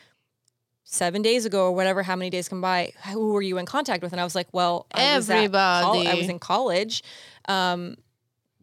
seven 0.84 1.22
days 1.22 1.44
ago 1.44 1.64
or 1.64 1.72
whatever, 1.72 2.04
how 2.04 2.14
many 2.14 2.30
days 2.30 2.48
come 2.48 2.60
by, 2.60 2.92
who 3.10 3.32
were 3.32 3.42
you 3.42 3.58
in 3.58 3.66
contact 3.66 4.00
with? 4.02 4.12
And 4.12 4.20
I 4.20 4.24
was 4.24 4.34
like, 4.36 4.46
well, 4.52 4.86
I 4.92 5.16
was, 5.16 5.28
at 5.30 5.50
col- 5.82 6.06
I 6.06 6.14
was 6.14 6.28
in 6.28 6.38
college, 6.38 7.02
um, 7.48 7.96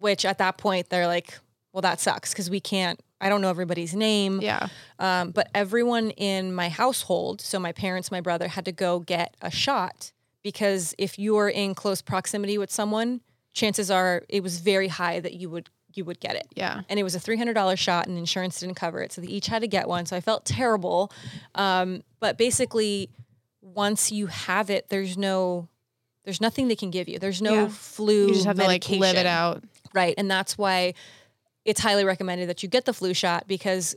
which 0.01 0.25
at 0.25 0.37
that 0.39 0.57
point 0.57 0.89
they're 0.89 1.07
like, 1.07 1.37
well, 1.71 1.81
that 1.81 1.99
sucks 2.01 2.31
because 2.33 2.49
we 2.49 2.59
can't, 2.59 2.99
I 3.21 3.29
don't 3.29 3.39
know 3.41 3.49
everybody's 3.49 3.93
name. 3.95 4.41
Yeah. 4.41 4.67
Um, 4.99 5.31
but 5.31 5.49
everyone 5.55 6.09
in 6.11 6.53
my 6.53 6.67
household, 6.69 7.39
so 7.39 7.59
my 7.59 7.71
parents, 7.71 8.11
my 8.11 8.19
brother, 8.19 8.47
had 8.49 8.65
to 8.65 8.71
go 8.71 8.99
get 8.99 9.37
a 9.41 9.49
shot 9.51 10.11
because 10.43 10.93
if 10.97 11.17
you 11.19 11.37
are 11.37 11.49
in 11.49 11.75
close 11.75 12.01
proximity 12.01 12.57
with 12.57 12.71
someone, 12.71 13.21
chances 13.53 13.89
are 13.91 14.23
it 14.27 14.41
was 14.43 14.59
very 14.59 14.87
high 14.89 15.19
that 15.19 15.33
you 15.33 15.49
would 15.49 15.69
you 15.93 16.05
would 16.05 16.19
get 16.21 16.35
it. 16.35 16.47
Yeah. 16.55 16.81
And 16.89 16.99
it 16.99 17.03
was 17.03 17.15
a 17.15 17.19
three 17.19 17.37
hundred 17.37 17.53
dollars 17.53 17.79
shot, 17.79 18.07
and 18.07 18.17
insurance 18.17 18.59
didn't 18.59 18.75
cover 18.75 19.01
it, 19.01 19.11
so 19.11 19.21
they 19.21 19.27
each 19.27 19.47
had 19.47 19.61
to 19.61 19.67
get 19.67 19.87
one. 19.87 20.05
So 20.05 20.15
I 20.15 20.21
felt 20.21 20.45
terrible. 20.45 21.11
Um, 21.53 22.01
but 22.19 22.37
basically, 22.37 23.09
once 23.61 24.11
you 24.11 24.27
have 24.27 24.69
it, 24.69 24.89
there's 24.89 25.17
no 25.17 25.67
there's 26.23 26.39
nothing 26.41 26.67
they 26.67 26.75
can 26.75 26.91
give 26.91 27.09
you. 27.09 27.19
There's 27.19 27.41
no 27.41 27.53
Yeah. 27.53 27.67
flu. 27.67 28.27
You 28.27 28.33
just 28.33 28.45
have 28.45 28.57
to 28.57 28.63
like 28.63 28.87
live 28.89 29.15
it 29.17 29.25
out. 29.25 29.63
Right. 29.93 30.13
And 30.17 30.29
that's 30.29 30.57
why 30.57 30.93
it's 31.65 31.79
highly 31.79 32.03
recommended 32.03 32.49
that 32.49 32.63
you 32.63 32.69
get 32.69 32.85
the 32.85 32.93
flu 32.93 33.13
shot 33.13 33.47
because 33.47 33.95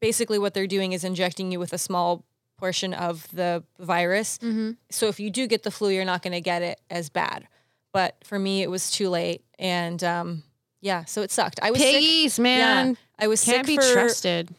basically 0.00 0.38
what 0.38 0.54
they're 0.54 0.66
doing 0.66 0.92
is 0.92 1.04
injecting 1.04 1.52
you 1.52 1.58
with 1.58 1.72
a 1.72 1.78
small 1.78 2.24
portion 2.56 2.94
of 2.94 3.26
the 3.32 3.62
virus. 3.78 4.38
Mm-hmm. 4.38 4.72
So 4.90 5.08
if 5.08 5.20
you 5.20 5.30
do 5.30 5.46
get 5.46 5.62
the 5.62 5.70
flu, 5.70 5.90
you're 5.90 6.04
not 6.04 6.22
going 6.22 6.32
to 6.32 6.40
get 6.40 6.62
it 6.62 6.80
as 6.90 7.08
bad. 7.08 7.46
But 7.92 8.16
for 8.24 8.38
me, 8.38 8.62
it 8.62 8.70
was 8.70 8.90
too 8.90 9.08
late. 9.08 9.42
And 9.58 10.02
um, 10.02 10.42
yeah, 10.80 11.04
so 11.04 11.22
it 11.22 11.30
sucked. 11.30 11.60
I 11.62 11.70
was 11.70 11.80
sick. 11.80 12.38
Man. 12.42 12.90
Yeah, 12.90 12.94
I 13.18 13.28
was 13.28 13.44
Can't 13.44 13.66
sick 13.66 13.66
be 13.66 13.76
for 13.76 13.92
trusted. 13.92 14.54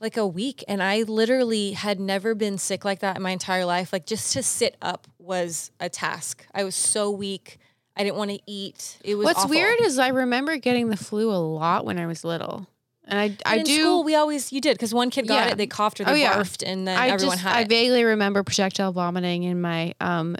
like 0.00 0.16
a 0.16 0.26
week 0.26 0.64
and 0.68 0.82
I 0.82 1.02
literally 1.02 1.72
had 1.72 2.00
never 2.00 2.34
been 2.34 2.58
sick 2.58 2.84
like 2.84 3.00
that 3.00 3.16
in 3.16 3.22
my 3.22 3.30
entire 3.30 3.64
life. 3.64 3.92
Like 3.92 4.06
just 4.06 4.32
to 4.32 4.42
sit 4.42 4.76
up 4.82 5.06
was 5.18 5.70
a 5.80 5.88
task. 5.88 6.46
I 6.54 6.64
was 6.64 6.74
so 6.74 7.10
weak. 7.10 7.58
I 7.98 8.04
didn't 8.04 8.16
want 8.16 8.30
to 8.30 8.38
eat. 8.46 8.98
It 9.04 9.16
was 9.16 9.24
What's 9.24 9.38
awful. 9.40 9.50
weird 9.50 9.80
is 9.80 9.98
I 9.98 10.08
remember 10.08 10.56
getting 10.56 10.88
the 10.88 10.96
flu 10.96 11.30
a 11.32 11.36
lot 11.36 11.84
when 11.84 11.98
I 11.98 12.06
was 12.06 12.22
little. 12.24 12.66
And 13.04 13.18
I 13.18 13.36
I 13.46 13.56
in 13.58 13.64
do 13.64 13.80
school 13.80 14.04
we 14.04 14.14
always 14.14 14.52
you 14.52 14.60
did 14.60 14.74
because 14.74 14.92
one 14.94 15.10
kid 15.10 15.26
got 15.26 15.46
Yeah. 15.46 15.52
it, 15.52 15.56
they 15.58 15.66
coughed 15.66 15.98
or 16.00 16.04
Oh, 16.08 16.12
they 16.12 16.20
yeah. 16.22 16.34
barfed, 16.34 16.62
and 16.64 16.86
then 16.86 16.96
I 16.98 17.08
everyone 17.08 17.36
just 17.36 17.42
had 17.42 17.56
I 17.56 17.60
it. 17.62 17.68
vaguely 17.68 18.04
remember 18.04 18.42
projectile 18.42 18.92
vomiting 18.92 19.44
in 19.44 19.60
my 19.60 19.94
um 20.00 20.36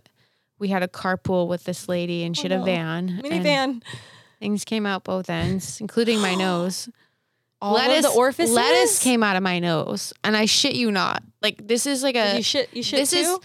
we 0.58 0.68
had 0.68 0.82
a 0.82 0.88
carpool 0.88 1.48
with 1.48 1.64
this 1.64 1.88
lady 1.88 2.24
and 2.24 2.36
she 2.36 2.42
had 2.42 2.52
Oh, 2.52 2.62
a 2.62 2.64
van. 2.64 3.08
and 3.08 3.22
Minivan. 3.24 3.82
Things 4.38 4.64
came 4.64 4.86
out 4.86 5.02
both 5.02 5.28
ends, 5.30 5.80
including 5.80 6.20
my 6.20 6.34
nose. 6.46 6.88
All 7.60 7.76
of 7.76 7.84
lettuce, 7.86 8.04
the 8.12 8.16
orifices. 8.16 8.54
lettuce 8.54 9.02
came 9.02 9.22
out 9.24 9.34
of 9.34 9.42
my 9.42 9.58
nose, 9.58 10.12
and 10.22 10.36
I 10.36 10.44
shit 10.44 10.74
you 10.76 10.92
not. 10.92 11.24
Like 11.42 11.66
this 11.66 11.86
is 11.86 12.04
like 12.04 12.14
Did 12.14 12.34
a 12.34 12.36
you 12.36 12.42
shit. 12.44 12.68
You 12.72 12.82
shit 12.84 13.00
this 13.00 13.10
too. 13.10 13.16
is 13.16 13.38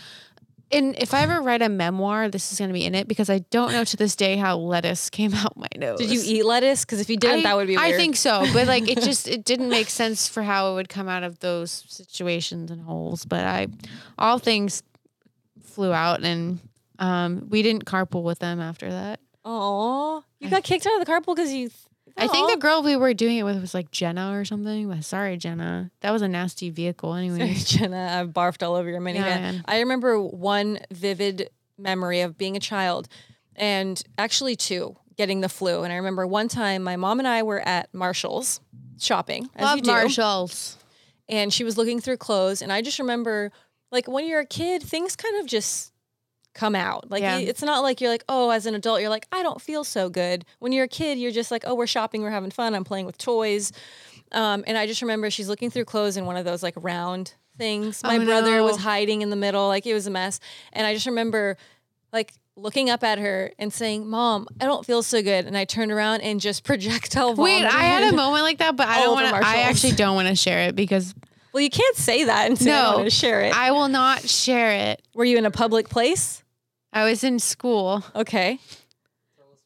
and 0.73 0.95
if 0.97 1.13
I 1.13 1.21
ever 1.21 1.41
write 1.41 1.61
a 1.61 1.69
memoir, 1.69 2.29
this 2.29 2.51
is 2.51 2.59
going 2.59 2.69
to 2.69 2.73
be 2.73 2.85
in 2.85 2.95
it 2.95 3.07
because 3.07 3.29
I 3.29 3.39
don't 3.39 3.71
know 3.71 3.83
to 3.83 3.97
this 3.97 4.15
day 4.15 4.35
how 4.37 4.57
lettuce 4.57 5.09
came 5.11 5.33
out 5.33 5.55
my 5.55 5.67
nose. 5.77 5.99
Did 5.99 6.11
you 6.11 6.21
eat 6.23 6.43
lettuce? 6.43 6.85
Because 6.85 6.99
if 6.99 7.09
you 7.09 7.17
didn't, 7.17 7.39
I, 7.39 7.43
that 7.43 7.55
would 7.55 7.67
be 7.67 7.77
weird. 7.77 7.93
I 7.93 7.97
think 7.97 8.15
so, 8.15 8.45
but 8.53 8.67
like 8.67 8.87
it 8.89 9.01
just 9.01 9.27
it 9.27 9.43
didn't 9.45 9.69
make 9.69 9.89
sense 9.89 10.27
for 10.27 10.43
how 10.43 10.71
it 10.71 10.75
would 10.75 10.89
come 10.89 11.07
out 11.07 11.23
of 11.23 11.39
those 11.39 11.85
situations 11.87 12.71
and 12.71 12.81
holes. 12.81 13.25
But 13.25 13.45
I, 13.45 13.67
all 14.17 14.39
things 14.39 14.83
flew 15.61 15.93
out, 15.93 16.23
and 16.23 16.59
um, 16.99 17.47
we 17.49 17.61
didn't 17.61 17.85
carpool 17.85 18.23
with 18.23 18.39
them 18.39 18.59
after 18.59 18.89
that. 18.89 19.19
Oh, 19.45 20.23
you 20.39 20.49
got 20.49 20.63
kicked 20.63 20.85
out 20.85 20.99
of 20.99 21.05
the 21.05 21.11
carpool 21.11 21.35
because 21.35 21.53
you. 21.53 21.69
I 22.15 22.27
think 22.27 22.51
the 22.51 22.57
girl 22.57 22.83
we 22.83 22.95
were 22.95 23.13
doing 23.13 23.37
it 23.37 23.43
with 23.43 23.59
was 23.59 23.73
like 23.73 23.91
Jenna 23.91 24.37
or 24.37 24.45
something. 24.45 24.87
But 24.89 25.03
sorry, 25.03 25.37
Jenna, 25.37 25.91
that 26.01 26.11
was 26.11 26.21
a 26.21 26.27
nasty 26.27 26.69
vehicle. 26.69 27.13
Anyway, 27.13 27.53
Jenna, 27.57 28.19
I've 28.19 28.29
barfed 28.29 28.61
all 28.65 28.75
over 28.75 28.89
your 28.89 29.01
minivan. 29.01 29.15
man. 29.15 29.63
I 29.67 29.79
remember 29.79 30.21
one 30.21 30.79
vivid 30.91 31.49
memory 31.77 32.21
of 32.21 32.37
being 32.37 32.55
a 32.55 32.59
child, 32.59 33.07
and 33.55 34.01
actually 34.17 34.55
two, 34.55 34.95
getting 35.17 35.41
the 35.41 35.49
flu. 35.49 35.83
And 35.83 35.91
I 35.91 35.97
remember 35.97 36.27
one 36.27 36.47
time 36.47 36.83
my 36.83 36.95
mom 36.95 37.19
and 37.19 37.27
I 37.27 37.43
were 37.43 37.59
at 37.59 37.93
Marshalls 37.93 38.61
shopping, 38.99 39.49
as 39.55 39.61
you 39.61 39.65
love 39.65 39.81
do, 39.81 39.91
Marshalls. 39.91 40.77
and 41.27 41.51
she 41.53 41.63
was 41.63 41.77
looking 41.77 41.99
through 41.99 42.17
clothes, 42.17 42.61
and 42.61 42.71
I 42.71 42.81
just 42.81 42.99
remember, 42.99 43.51
like 43.91 44.07
when 44.07 44.27
you're 44.27 44.41
a 44.41 44.45
kid, 44.45 44.83
things 44.83 45.15
kind 45.15 45.39
of 45.39 45.47
just 45.47 45.92
come 46.53 46.75
out. 46.75 47.09
Like 47.09 47.21
Yeah. 47.21 47.37
it's 47.39 47.61
not 47.63 47.81
like 47.81 47.99
you're 48.01 48.09
like, 48.11 48.23
oh, 48.29 48.49
as 48.51 48.65
an 48.65 48.75
adult, 48.75 49.01
you're 49.01 49.09
like, 49.09 49.27
I 49.31 49.41
don't 49.43 49.59
feel 49.61 49.83
so 49.83 50.09
good. 50.09 50.45
When 50.59 50.71
you're 50.71 50.85
a 50.85 50.87
kid, 50.89 51.17
you're 51.17 51.31
just 51.31 51.49
like, 51.51 51.63
oh, 51.65 51.75
we're 51.75 51.87
shopping, 51.87 52.21
we're 52.21 52.29
having 52.31 52.51
fun, 52.51 52.75
I'm 52.75 52.83
playing 52.83 53.05
with 53.05 53.17
toys. 53.17 53.71
Um, 54.31 54.63
and 54.67 54.77
I 54.77 54.87
just 54.87 55.01
remember 55.01 55.29
she's 55.29 55.49
looking 55.49 55.69
through 55.69 55.85
clothes 55.85 56.17
in 56.17 56.25
one 56.25 56.37
of 56.37 56.45
those 56.45 56.63
like 56.63 56.73
round 56.77 57.33
things. 57.57 58.01
My 58.03 58.17
Oh, 58.17 58.25
brother 58.25 58.57
no. 58.57 58.63
was 58.65 58.77
hiding 58.77 59.21
in 59.21 59.29
the 59.29 59.35
middle, 59.35 59.67
like 59.67 59.85
it 59.85 59.93
was 59.93 60.07
a 60.07 60.11
mess. 60.11 60.39
And 60.71 60.85
I 60.87 60.93
just 60.93 61.05
remember 61.05 61.57
like 62.11 62.33
looking 62.55 62.89
up 62.91 63.03
at 63.03 63.17
her 63.17 63.51
and 63.57 63.73
saying, 63.73 64.07
Mom, 64.07 64.47
I 64.61 64.65
don't 64.65 64.85
feel 64.85 65.01
so 65.01 65.23
good. 65.23 65.45
And 65.45 65.57
I 65.57 65.65
turned 65.65 65.91
around 65.91 66.21
and 66.21 66.39
just 66.39 66.63
projectile 66.65 67.33
Wait. 67.35 67.63
I 67.65 67.69
had 67.83 68.13
a 68.13 68.15
moment 68.15 68.43
like 68.43 68.59
that, 68.59 68.75
but 68.75 68.87
I 68.87 69.01
don't 69.01 69.13
want 69.13 69.27
to. 69.29 69.35
I 69.47 69.61
actually 69.61 69.93
don't 69.93 70.15
want 70.15 70.27
to 70.27 70.35
share 70.35 70.67
it 70.67 70.75
because 70.75 71.15
Well, 71.51 71.61
you 71.61 71.69
can't 71.71 71.95
say 71.95 72.23
that 72.25 72.47
and 72.47 72.57
say 72.57 72.71
I 72.71 72.81
No, 72.81 72.93
want 72.97 73.05
to 73.05 73.09
share 73.11 73.41
it. 73.41 73.55
I 73.55 73.71
will 73.71 73.87
not 73.87 74.21
share 74.27 74.91
it. 74.91 75.01
Were 75.15 75.25
you 75.25 75.37
in 75.39 75.45
a 75.45 75.51
public 75.51 75.89
place? 75.89 76.42
I 76.93 77.03
was 77.03 77.23
in 77.23 77.39
school. 77.39 78.03
Okay. 78.15 78.59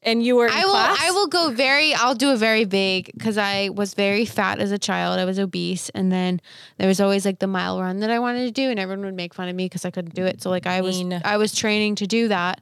And 0.02 0.22
you 0.22 0.36
were 0.36 0.46
in 0.46 0.52
I 0.52 0.64
will. 0.64 0.72
class? 0.72 0.98
I 1.02 1.10
will 1.10 1.26
go 1.26 1.50
very. 1.50 1.92
I'll 1.92 2.14
do 2.14 2.30
a 2.30 2.36
very 2.36 2.64
big 2.64 3.10
because 3.12 3.36
I 3.36 3.68
was 3.68 3.94
very 3.94 4.24
fat 4.24 4.60
as 4.60 4.70
a 4.70 4.78
child. 4.78 5.18
I 5.18 5.24
was 5.24 5.38
obese, 5.38 5.88
and 5.90 6.10
then 6.10 6.40
there 6.78 6.86
was 6.86 7.00
always 7.00 7.24
like 7.26 7.40
the 7.40 7.48
mile 7.48 7.80
run 7.80 7.98
that 8.00 8.10
I 8.10 8.20
wanted 8.20 8.46
to 8.46 8.52
do, 8.52 8.70
and 8.70 8.78
everyone 8.78 9.04
would 9.04 9.14
make 9.14 9.34
fun 9.34 9.48
of 9.48 9.56
me 9.56 9.66
because 9.66 9.84
I 9.84 9.90
couldn't 9.90 10.14
do 10.14 10.24
it. 10.24 10.40
So 10.40 10.50
like 10.50 10.66
I 10.66 10.82
was, 10.82 10.98
Mean. 10.98 11.20
I 11.24 11.36
was 11.36 11.52
training 11.52 11.96
to 11.96 12.06
do 12.06 12.28
that, 12.28 12.60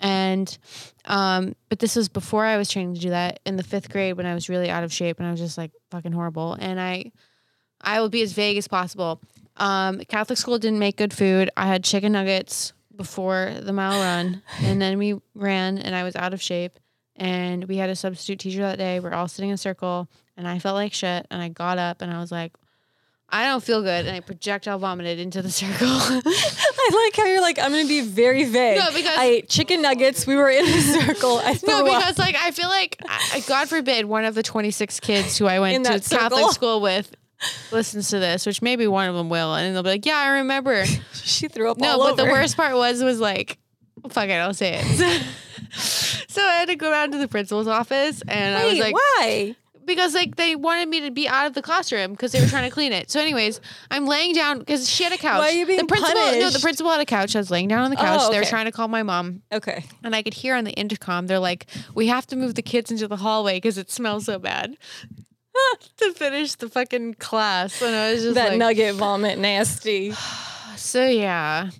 and 0.00 0.56
um, 1.04 1.54
but 1.68 1.78
this 1.78 1.96
was 1.96 2.08
before 2.08 2.44
I 2.44 2.56
was 2.56 2.68
training 2.68 2.94
to 2.94 3.00
do 3.00 3.10
that 3.10 3.40
in 3.44 3.56
the 3.56 3.62
fifth 3.62 3.90
grade 3.90 4.16
when 4.16 4.26
I 4.26 4.34
was 4.34 4.48
really 4.48 4.70
out 4.70 4.82
of 4.82 4.92
shape 4.92 5.18
and 5.18 5.26
I 5.26 5.30
was 5.30 5.40
just 5.40 5.58
like 5.58 5.72
fucking 5.90 6.12
horrible. 6.12 6.54
And 6.54 6.80
I, 6.80 7.12
I 7.80 8.00
will 8.00 8.08
be 8.08 8.22
as 8.22 8.32
vague 8.32 8.56
as 8.56 8.66
possible. 8.66 9.20
Um, 9.56 10.00
Catholic 10.08 10.38
school 10.38 10.58
didn't 10.58 10.78
make 10.78 10.96
good 10.96 11.12
food. 11.12 11.50
I 11.56 11.66
had 11.66 11.84
chicken 11.84 12.12
nuggets 12.12 12.72
before 13.00 13.54
the 13.62 13.72
mile 13.72 13.98
run, 13.98 14.42
and 14.60 14.80
then 14.80 14.98
we 14.98 15.18
ran, 15.34 15.78
and 15.78 15.94
I 15.94 16.02
was 16.02 16.14
out 16.16 16.34
of 16.34 16.42
shape. 16.42 16.78
And 17.16 17.64
we 17.64 17.76
had 17.78 17.88
a 17.88 17.96
substitute 17.96 18.38
teacher 18.40 18.60
that 18.60 18.76
day. 18.78 19.00
We're 19.00 19.12
all 19.14 19.26
sitting 19.28 19.48
in 19.50 19.54
a 19.54 19.58
circle, 19.58 20.08
and 20.36 20.46
I 20.46 20.58
felt 20.58 20.74
like 20.74 20.92
shit. 20.92 21.26
And 21.30 21.40
I 21.40 21.48
got 21.48 21.78
up, 21.78 22.02
and 22.02 22.12
I 22.12 22.18
was 22.20 22.30
like, 22.30 22.52
"I 23.30 23.46
don't 23.46 23.62
feel 23.64 23.80
good," 23.82 24.06
and 24.06 24.14
I 24.16 24.20
projectile 24.20 24.78
vomited 24.78 25.18
into 25.18 25.40
the 25.42 25.50
circle. 25.62 25.86
I 25.88 27.04
like 27.06 27.16
how 27.16 27.24
you're 27.26 27.40
like, 27.40 27.58
I'm 27.58 27.72
to 27.72 27.86
be 27.88 28.00
very 28.02 28.44
vague. 28.44 28.78
No, 28.78 28.86
because- 28.94 29.18
I 29.18 29.24
ate 29.24 29.48
chicken 29.48 29.80
nuggets. 29.82 30.26
We 30.26 30.36
were 30.36 30.48
in 30.50 30.64
a 30.66 30.80
circle. 30.80 31.38
I 31.42 31.58
No, 31.66 31.80
up. 31.80 31.84
because 31.86 32.18
like 32.18 32.36
I 32.36 32.50
feel 32.50 32.68
like, 32.68 32.96
I, 33.06 33.42
God 33.46 33.68
forbid, 33.68 34.04
one 34.06 34.24
of 34.24 34.34
the 34.34 34.42
26 34.42 35.00
kids 35.00 35.36
who 35.38 35.46
I 35.46 35.60
went 35.60 35.84
to 35.86 36.00
Catholic 36.00 36.52
school 36.52 36.80
with 36.80 37.14
listens 37.72 38.10
to 38.10 38.18
this, 38.18 38.46
which 38.46 38.62
maybe 38.62 38.86
one 38.86 39.08
of 39.08 39.14
them 39.14 39.28
will, 39.28 39.54
and 39.54 39.74
they'll 39.74 39.82
be 39.82 39.90
like, 39.90 40.06
"Yeah, 40.06 40.18
I 40.18 40.28
remember." 40.38 40.84
she 41.12 41.48
threw 41.48 41.70
up 41.70 41.78
No, 41.78 41.98
but 41.98 42.16
the 42.16 42.24
worst 42.24 42.56
part 42.56 42.74
was 42.74 43.02
was 43.02 43.20
like, 43.20 43.58
fuck 44.08 44.28
it, 44.28 44.32
I'll 44.32 44.54
say 44.54 44.80
it. 44.82 45.22
so 46.28 46.42
I 46.42 46.54
had 46.54 46.68
to 46.68 46.76
go 46.76 46.90
down 46.90 47.12
to 47.12 47.18
the 47.18 47.28
principal's 47.28 47.68
office, 47.68 48.22
and 48.26 48.56
I 48.56 48.66
was 48.66 48.78
like, 48.78 48.94
why? 48.94 49.56
because 49.90 50.14
like 50.14 50.36
they 50.36 50.56
wanted 50.56 50.88
me 50.88 51.00
to 51.00 51.10
be 51.10 51.28
out 51.28 51.46
of 51.46 51.54
the 51.54 51.62
classroom 51.62 52.12
because 52.12 52.32
they 52.32 52.40
were 52.40 52.46
trying 52.46 52.68
to 52.68 52.70
clean 52.70 52.92
it. 52.92 53.10
So, 53.10 53.20
anyways, 53.20 53.60
I'm 53.90 54.06
laying 54.06 54.32
down 54.34 54.58
because 54.58 54.88
she 54.88 55.04
had 55.04 55.12
a 55.12 55.18
couch. 55.18 55.38
Why 55.38 55.48
are 55.48 55.52
you 55.52 55.66
being 55.66 55.80
the 55.80 55.86
principal? 55.86 56.14
No, 56.14 56.50
the 56.50 56.58
principal 56.60 56.90
had 56.90 57.00
a 57.00 57.06
couch. 57.06 57.34
I 57.36 57.40
was 57.40 57.50
laying 57.50 57.68
down 57.68 57.80
on 57.80 57.90
the 57.90 57.98
oh, 57.98 58.02
couch. 58.02 58.20
Oh, 58.22 58.30
They 58.30 58.38
were 58.38 58.44
trying 58.44 58.66
to 58.66 58.72
call 58.72 58.88
my 58.88 59.02
mom. 59.02 59.42
Okay. 59.52 59.84
And 60.02 60.14
I 60.14 60.22
could 60.22 60.34
hear 60.34 60.54
on 60.54 60.64
the 60.64 60.72
intercom, 60.72 61.26
they're 61.26 61.38
like, 61.38 61.66
"We 61.94 62.06
have 62.06 62.26
to 62.28 62.36
move 62.36 62.54
the 62.54 62.62
kids 62.62 62.90
into 62.90 63.08
the 63.08 63.16
hallway 63.16 63.56
because 63.56 63.78
it 63.78 63.90
smells 63.90 64.24
so 64.26 64.38
bad." 64.38 64.76
to 65.98 66.12
finish 66.14 66.54
the 66.54 66.68
fucking 66.68 67.14
class, 67.14 67.80
and 67.82 67.94
I 67.94 68.12
was 68.12 68.22
just 68.22 68.34
That 68.34 68.50
like, 68.50 68.58
nugget 68.58 68.94
vomit 68.94 69.38
nasty. 69.38 70.12
"So 70.76 71.06
yeah, 71.06 71.70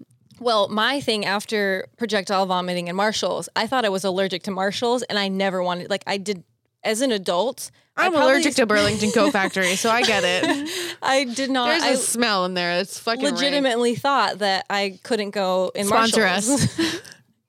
Well, 0.40 0.68
my 0.68 1.00
thing 1.00 1.24
after 1.24 1.86
projectile 1.96 2.46
vomiting 2.46 2.88
and 2.88 2.96
Marshalls, 2.96 3.48
I 3.56 3.66
thought 3.66 3.84
I 3.84 3.88
was 3.88 4.04
allergic 4.04 4.42
to 4.44 4.50
Marshalls 4.50 5.02
and 5.04 5.18
I 5.18 5.28
never 5.28 5.62
wanted, 5.62 5.90
like, 5.90 6.02
I 6.06 6.16
did 6.16 6.44
as 6.82 7.00
an 7.02 7.12
adult. 7.12 7.70
I 7.96 8.06
I'm 8.06 8.14
allergic 8.14 8.54
to 8.54 8.66
Burlington 8.72 9.10
Coat 9.12 9.32
Factory, 9.32 9.76
so 9.76 9.90
I 9.90 10.02
get 10.02 10.22
it. 10.24 10.96
I 11.02 11.24
did 11.24 11.50
not. 11.50 11.68
There's 11.68 11.82
I 11.82 11.88
a 11.90 11.96
smell 11.96 12.44
in 12.46 12.54
there. 12.54 12.80
It's 12.80 12.98
fucking 12.98 13.22
rank. 13.24 13.36
legitimately 13.36 13.94
thought 13.96 14.38
that 14.38 14.64
I 14.70 14.98
couldn't 15.02 15.30
go 15.30 15.70
in 15.74 15.86
Sponsor 15.86 16.22
Marshalls. 16.22 16.78
us. 16.78 17.00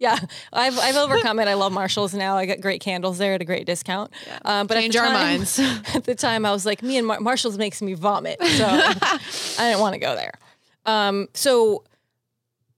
Yeah, 0.02 0.18
I've 0.52 0.78
I've 0.80 0.96
overcome 1.06 1.40
it. 1.40 1.48
I 1.48 1.54
love 1.54 1.72
Marshalls 1.72 2.14
now. 2.14 2.36
I 2.36 2.46
got 2.48 2.60
great 2.60 2.82
candles 2.82 3.18
there 3.20 3.36
at 3.36 3.42
a 3.42 3.46
great 3.46 3.66
discount. 3.68 4.12
Um, 4.44 4.66
but 4.68 4.74
Change 4.76 4.96
our 4.98 5.06
time, 5.06 5.14
minds. 5.14 5.60
At 5.96 6.04
the 6.06 6.16
time, 6.16 6.44
I 6.46 6.52
was 6.52 6.66
like, 6.66 6.82
me 6.82 6.98
and 6.98 7.06
Mar- 7.06 7.20
Marshalls 7.20 7.58
makes 7.58 7.82
me 7.84 7.94
vomit, 7.94 8.42
so 8.44 8.66
I 8.68 9.20
didn't 9.60 9.80
want 9.80 9.94
to 9.94 10.00
go 10.00 10.16
there. 10.16 10.34
Um, 10.88 11.28
so 11.36 11.84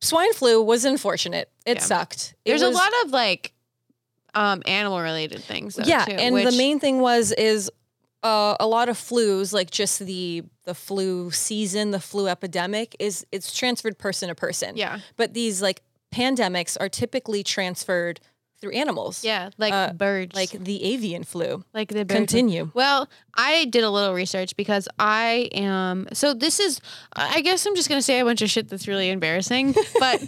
swine 0.02 0.34
flu 0.34 0.62
was 0.62 0.84
unfortunate. 0.86 1.50
it 1.66 1.78
Yeah. 1.78 1.82
sucked. 1.84 2.36
It 2.44 2.50
There's 2.52 2.62
a 2.62 2.70
lot 2.70 2.92
of 3.06 3.12
like 3.12 3.54
um 4.36 4.62
animal 4.66 5.00
related 5.00 5.42
things. 5.44 5.76
Though, 5.76 5.84
yeah, 5.86 6.06
too, 6.06 6.12
and 6.14 6.34
which- 6.36 6.46
the 6.50 6.58
main 6.58 6.80
thing 6.80 7.00
was 7.00 7.32
is 7.32 7.72
uh, 8.24 8.56
a 8.60 8.68
lot 8.68 8.90
of 8.90 8.98
flus, 8.98 9.54
like 9.54 9.72
just 9.72 10.00
the 10.00 10.44
the 10.66 10.74
flu 10.76 11.32
season, 11.32 11.92
the 11.92 12.00
flu 12.00 12.28
epidemic, 12.28 12.96
is 13.00 13.26
it's 13.32 13.54
transferred 13.56 13.98
person 13.98 14.30
to 14.30 14.36
person. 14.36 14.76
yeah 14.76 15.00
but 15.16 15.34
these 15.34 15.62
like 15.62 15.82
pandemics 16.14 16.78
are 16.80 16.90
typically 16.90 17.44
transferred 17.44 18.20
through 18.62 18.72
animals. 18.72 19.26
yeah 19.26 19.50
like 19.58 19.74
Uh, 19.74 19.92
birds 19.92 20.34
like 20.34 20.52
the 20.52 20.78
avian 20.86 21.24
flu. 21.26 21.66
like 21.74 21.90
the 21.90 22.06
birds. 22.06 22.18
Continue. 22.18 22.72
Well, 22.74 23.10
I 23.36 23.66
did 23.66 23.84
a 23.84 23.90
little 23.90 24.14
research 24.14 24.56
because 24.56 24.88
I 24.98 25.50
am. 25.54 26.08
So 26.14 26.34
this 26.34 26.62
is. 26.62 26.80
I 27.14 27.42
guess 27.42 27.66
I'm 27.66 27.76
just 27.76 27.90
gonna 27.90 28.02
say 28.02 28.20
a 28.20 28.24
bunch 28.24 28.42
of 28.42 28.50
shit 28.50 28.70
that's 28.70 28.88
really 28.88 29.10
embarrassing. 29.10 29.76
But 30.00 30.22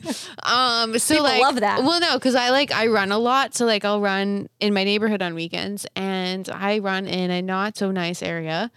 um, 0.44 1.00
so 1.00 1.14
People 1.16 1.24
like, 1.32 1.42
love 1.42 1.60
that. 1.62 1.84
Well, 1.84 2.02
no, 2.02 2.16
because 2.16 2.36
I 2.36 2.50
like 2.50 2.74
I 2.74 2.88
run 2.88 3.14
a 3.14 3.18
lot. 3.18 3.56
So 3.56 3.66
like 3.66 3.86
I'll 3.86 4.02
run 4.02 4.50
in 4.60 4.74
my 4.74 4.84
neighborhood 4.84 5.22
on 5.22 5.34
weekends, 5.34 5.88
and 5.96 6.50
I 6.50 6.80
run 6.80 7.08
in 7.08 7.32
a 7.32 7.42
not 7.42 7.78
so 7.78 7.90
nice 7.92 8.22
area. 8.22 8.70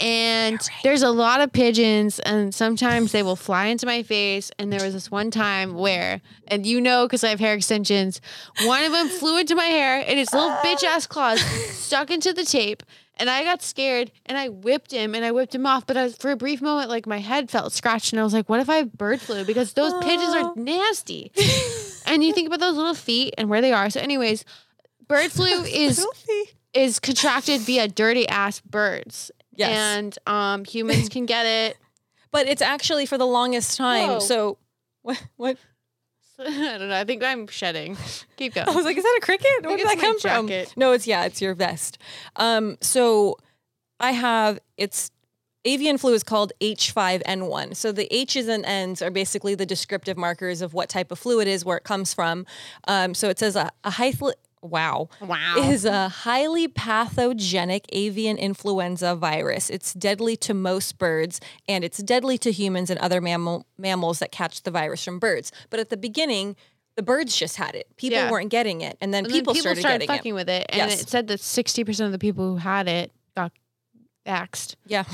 And 0.00 0.60
there's 0.82 1.02
a 1.02 1.10
lot 1.10 1.40
of 1.40 1.52
pigeons, 1.52 2.18
and 2.20 2.52
sometimes 2.54 3.12
they 3.12 3.22
will 3.22 3.36
fly 3.36 3.66
into 3.66 3.86
my 3.86 4.02
face. 4.02 4.50
And 4.58 4.72
there 4.72 4.84
was 4.84 4.92
this 4.92 5.10
one 5.10 5.30
time 5.30 5.74
where, 5.74 6.20
and 6.48 6.66
you 6.66 6.80
know, 6.80 7.06
because 7.06 7.22
I 7.22 7.28
have 7.28 7.40
hair 7.40 7.54
extensions, 7.54 8.20
one 8.64 8.82
of 8.82 8.92
them 8.92 9.08
flew 9.08 9.38
into 9.38 9.54
my 9.54 9.66
hair, 9.66 10.04
and 10.06 10.18
his 10.18 10.32
little 10.32 10.50
bitch 10.64 10.82
ass 10.82 11.06
claws 11.06 11.40
stuck 11.70 12.10
into 12.10 12.32
the 12.32 12.44
tape. 12.44 12.82
And 13.16 13.30
I 13.30 13.44
got 13.44 13.62
scared, 13.62 14.10
and 14.26 14.36
I 14.36 14.48
whipped 14.48 14.90
him, 14.90 15.14
and 15.14 15.24
I 15.24 15.30
whipped 15.30 15.54
him 15.54 15.66
off. 15.66 15.86
But 15.86 15.96
I 15.96 16.02
was, 16.02 16.16
for 16.16 16.32
a 16.32 16.36
brief 16.36 16.60
moment, 16.60 16.90
like 16.90 17.06
my 17.06 17.18
head 17.18 17.48
felt 17.48 17.72
scratched, 17.72 18.12
and 18.12 18.18
I 18.18 18.24
was 18.24 18.32
like, 18.32 18.48
"What 18.48 18.58
if 18.58 18.68
I 18.68 18.78
have 18.78 18.92
bird 18.92 19.20
flu?" 19.20 19.44
Because 19.44 19.74
those 19.74 19.92
pigeons 20.02 20.34
are 20.34 20.52
nasty. 20.56 21.30
and 22.06 22.24
you 22.24 22.32
think 22.32 22.48
about 22.48 22.58
those 22.58 22.76
little 22.76 22.94
feet 22.94 23.34
and 23.38 23.48
where 23.48 23.60
they 23.60 23.72
are. 23.72 23.88
So, 23.88 24.00
anyways, 24.00 24.44
bird 25.06 25.30
flu 25.30 25.46
is 25.62 26.04
is 26.72 26.98
contracted 26.98 27.60
via 27.60 27.86
dirty 27.86 28.28
ass 28.28 28.60
birds. 28.60 29.30
Yes. 29.56 29.70
And 29.70 30.18
um, 30.26 30.64
humans 30.64 31.08
can 31.08 31.26
get 31.26 31.46
it. 31.46 31.76
But 32.30 32.48
it's 32.48 32.62
actually 32.62 33.06
for 33.06 33.16
the 33.16 33.28
longest 33.28 33.76
time. 33.76 34.08
Whoa. 34.08 34.18
So 34.18 34.58
what 35.02 35.24
what 35.36 35.56
I 36.38 36.78
don't 36.78 36.88
know. 36.88 36.96
I 36.96 37.04
think 37.04 37.22
I'm 37.22 37.46
shedding. 37.46 37.96
Keep 38.36 38.54
going. 38.54 38.68
I 38.70 38.72
was 38.72 38.84
like, 38.84 38.96
is 38.96 39.04
that 39.04 39.18
a 39.22 39.24
cricket? 39.24 39.48
Where 39.62 39.76
did 39.76 39.86
that 39.86 40.00
come 40.00 40.18
from? 40.18 40.50
No, 40.76 40.90
it's 40.90 41.06
yeah, 41.06 41.26
it's 41.26 41.40
your 41.40 41.54
vest. 41.54 41.98
Um, 42.34 42.76
so 42.80 43.38
I 44.00 44.10
have 44.10 44.58
it's 44.76 45.12
avian 45.64 45.96
flu 45.96 46.12
is 46.12 46.24
called 46.24 46.52
H5N1. 46.60 47.76
So 47.76 47.92
the 47.92 48.12
H's 48.14 48.48
and 48.48 48.64
N's 48.64 49.00
are 49.00 49.10
basically 49.10 49.54
the 49.54 49.66
descriptive 49.66 50.16
markers 50.16 50.60
of 50.60 50.74
what 50.74 50.88
type 50.88 51.12
of 51.12 51.18
flu 51.18 51.40
it 51.40 51.48
is, 51.48 51.64
where 51.64 51.76
it 51.76 51.84
comes 51.84 52.12
from. 52.12 52.46
Um, 52.88 53.14
so 53.14 53.28
it 53.28 53.38
says 53.38 53.56
a, 53.56 53.70
a 53.84 53.90
high 53.90 54.12
wow 54.64 55.08
Wow. 55.20 55.54
is 55.58 55.84
a 55.84 56.08
highly 56.08 56.66
pathogenic 56.68 57.84
avian 57.92 58.36
influenza 58.38 59.14
virus. 59.14 59.70
It's 59.70 59.92
deadly 59.94 60.36
to 60.38 60.54
most 60.54 60.98
birds 60.98 61.40
and 61.68 61.84
it's 61.84 61.98
deadly 61.98 62.38
to 62.38 62.50
humans 62.50 62.90
and 62.90 62.98
other 63.00 63.20
mammal 63.20 63.66
mammals 63.78 64.18
that 64.20 64.32
catch 64.32 64.62
the 64.62 64.70
virus 64.70 65.04
from 65.04 65.18
birds. 65.18 65.52
But 65.70 65.80
at 65.80 65.90
the 65.90 65.96
beginning, 65.96 66.56
the 66.96 67.02
birds 67.02 67.36
just 67.36 67.56
had 67.56 67.74
it. 67.74 67.88
People 67.96 68.18
Yeah. 68.18 68.30
weren't 68.30 68.50
getting 68.50 68.80
it, 68.80 68.96
and 69.00 69.12
then 69.12 69.24
And 69.24 69.32
then 69.32 69.38
people, 69.40 69.54
started, 69.54 69.82
getting 69.82 70.06
fucking 70.08 70.30
it. 70.30 70.34
with 70.34 70.48
it, 70.48 70.66
and 70.68 70.90
Yes. 70.90 71.02
it 71.02 71.08
said 71.08 71.26
that 71.28 71.40
sixty 71.40 71.84
percent 71.84 72.06
of 72.06 72.12
the 72.12 72.18
people 72.18 72.44
who 72.52 72.56
had 72.56 72.88
it 72.88 73.10
got 73.36 73.52
axed. 74.26 74.76
Yeah, 74.86 75.04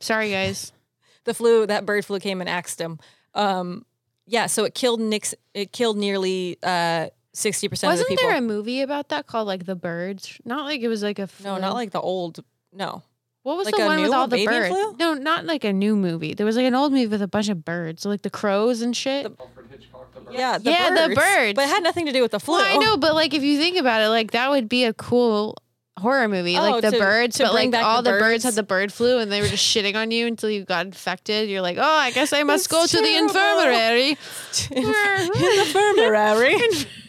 Sorry, 0.00 0.30
guys. 0.30 0.72
the 1.24 1.34
flu, 1.34 1.66
that 1.66 1.84
bird 1.84 2.04
flu 2.04 2.20
came 2.20 2.40
and 2.40 2.48
axed 2.48 2.78
them. 2.78 2.98
Um, 3.34 3.84
yeah, 4.26 4.46
so 4.46 4.64
it 4.64 4.74
killed 4.74 5.00
Nix. 5.00 5.34
It 5.54 5.72
killed 5.72 5.96
nearly 5.96 6.56
uh, 6.62 7.08
sixty 7.32 7.68
percent 7.68 7.92
of 7.92 7.98
the 7.98 8.02
Wasn't 8.02 8.08
people. 8.18 8.28
there 8.28 8.38
a 8.38 8.40
movie 8.40 8.80
about 8.82 9.08
that 9.10 9.26
called 9.26 9.46
like 9.46 9.64
The 9.66 9.76
Birds? 9.76 10.40
Not 10.44 10.64
like 10.64 10.80
it 10.80 10.88
was 10.88 11.02
like 11.02 11.18
a 11.18 11.28
no, 11.44 11.58
not 11.58 11.74
like 11.74 11.90
the 11.92 12.00
old. 12.00 12.44
No, 12.72 13.02
What 13.44 13.56
was 13.56 13.64
like 13.66 13.76
the 13.76 13.82
a 13.82 13.86
one 13.86 13.96
new 13.96 14.02
with 14.04 14.12
all 14.12 14.28
the 14.28 14.36
Baby 14.36 14.46
birds? 14.46 14.68
Flu? 14.68 14.96
No, 14.98 15.14
not 15.14 15.46
like 15.46 15.64
a 15.64 15.72
new 15.72 15.96
movie. 15.96 16.34
There 16.34 16.44
was 16.46 16.56
like 16.56 16.66
an 16.66 16.74
old 16.74 16.92
movie 16.92 17.06
with 17.06 17.22
a 17.22 17.28
bunch 17.28 17.48
of 17.48 17.64
birds, 17.64 18.04
like 18.04 18.22
the 18.22 18.30
crows 18.30 18.82
and 18.82 18.94
shit. 18.96 19.26
Alfred 19.40 19.66
Hitchcock, 19.70 20.12
the 20.14 20.20
bird. 20.20 20.34
yeah, 20.34 20.58
the 20.58 20.70
Yeah, 20.70 20.90
the 20.90 21.14
birds, 21.14 21.20
birds. 21.20 21.54
but 21.54 21.62
it 21.64 21.68
had 21.68 21.82
nothing 21.82 22.04
to 22.06 22.12
do 22.12 22.20
with 22.22 22.32
the 22.32 22.40
flu. 22.40 22.56
Well, 22.56 22.66
I 22.66 22.76
know, 22.76 22.96
but 22.98 23.14
like 23.14 23.32
if 23.34 23.42
you 23.42 23.58
think 23.58 23.78
about 23.78 24.02
it, 24.02 24.08
like 24.08 24.32
that 24.32 24.50
would 24.50 24.68
be 24.68 24.84
a 24.84 24.92
cool 24.92 25.56
horror 25.98 26.28
movie, 26.28 26.56
Oh, 26.56 26.70
like 26.70 26.82
the 26.82 26.90
to- 26.92 26.98
birds, 26.98 27.36
to 27.36 27.44
but 27.44 27.54
like 27.54 27.74
all 27.74 28.02
the 28.02 28.10
birds. 28.10 28.22
birds. 28.22 28.44
had 28.44 28.54
the 28.54 28.62
bird 28.62 28.92
flu 28.92 29.18
and 29.18 29.30
they 29.30 29.40
were 29.40 29.48
just 29.48 29.64
shitting 29.64 29.94
on 29.96 30.10
you 30.10 30.26
until 30.26 30.50
you 30.50 30.64
got 30.64 30.86
infected. 30.86 31.48
You're 31.48 31.60
like, 31.62 31.76
oh, 31.78 31.82
I 31.82 32.10
guess 32.10 32.32
I 32.32 32.42
must 32.42 32.68
go 32.70 32.86
to 32.86 32.96
the 32.96 33.16
infirmary. 33.16 34.10
in 34.70 34.82
the 34.82 35.64
infirmary. 35.66 36.56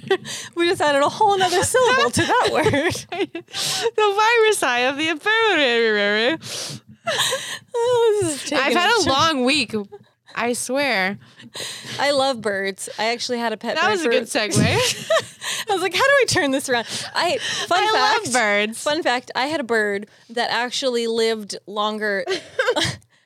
we 0.56 0.68
just 0.68 0.82
added 0.82 1.02
a 1.04 1.10
whole 1.10 1.38
nother 1.38 1.64
syllable 1.64 2.10
to 2.12 2.22
that 2.22 2.50
word. 2.52 2.94
the 3.32 4.16
virus 4.18 4.64
eye 4.64 4.80
of 4.80 4.98
the 4.98 5.10
infirmary. 5.10 6.38
Oh, 7.76 8.38
I've 8.54 8.74
had 8.74 9.06
a 9.06 9.10
long 9.10 9.46
week. 9.46 9.74
I 10.36 10.54
swear. 10.54 11.18
I 12.00 12.12
love 12.12 12.42
birds. 12.42 12.90
I 12.98 13.06
actually 13.08 13.40
had 13.40 13.52
a 13.54 13.58
pet. 13.58 13.76
That 13.76 13.86
bird 13.86 13.92
was 13.92 14.02
a 14.02 14.04
for- 14.06 14.10
good 14.12 14.24
segue. 14.24 14.56
I 15.70 15.74
was 15.74 15.82
like, 15.82 15.94
how 15.94 16.04
do 16.04 16.12
I 16.22 16.26
turn 16.28 16.52
this 16.52 16.70
around? 16.70 16.86
I 17.14 17.38
fun 17.38 17.84
I 17.84 17.92
fact. 17.92 18.26
love 18.26 18.34
birds. 18.34 18.82
Fun 18.84 19.04
fact: 19.04 19.32
I 19.36 19.48
had 19.48 19.60
a 19.60 19.64
bird 19.64 20.08
that 20.30 20.50
actually 20.52 21.08
lived 21.08 21.58
longer. 21.68 22.24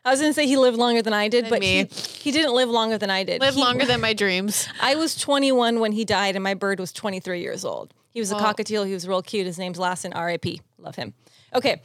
I 0.05 0.11
was 0.11 0.19
going 0.19 0.31
to 0.31 0.33
say 0.33 0.45
he 0.47 0.57
lived 0.57 0.77
longer 0.77 1.01
than 1.01 1.13
I 1.13 1.29
did, 1.29 1.47
but 1.49 1.63
he, 1.63 1.83
he 1.85 2.31
didn't 2.31 2.53
live 2.53 2.67
longer 2.69 2.97
than 2.97 3.09
I 3.09 3.23
did. 3.23 3.39
Live 3.39 3.53
He- 3.55 3.61
longer 3.61 3.85
than 3.85 4.01
my 4.01 4.13
dreams. 4.13 4.67
I 4.81 4.95
was 4.95 5.15
21 5.15 5.79
when 5.79 5.93
he 5.93 6.03
died, 6.03 6.35
and 6.35 6.43
my 6.43 6.55
bird 6.55 6.77
was 6.79 6.91
23 6.91 7.39
years 7.39 7.63
old. 7.63 7.93
He 8.11 8.19
was 8.19 8.29
a 8.31 8.35
Well- 8.35 8.53
cockatiel. 8.53 8.85
He 8.85 8.93
was 8.93 9.07
real 9.07 9.21
cute. 9.21 9.45
His 9.45 9.57
name's 9.57 9.79
Lassen, 9.79 10.11
R.I.P. 10.11 10.59
Love 10.77 10.95
him. 10.97 11.13
Okay. 11.55 11.81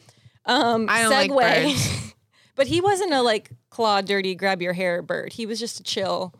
Um, 0.47 0.87
I 0.91 1.03
don't 1.03 1.11
like 1.13 1.31
segue. 1.31 1.65
birds. 1.65 2.15
But 2.59 2.67
he 2.67 2.83
wasn't 2.83 3.15
a 3.15 3.23
like 3.23 3.51
claw, 3.71 4.03
dirty, 4.03 4.35
grab 4.35 4.61
your 4.61 4.75
hair 4.75 5.01
bird. 5.01 5.33
He 5.33 5.47
was 5.47 5.59
just 5.59 5.81
a 5.81 5.83
chill, 5.83 6.35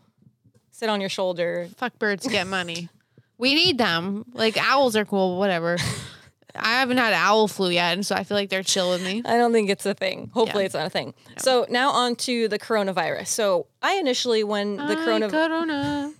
sit 0.69 0.89
on 0.89 0.99
your 0.99 1.09
shoulder. 1.09 1.69
Fuck 1.77 1.97
birds 1.97 2.27
get 2.27 2.45
money. 2.59 2.89
We 3.37 3.55
need 3.55 3.77
them. 3.77 4.25
Like 4.33 4.57
owls 4.61 4.95
are 4.95 5.05
cool, 5.05 5.39
whatever. 5.39 5.77
I 6.55 6.79
haven't 6.79 6.97
had 6.97 7.13
owl 7.13 7.47
flu 7.47 7.69
yet, 7.69 7.93
and 7.93 8.05
so 8.05 8.15
I 8.15 8.23
feel 8.23 8.35
like 8.35 8.49
they're 8.49 8.63
chill 8.63 8.89
with 8.89 9.03
me. 9.03 9.21
I 9.23 9.37
don't 9.37 9.53
think 9.53 9.69
it's 9.69 9.85
a 9.85 9.93
thing. 9.93 10.29
Hopefully, 10.33 10.63
Yeah. 10.63 10.65
it's 10.65 10.75
not 10.75 10.87
a 10.87 10.89
thing. 10.89 11.13
So 11.37 11.65
now 11.69 11.91
on 11.91 12.15
to 12.17 12.47
the 12.49 12.59
coronavirus. 12.59 13.27
So 13.27 13.67
I 13.81 13.93
initially, 13.93 14.43
when 14.43 14.75
the 14.75 14.83
Ay, 14.99 15.05
corona, 15.05 15.29
corona. 15.29 16.13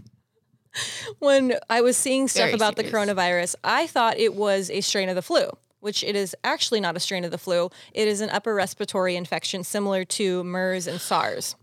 when 1.19 1.55
I 1.69 1.81
was 1.81 1.97
seeing 1.97 2.27
stuff 2.27 2.45
Very 2.45 2.53
about 2.53 2.75
the 2.75 2.83
coronavirus, 2.85 3.55
I 3.63 3.87
thought 3.87 4.17
it 4.17 4.35
was 4.35 4.69
a 4.69 4.81
strain 4.81 5.09
of 5.09 5.15
the 5.15 5.21
flu, 5.21 5.49
which 5.79 6.03
it 6.03 6.15
is 6.15 6.35
actually 6.43 6.79
not 6.79 6.95
a 6.95 6.99
strain 6.99 7.23
of 7.23 7.31
the 7.31 7.37
flu. 7.37 7.69
It 7.93 8.07
is 8.07 8.21
an 8.21 8.29
upper 8.29 8.53
respiratory 8.53 9.15
infection 9.15 9.63
similar 9.63 10.03
to 10.05 10.43
MERS 10.43 10.87
and 10.87 10.99
SARS, 10.99 11.55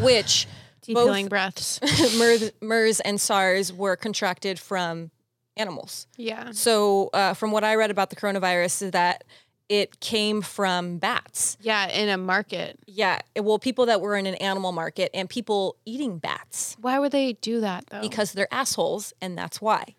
which 0.00 0.46
Deep 0.82 0.94
Both- 0.94 1.06
healing 1.06 1.28
breaths. 1.28 1.80
MERS, 2.18 2.52
MERS 2.60 3.00
and 3.00 3.20
SARS 3.20 3.72
were 3.72 3.96
contracted 3.96 4.58
from 4.58 5.10
animals. 5.56 6.06
Yeah. 6.16 6.52
So, 6.52 7.10
uh, 7.12 7.34
from 7.34 7.50
what 7.52 7.64
I 7.64 7.74
read 7.74 7.90
about 7.90 8.10
the 8.10 8.16
coronavirus, 8.16 8.82
is 8.82 8.90
that 8.92 9.24
it 9.68 10.00
came 10.00 10.42
from 10.42 10.98
bats. 10.98 11.56
Yeah, 11.60 11.86
in 11.88 12.08
a 12.08 12.16
market. 12.16 12.78
Yeah, 12.86 13.20
well, 13.36 13.58
people 13.58 13.86
that 13.86 14.00
were 14.00 14.16
in 14.16 14.26
an 14.26 14.34
animal 14.36 14.72
market 14.72 15.10
and 15.14 15.28
people 15.28 15.76
eating 15.84 16.18
bats 16.18 16.76
Why 16.80 16.98
would 16.98 17.12
they 17.12 17.34
do 17.34 17.60
that 17.60 17.84
though? 17.88 18.00
because 18.00 18.32
they're 18.32 18.52
assholes, 18.52 19.12
and 19.20 19.36
that's 19.38 19.60
why. 19.60 19.94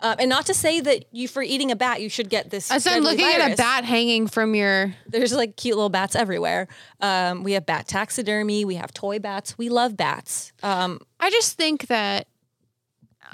Um, 0.00 0.16
and 0.18 0.28
not 0.28 0.46
to 0.46 0.54
say 0.54 0.80
that 0.80 1.04
you, 1.12 1.28
for 1.28 1.42
eating 1.42 1.70
a 1.70 1.76
bat, 1.76 2.00
you 2.00 2.08
should 2.08 2.28
get 2.28 2.50
this. 2.50 2.70
As 2.70 2.86
I'm 2.86 2.94
deadly 2.94 3.10
looking 3.10 3.40
at 3.40 3.52
a 3.52 3.56
bat 3.56 3.84
hanging 3.84 4.26
from 4.26 4.54
your 4.54 4.94
There's 5.06 5.32
like 5.32 5.56
cute 5.56 5.76
little 5.76 5.90
bats 5.90 6.16
everywhere. 6.16 6.68
Um, 7.00 7.42
we 7.42 7.52
have 7.52 7.66
bat 7.66 7.86
taxidermy. 7.86 8.64
We 8.64 8.76
have 8.76 8.92
toy 8.92 9.18
bats. 9.18 9.56
We 9.58 9.68
love 9.68 9.96
bats. 9.96 10.52
Um, 10.62 11.00
I 11.20 11.30
just 11.30 11.56
think 11.56 11.86
that 11.88 12.26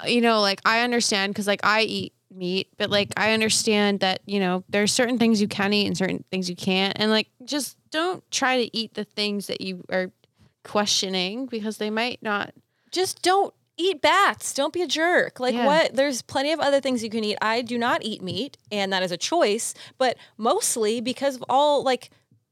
you 0.05 0.21
know, 0.21 0.41
like 0.41 0.61
I 0.65 0.81
understand 0.81 1.33
because 1.33 1.47
like 1.47 1.61
I 1.63 1.81
eat 1.81 2.13
meat, 2.31 2.67
but 2.77 2.89
like 2.89 3.11
I 3.17 3.33
understand 3.33 4.01
that 4.01 4.21
you 4.25 4.39
know 4.39 4.63
there's 4.69 4.91
certain 4.91 5.17
things 5.17 5.41
you 5.41 5.47
can 5.47 5.73
eat 5.73 5.87
and 5.87 5.97
certain 5.97 6.23
things 6.31 6.49
you 6.49 6.55
can't, 6.55 6.93
and 6.97 7.11
like 7.11 7.27
just 7.45 7.77
don't 7.91 8.23
try 8.31 8.63
to 8.63 8.77
eat 8.77 8.93
the 8.93 9.03
things 9.03 9.47
that 9.47 9.61
you 9.61 9.83
are 9.91 10.11
questioning 10.63 11.47
because 11.47 11.77
they 11.77 11.89
might 11.89 12.21
not. 12.21 12.53
just 12.91 13.21
don't 13.21 13.53
eat 13.79 14.01
bats. 14.01 14.53
Don't 14.53 14.73
be 14.73 14.81
a 14.81 14.87
jerk. 14.87 15.39
Like 15.39 15.55
Yeah. 15.55 15.65
what? 15.65 15.95
There's 15.95 16.21
plenty 16.21 16.51
of 16.51 16.59
other 16.59 16.79
things 16.81 17.03
you 17.03 17.09
can 17.09 17.23
eat. 17.23 17.37
I 17.41 17.61
do 17.61 17.77
not 17.77 18.03
eat 18.03 18.21
meat, 18.21 18.57
and 18.71 18.91
that 18.93 19.01
is 19.03 19.11
a 19.11 19.17
choice, 19.17 19.73
but 19.97 20.17
mostly 20.37 21.01
because 21.01 21.37
of 21.37 21.43
all 21.49 21.81
like 21.83 22.09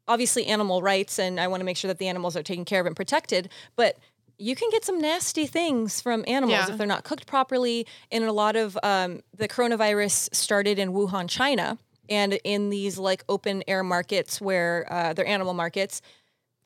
obviously 0.07 0.45
animal 0.45 0.81
rights, 0.81 1.19
and 1.19 1.39
I 1.39 1.47
want 1.47 1.59
to 1.59 1.65
make 1.65 1.75
sure 1.77 1.89
that 1.89 1.97
the 1.97 2.07
animals 2.07 2.37
are 2.37 2.43
taken 2.43 2.63
care 2.65 2.79
of 2.79 2.87
and 2.87 2.95
protected. 2.95 3.49
But 3.75 3.97
you 4.37 4.55
can 4.55 4.69
get 4.69 4.85
some 4.85 4.99
nasty 5.01 5.47
things 5.47 5.99
from 5.99 6.23
animals 6.27 6.59
Yeah. 6.59 6.71
if 6.71 6.77
they're 6.77 6.87
not 6.87 7.03
cooked 7.03 7.25
properly. 7.27 7.85
And 8.11 8.23
a 8.23 8.31
lot 8.31 8.55
of 8.55 8.77
um, 8.83 9.21
the 9.35 9.47
coronavirus 9.49 10.33
started 10.33 10.79
in 10.79 10.93
Wuhan, 10.93 11.27
China, 11.27 11.77
and 12.07 12.33
in 12.45 12.69
these 12.69 12.97
like 12.97 13.23
open 13.27 13.63
air 13.67 13.83
markets 13.83 14.39
where 14.39 14.87
uh, 14.89 15.13
they're 15.13 15.27
animal 15.27 15.53
markets 15.53 16.01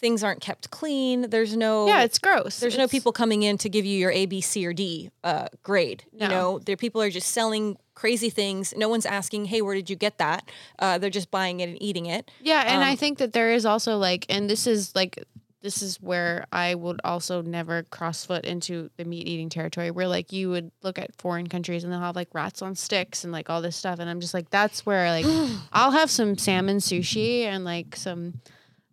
things 0.02 0.24
aren't 0.24 0.42
kept 0.42 0.72
clean. 0.72 1.30
There's 1.30 1.56
no 1.56 1.88
Yeah, 1.88 2.02
it's 2.04 2.20
gross. 2.20 2.60
there's 2.60 2.78
no 2.78 2.88
people 2.88 3.12
coming 3.12 3.44
in 3.44 3.58
to 3.60 3.70
give 3.70 3.86
you 3.86 3.98
your 3.98 4.12
A, 4.12 4.26
B, 4.26 4.42
C, 4.42 4.66
or 4.66 4.74
D 4.74 5.12
uh, 5.24 5.48
grade. 5.64 6.04
No. 6.12 6.26
You 6.26 6.30
know, 6.32 6.60
there 6.60 6.76
people 6.76 7.02
are 7.02 7.10
just 7.12 7.30
selling 7.30 7.78
crazy 7.94 8.30
things. 8.32 8.74
No 8.76 8.90
one's 8.90 9.06
asking, 9.06 9.46
"Hey, 9.46 9.62
where 9.62 9.76
did 9.76 9.90
you 9.90 9.96
get 9.96 10.18
that?" 10.18 10.50
Uh, 10.80 10.98
they're 10.98 11.10
just 11.12 11.30
buying 11.32 11.60
it 11.60 11.70
and 11.70 11.82
eating 11.82 12.08
it. 12.08 12.30
Yeah, 12.42 12.64
and 12.66 12.84
I 12.84 12.92
Um, 12.92 12.98
think 12.98 13.20
that 13.20 13.32
there 13.34 13.54
is 13.54 13.66
also 13.66 13.98
like, 13.98 14.26
and 14.28 14.50
this 14.50 14.66
is 14.66 14.94
like, 14.96 15.24
this 15.62 15.84
is 15.84 15.98
where 16.02 16.48
I 16.52 16.74
would 16.74 17.00
also 17.04 17.44
never 17.44 17.84
cross 17.84 18.26
foot 18.26 18.44
into 18.46 18.90
the 18.98 19.06
meat 19.06 19.28
eating 19.28 19.50
territory, 19.50 19.92
where 19.92 20.08
like 20.08 20.32
you 20.32 20.50
would 20.50 20.72
look 20.82 20.98
at 20.98 21.16
foreign 21.22 21.46
countries 21.46 21.84
and 21.84 21.94
they'll 21.94 22.00
have 22.00 22.16
like 22.16 22.30
rats 22.34 22.64
on 22.64 22.74
sticks 22.74 23.24
and 23.24 23.32
like 23.32 23.52
all 23.52 23.62
this 23.62 23.76
stuff, 23.76 24.00
and 24.00 24.10
I'm 24.10 24.20
just 24.20 24.34
like, 24.34 24.50
that's 24.50 24.84
where 24.84 25.12
like 25.12 25.26
I'll 25.72 25.92
have 25.92 26.10
some 26.10 26.36
salmon 26.40 26.78
sushi 26.78 27.44
and 27.44 27.64
like 27.64 27.96
some. 27.96 28.42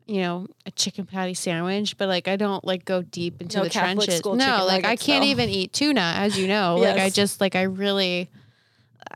You 0.09 0.23
know, 0.23 0.47
a 0.65 0.71
chicken 0.71 1.05
patty 1.05 1.35
sandwich, 1.35 1.99
but 1.99 2.09
like 2.09 2.29
I 2.29 2.37
don't 2.37 2.65
like 2.65 2.85
go 2.85 3.03
deep 3.03 3.43
into 3.43 3.59
No 3.59 3.65
the 3.65 3.71
Catholic 3.71 4.07
trenches. 4.07 4.25
No, 4.25 4.65
like 4.67 4.85
I 4.85 4.97
can't 4.97 5.23
though. 5.23 5.29
even 5.29 5.51
eat 5.51 5.73
tuna, 5.75 6.15
as 6.17 6.39
you 6.39 6.49
know. 6.49 6.77
Like 6.77 6.97
I 6.97 7.11
just 7.11 7.41
like 7.41 7.55
I 7.55 7.63
really 7.63 8.31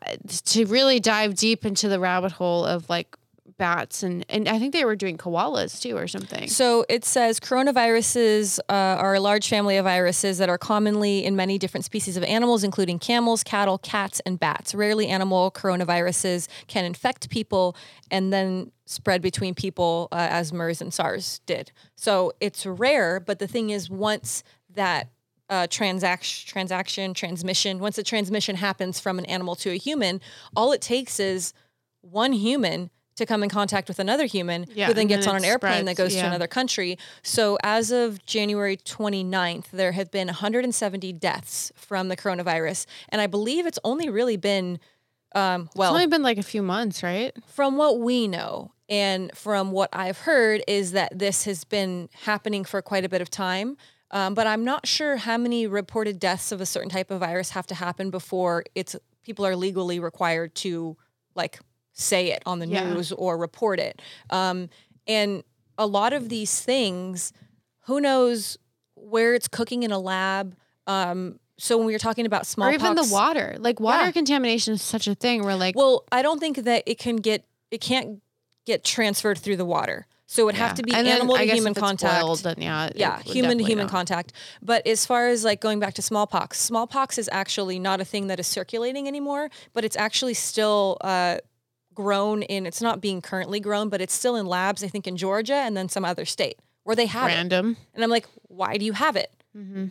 uh, 0.07 0.17
to 0.27 0.67
really 0.67 1.01
dive 1.01 1.35
deep 1.35 1.65
into 1.65 1.89
the 1.89 1.99
rabbit 1.99 2.33
hole 2.33 2.67
of 2.67 2.89
like 2.91 3.17
bats 3.59 4.03
and 4.03 4.25
and 4.29 4.49
I 4.49 4.59
think 4.59 4.73
they 4.73 4.85
were 4.85 4.97
doing 4.97 5.19
koalas 5.19 5.81
too 5.81 5.97
or 5.97 6.07
something. 6.07 6.49
So 6.49 6.85
it 6.89 7.05
says 7.05 7.41
coronaviruses 7.41 8.59
uh, 8.69 8.73
are 8.73 9.15
a 9.15 9.21
large 9.21 9.49
family 9.49 9.77
of 9.77 9.85
viruses 9.85 10.39
that 10.39 10.49
are 10.49 10.59
commonly 10.59 11.25
in 11.25 11.37
many 11.37 11.59
different 11.59 11.85
species 11.85 12.17
of 12.17 12.25
animals, 12.25 12.65
including 12.65 12.99
camels, 12.99 13.43
cattle, 13.43 13.79
cats, 13.79 14.21
and 14.27 14.39
bats. 14.39 14.75
Rarely, 14.75 15.09
animal 15.09 15.51
coronaviruses 15.51 16.49
can 16.67 16.85
infect 16.85 17.31
people 17.31 17.77
and 18.11 18.33
then 18.33 18.73
spread 18.87 19.23
between 19.23 19.55
people 19.55 20.09
uh, 20.13 20.29
as 20.31 20.53
MERS 20.53 20.81
and 20.81 20.93
SARS 20.93 21.41
did. 21.47 21.73
So 21.97 22.33
it's 22.41 22.67
rare, 22.67 23.21
but 23.21 23.39
the 23.39 23.47
thing 23.47 23.71
is, 23.71 23.89
once 23.89 24.45
that 24.75 25.09
uh, 25.49 25.67
transaction, 25.69 26.49
transaction, 26.49 27.15
transmission, 27.15 27.79
once 27.79 27.97
the 27.97 28.03
transmission 28.03 28.57
happens 28.57 28.99
from 28.99 29.19
an 29.19 29.27
animal 29.27 29.55
to 29.57 29.71
a 29.71 29.77
human, 29.77 30.21
all 30.57 30.73
it 30.73 30.81
takes 30.81 31.21
is 31.21 31.53
one 32.01 32.33
human 32.33 32.91
to 33.17 33.27
come 33.27 33.43
in 33.43 33.49
contact 33.49 33.89
with 33.89 33.99
another 33.99 34.27
human 34.27 34.67
Yeah, 34.75 34.87
who 34.87 34.95
then 34.95 35.07
gets 35.07 35.27
then 35.27 35.35
on 35.35 35.43
an 35.43 35.45
airplane 35.45 35.85
that 35.85 35.97
spreads, 35.97 36.15
goes 36.15 36.21
to 36.21 36.27
another 36.27 36.47
country. 36.47 36.99
So 37.23 37.59
as 37.63 37.91
of 37.91 38.25
January 38.25 38.77
29th, 38.77 39.71
there 39.71 39.93
have 39.93 40.11
been 40.11 40.29
170 40.29 41.13
deaths 41.15 41.73
from 41.77 42.09
the 42.09 42.17
coronavirus. 42.17 42.87
And 43.11 43.21
I 43.21 43.27
believe 43.27 43.67
it's 43.67 43.79
only 43.85 44.09
really 44.09 44.37
been, 44.37 44.79
um, 45.35 45.63
it's 45.67 45.77
well, 45.77 45.93
only 45.93 46.07
been 46.07 46.23
like 46.23 46.39
a 46.39 46.43
few 46.43 46.63
months, 46.63 47.03
right? 47.03 47.33
from 47.47 47.77
what 47.77 48.01
we 48.01 48.29
know 48.29 48.73
and 48.89 49.31
from 49.37 49.73
what 49.73 49.89
I've 49.93 50.19
heard 50.19 50.63
is 50.67 50.93
that 50.93 51.19
this 51.19 51.45
has 51.45 51.65
been 51.65 52.09
happening 52.25 52.65
for 52.65 52.83
quite 52.83 53.05
a 53.05 53.09
bit 53.09 53.23
of 53.23 53.31
time. 53.31 53.77
Um, 54.11 54.35
but 54.35 54.47
I'm 54.47 54.65
not 54.65 54.87
sure 54.87 55.17
how 55.17 55.39
many 55.39 55.67
reported 55.67 56.21
deaths 56.21 56.53
of 56.53 56.61
a 56.61 56.67
certain 56.67 56.91
type 56.91 57.11
of 57.11 57.21
virus 57.21 57.51
have 57.51 57.67
to 57.69 57.75
happen 57.75 58.11
before 58.11 58.65
it's 58.75 58.95
people 59.23 59.47
are 59.47 59.57
legally 59.57 59.99
required 59.99 60.55
to 60.57 60.97
like 61.35 61.61
say 61.93 62.31
it 62.33 62.43
on 62.47 62.59
the 62.59 62.67
Yeah. 62.67 62.93
news 62.93 63.13
or 63.13 63.37
report 63.37 63.79
it. 63.81 64.01
Um, 64.31 64.69
and 65.07 65.43
a 65.79 65.87
lot 65.87 66.13
of 66.13 66.29
these 66.29 66.61
things, 66.61 67.33
who 67.87 68.01
knows 68.01 68.57
where 68.95 69.35
it's 69.35 69.49
cooking 69.49 69.83
in 69.83 69.91
a 69.93 69.99
lab. 69.99 70.57
Um, 70.87 71.39
so 71.59 71.77
when 71.77 71.87
we 71.87 71.93
were 71.93 71.99
talking 71.99 72.27
about 72.27 72.43
Or 72.43 72.47
smallpox, 72.47 72.83
even 72.83 72.97
the 72.97 73.09
water. 73.13 73.57
Like 73.59 73.79
water 73.81 74.05
Yeah. 74.05 74.11
contamination 74.13 74.75
is 74.75 74.83
such 74.83 75.07
a 75.07 75.15
thing 75.15 75.45
where 75.45 75.57
like 75.57 75.77
well, 75.77 76.05
I 76.11 76.23
don't 76.23 76.39
think 76.41 76.59
that 76.65 76.83
it 76.87 76.99
can 76.99 77.17
get 77.17 77.45
it 77.71 77.81
can't 77.81 78.21
get 78.65 78.85
transferred 78.85 79.39
through 79.39 79.57
the 79.57 79.65
water. 79.65 80.07
So 80.27 80.43
it 80.43 80.47
would 80.47 80.55
yeah. 80.57 80.69
have 80.69 80.77
to 80.77 80.83
be 80.83 80.95
And 80.95 81.07
animal 81.07 81.37
I 81.37 81.47
to 81.47 81.53
human 81.53 81.75
contact. 81.75 82.23
boiled, 82.25 82.39
then 82.41 82.55
yeah, 82.59 82.89
yeah, 82.95 83.21
human 83.23 83.59
to 83.59 83.65
human 83.65 83.85
not. 83.85 83.91
contact. 83.91 84.33
But 84.63 84.87
as 84.87 85.05
far 85.05 85.29
as 85.29 85.45
like 85.45 85.61
going 85.61 85.79
back 85.79 85.93
to 85.95 86.03
smallpox, 86.03 86.59
smallpox 86.59 87.19
is 87.19 87.29
actually 87.33 87.79
not 87.79 88.01
a 88.01 88.05
thing 88.05 88.29
that 88.29 88.41
is 88.41 88.47
circulating 88.47 89.07
anymore, 89.07 89.51
but 89.75 89.85
it's 89.85 89.97
actually 89.97 90.35
still 90.35 90.97
uh, 91.03 91.39
grown 91.95 92.43
in. 92.43 92.67
It's 92.67 92.81
not 92.83 93.01
being 93.01 93.21
currently 93.21 93.61
grown, 93.61 93.89
but 93.89 94.01
it's 94.01 94.13
still 94.15 94.37
in 94.37 94.47
labs. 94.47 94.83
I 94.85 94.89
think 94.89 95.07
in 95.07 95.17
Georgia 95.17 95.55
and 95.55 95.77
then 95.77 95.89
some 95.89 96.05
other 96.05 96.25
state 96.25 96.59
where 96.85 96.97
they 96.97 97.07
have 97.07 97.31
it. 97.31 97.35
Random. 97.35 97.77
And 97.95 98.03
I'm 98.05 98.11
like, 98.11 98.27
why 98.49 98.77
do 98.77 98.85
you 98.85 98.93
have 98.93 99.17
it? 99.17 99.31
Mm-hmm. 99.57 99.89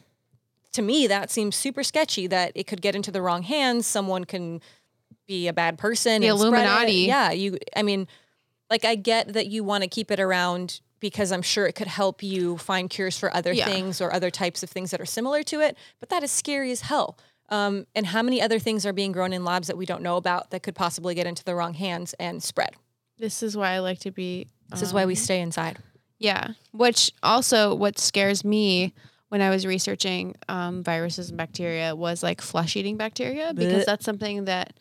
to 0.74 0.82
me 0.82 1.06
that 1.06 1.30
seems 1.30 1.56
super 1.56 1.84
sketchy 1.84 2.26
that 2.26 2.52
it 2.56 2.66
could 2.66 2.82
get 2.82 2.95
into 2.95 3.12
the 3.12 3.22
wrong 3.22 3.43
hands 3.43 3.86
someone 3.86 4.24
can 4.26 4.60
be 5.28 5.47
a 5.47 5.54
bad 5.54 5.78
person 5.78 6.22
The 6.22 6.30
and 6.30 6.39
spread 6.39 6.54
it. 6.54 6.66
Illuminati. 6.66 6.93
yeah 6.93 7.30
you 7.32 7.60
i 7.76 7.84
mean 7.84 8.08
like 8.72 8.84
i 8.84 8.95
get 8.95 9.34
that 9.34 9.47
you 9.47 9.64
want 9.64 9.84
to 9.84 9.88
keep 9.88 10.10
it 10.10 10.20
around 10.20 10.80
because 10.99 11.32
i'm 11.32 11.43
sure 11.43 11.68
it 11.68 11.74
could 11.74 11.86
help 11.86 12.24
you 12.24 12.58
find 12.58 12.89
cures 12.89 13.20
for 13.20 13.32
other 13.36 13.54
Yeah. 13.54 13.66
things 13.66 14.02
or 14.02 14.12
other 14.12 14.32
types 14.32 14.64
of 14.64 14.70
things 14.72 14.89
that 14.89 14.99
are 14.99 15.06
similar 15.06 15.43
to 15.43 15.60
it 15.60 15.78
but 15.99 16.10
that 16.10 16.24
is 16.24 16.32
scary 16.32 16.72
as 16.72 16.82
hell 16.82 17.18
um, 17.52 17.86
and 17.93 18.08
how 18.08 18.24
many 18.24 18.41
other 18.41 18.58
things 18.58 18.86
are 18.86 18.93
being 18.93 19.12
grown 19.12 19.34
in 19.34 19.45
labs 19.45 19.68
that 19.68 19.78
we 19.78 19.86
don't 19.86 20.02
know 20.02 20.18
about 20.18 20.49
that 20.49 20.64
could 20.64 20.74
possibly 20.74 21.14
get 21.14 21.28
into 21.28 21.43
the 21.43 21.54
wrong 21.54 21.76
hands 21.76 22.16
and 22.20 22.41
spread 22.41 22.76
This 23.20 23.43
is 23.43 23.56
why 23.56 23.72
I 23.72 23.80
like 23.80 23.99
to 23.99 24.12
be 24.12 24.47
this 24.70 24.82
is 24.82 24.93
why 24.93 25.06
we 25.06 25.14
um, 25.14 25.18
stay 25.18 25.41
inside 25.41 25.78
Yeah. 26.18 26.49
Which 26.72 27.12
also, 27.22 27.76
what 27.76 27.99
scares 27.99 28.45
me 28.45 28.93
when 29.30 29.41
I 29.41 29.49
was 29.49 29.66
researching 29.66 30.36
um, 30.49 30.84
viruses 30.84 31.30
and 31.30 31.38
bacteria 31.38 31.95
was 31.95 32.22
like 32.22 32.41
flesh 32.41 32.76
eating 32.76 32.97
bacteria 32.97 33.54
because 33.54 33.84
Blech. 33.84 33.86
that's 33.86 34.06
something 34.06 34.45
that, 34.45 34.74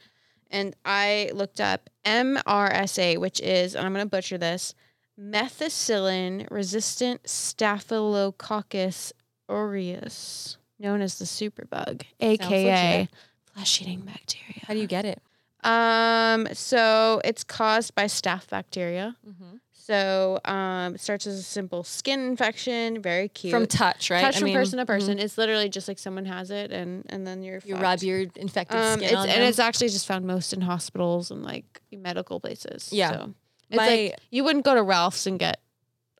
and 0.51 0.75
I 0.85 1.31
looked 1.33 1.61
up 1.61 1.89
MRSA, 2.05 3.18
which 3.18 3.41
is, 3.41 3.75
and 3.75 3.87
I'm 3.87 3.93
going 3.93 4.05
to 4.05 4.11
butcher 4.11 4.39
this, 4.39 4.75
methicillin 5.18 6.51
resistant 6.51 7.29
Staphylococcus 7.29 9.12
aureus, 9.49 10.57
known 10.81 11.01
as 11.03 11.18
the 11.18 11.24
superbug, 11.26 12.03
aka 12.20 13.09
flesh 13.55 13.83
eating 13.83 14.01
bacteria. 14.01 14.62
how 14.66 14.74
do 14.74 14.81
you 14.81 14.87
get 14.87 15.05
it 15.05 15.20
Um, 15.62 16.49
so 16.55 17.20
it's 17.24 17.45
caused 17.45 17.95
by 17.95 18.05
staph 18.07 18.49
bacteria. 18.49 19.16
Mm-hmm. 19.28 19.57
So 19.72 20.39
um, 20.45 20.95
it 20.95 21.01
starts 21.01 21.26
as 21.26 21.39
a 21.39 21.43
simple 21.43 21.83
skin 21.85 22.20
infection, 22.20 23.03
very 23.03 23.28
cute. 23.28 23.51
from 23.53 23.66
touch 23.66 24.09
right 24.11 24.20
touch 24.22 24.37
I 24.37 24.39
from 24.39 24.47
mean, 24.47 24.55
person 24.55 24.78
to 24.78 24.85
mhm. 24.85 24.87
person. 24.87 25.18
It's 25.18 25.37
literally 25.37 25.68
just 25.68 25.89
like 25.89 25.99
someone 25.99 26.26
has 26.26 26.51
it, 26.53 26.70
and 26.70 27.05
and 27.09 27.26
then 27.26 27.43
you're 27.43 27.61
you 27.64 27.74
fucked. 27.74 27.83
rub 27.83 28.03
your 28.03 28.20
infected 28.37 28.76
Um, 28.78 28.99
skin 29.01 29.05
it's, 29.05 29.14
on 29.14 29.28
and 29.28 29.43
them. 29.43 29.49
it's 29.49 29.59
actually 29.59 29.89
just 29.89 30.07
found 30.07 30.26
most 30.26 30.53
in 30.53 30.61
hospitals 30.61 31.31
and 31.33 31.43
like 31.43 31.81
medical 31.93 32.39
places. 32.41 32.91
Yeah. 32.93 33.11
so 33.12 33.35
it's 33.68 33.76
My- 33.76 33.87
like 33.89 34.14
you 34.31 34.45
wouldn't 34.45 34.64
go 34.64 34.74
to 34.74 34.83
Ralph's 34.83 35.26
and 35.26 35.39
get, 35.41 35.61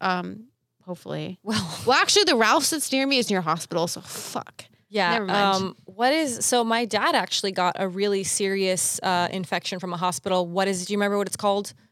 um, 0.01 0.47
hopefully. 0.91 1.39
well 1.45 1.79
Well, 1.87 1.97
actually, 1.97 2.25
the 2.25 2.35
Ralph's 2.35 2.71
that's 2.71 2.91
near 2.91 3.07
me 3.07 3.19
is 3.19 3.31
near 3.31 3.41
hospital, 3.41 3.87
so 3.87 4.01
fuck. 4.01 4.65
Yeah. 4.89 5.13
Never 5.13 5.27
mind. 5.27 5.57
Um, 5.57 5.77
what 5.85 6.13
is 6.13 6.45
so? 6.45 6.65
My 6.65 6.85
dad 6.85 7.15
actually 7.15 7.53
got 7.53 7.77
a 7.79 7.87
really 7.87 8.25
serious 8.25 8.99
uh, 9.05 9.29
infection 9.31 9.79
from 9.79 9.93
a 9.93 9.97
hospital. 9.97 10.49
What 10.49 10.67
is? 10.67 10.85
Do 10.85 10.93
you 10.93 10.99
remember 10.99 11.17
what 11.17 11.29
it's 11.29 11.37
called? 11.37 11.73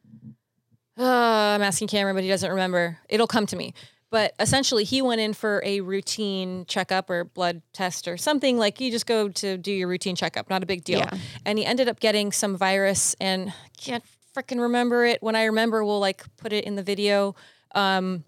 Uh, 1.01 1.55
I'm 1.55 1.63
asking 1.63 1.87
Cameron, 1.87 2.17
but 2.17 2.25
he 2.25 2.29
doesn't 2.29 2.51
remember. 2.51 2.99
It'll 3.09 3.29
come 3.29 3.47
to 3.47 3.55
me. 3.55 3.73
But 4.11 4.35
essentially, 4.41 4.83
he 4.83 5.01
went 5.01 5.21
in 5.21 5.33
for 5.33 5.63
a 5.65 5.81
routine 5.81 6.65
checkup 6.67 7.09
or 7.09 7.23
blood 7.23 7.63
test 7.73 8.09
or 8.09 8.17
something 8.17 8.59
like 8.59 8.81
you 8.81 8.91
just 8.91 9.07
go 9.07 9.29
to 9.29 9.57
do 9.57 9.71
your 9.71 9.87
routine 9.87 10.17
checkup, 10.17 10.51
not 10.51 10.65
a 10.65 10.67
big 10.67 10.83
deal. 10.83 10.99
Yeah. 10.99 11.17
And 11.47 11.57
he 11.57 11.65
ended 11.65 11.89
up 11.89 12.01
getting 12.01 12.33
some 12.33 12.57
virus 12.57 13.15
and 13.21 13.53
can't 13.77 14.03
freaking 14.37 14.61
remember 14.61 15.05
it. 15.05 15.23
When 15.23 15.37
I 15.37 15.45
remember, 15.45 15.85
we'll 15.85 16.01
like 16.01 16.25
put 16.37 16.53
it 16.53 16.65
in 16.65 16.75
the 16.75 16.83
video. 16.83 17.37
Um, 17.77 18.25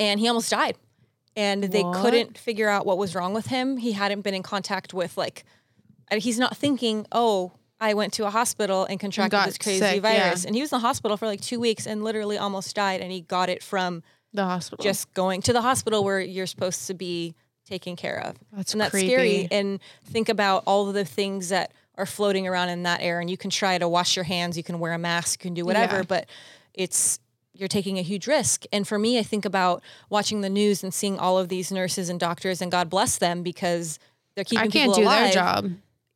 and 0.00 0.18
he 0.18 0.26
almost 0.26 0.50
died. 0.50 0.76
And 1.36 1.62
they 1.62 1.84
What? 1.84 2.02
couldn't 2.02 2.36
figure 2.36 2.68
out 2.68 2.84
what 2.86 2.98
was 2.98 3.14
wrong 3.14 3.32
with 3.32 3.46
him. 3.46 3.76
He 3.76 3.92
hadn't 3.92 4.22
been 4.22 4.34
in 4.34 4.42
contact 4.42 4.92
with 4.92 5.16
like, 5.16 5.44
he's 6.12 6.38
not 6.40 6.56
thinking, 6.56 7.06
oh, 7.12 7.52
I 7.80 7.94
went 7.94 8.12
to 8.14 8.26
a 8.26 8.30
hospital 8.30 8.84
and 8.84 8.98
contracted 8.98 9.30
got 9.30 9.46
this 9.46 9.56
crazy 9.58 9.78
sick, 9.78 10.02
yeah. 10.02 10.24
virus. 10.24 10.44
And 10.44 10.54
he 10.56 10.60
was 10.60 10.72
in 10.72 10.76
the 10.76 10.80
hospital 10.86 11.16
for 11.16 11.26
like 11.26 11.40
two 11.40 11.60
weeks 11.60 11.86
and 11.86 12.02
literally 12.02 12.36
almost 12.36 12.74
died. 12.74 13.00
And 13.00 13.12
he 13.12 13.20
got 13.22 13.48
it 13.48 13.62
from 13.62 14.02
The 14.34 14.44
hospital. 14.44 14.82
just 14.82 15.14
going 15.14 15.40
to 15.42 15.52
the 15.52 15.62
hospital 15.62 16.02
where 16.04 16.20
you're 16.20 16.46
supposed 16.48 16.86
to 16.88 16.94
be 16.94 17.34
taken 17.64 17.94
care 17.96 18.20
of. 18.26 18.36
That's 18.52 18.72
and 18.74 18.80
that's 18.80 18.90
creepy. 18.90 19.08
scary. 19.08 19.48
And 19.52 19.78
think 20.04 20.28
about 20.28 20.64
all 20.66 20.88
of 20.88 20.94
the 20.94 21.04
things 21.04 21.50
that 21.50 21.72
are 21.96 22.06
floating 22.06 22.46
around 22.48 22.70
in 22.70 22.82
that 22.82 23.00
air. 23.02 23.20
And 23.20 23.30
you 23.30 23.36
can 23.36 23.50
try 23.50 23.78
to 23.78 23.88
wash 23.88 24.16
your 24.16 24.24
hands, 24.24 24.56
you 24.56 24.62
can 24.64 24.78
wear 24.80 24.92
a 24.92 24.98
mask, 24.98 25.40
you 25.42 25.48
can 25.48 25.54
do 25.54 25.64
whatever, 25.64 25.98
Yeah. 25.98 26.02
but 26.02 26.26
it's 26.74 27.18
you're 27.60 27.68
taking 27.68 27.98
a 27.98 28.02
huge 28.02 28.26
risk. 28.26 28.64
And 28.72 28.88
for 28.88 28.98
me, 28.98 29.18
I 29.18 29.22
think 29.22 29.44
about 29.44 29.82
watching 30.08 30.40
the 30.40 30.50
news 30.50 30.82
and 30.82 30.92
seeing 30.92 31.18
all 31.18 31.38
of 31.38 31.48
these 31.48 31.70
nurses 31.70 32.08
and 32.08 32.18
doctors, 32.18 32.60
and 32.60 32.72
God 32.72 32.90
bless 32.90 33.18
them 33.18 33.42
because 33.42 33.98
they're 34.34 34.44
keeping 34.44 34.58
I 34.58 34.68
can't 34.68 34.72
people 34.90 34.94
do 34.94 35.02
alive. 35.02 35.24
their 35.24 35.32
job. 35.32 35.72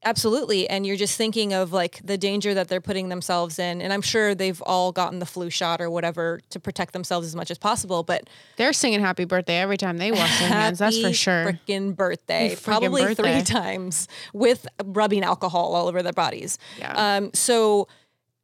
Absolutely. 0.06 0.68
And 0.68 0.86
you're 0.86 0.96
just 0.98 1.16
thinking 1.16 1.54
of 1.54 1.72
like 1.72 1.98
the 2.04 2.18
danger 2.18 2.52
that 2.52 2.68
they're 2.68 2.82
putting 2.82 3.08
themselves 3.08 3.58
in. 3.58 3.80
And 3.80 3.90
I'm 3.90 4.02
sure 4.02 4.34
they've 4.34 4.60
all 4.62 4.92
gotten 4.92 5.18
the 5.18 5.24
flu 5.24 5.48
shot 5.48 5.80
or 5.80 5.88
whatever 5.88 6.40
to 6.50 6.60
protect 6.60 6.92
themselves 6.92 7.26
as 7.26 7.34
much 7.34 7.50
as 7.50 7.56
possible. 7.56 8.02
But 8.02 8.28
They're 8.56 8.74
singing 8.74 9.00
happy 9.00 9.24
birthday 9.24 9.60
every 9.60 9.78
time 9.78 9.96
they 9.96 10.12
wash 10.12 10.38
their 10.40 10.48
hands. 10.48 10.78
That's 10.78 11.00
for 11.00 11.12
sure. 11.14 11.58
Freaking 11.66 11.96
birthday. 11.96 12.50
Frickin' 12.54 12.62
Probably 12.64 13.02
birthday. 13.02 13.22
three 13.22 13.42
times 13.44 14.06
with 14.34 14.66
rubbing 14.84 15.22
alcohol 15.24 15.74
all 15.74 15.88
over 15.88 16.02
their 16.02 16.12
bodies. 16.12 16.58
Yeah. 16.78 17.16
Um, 17.16 17.30
so 17.32 17.88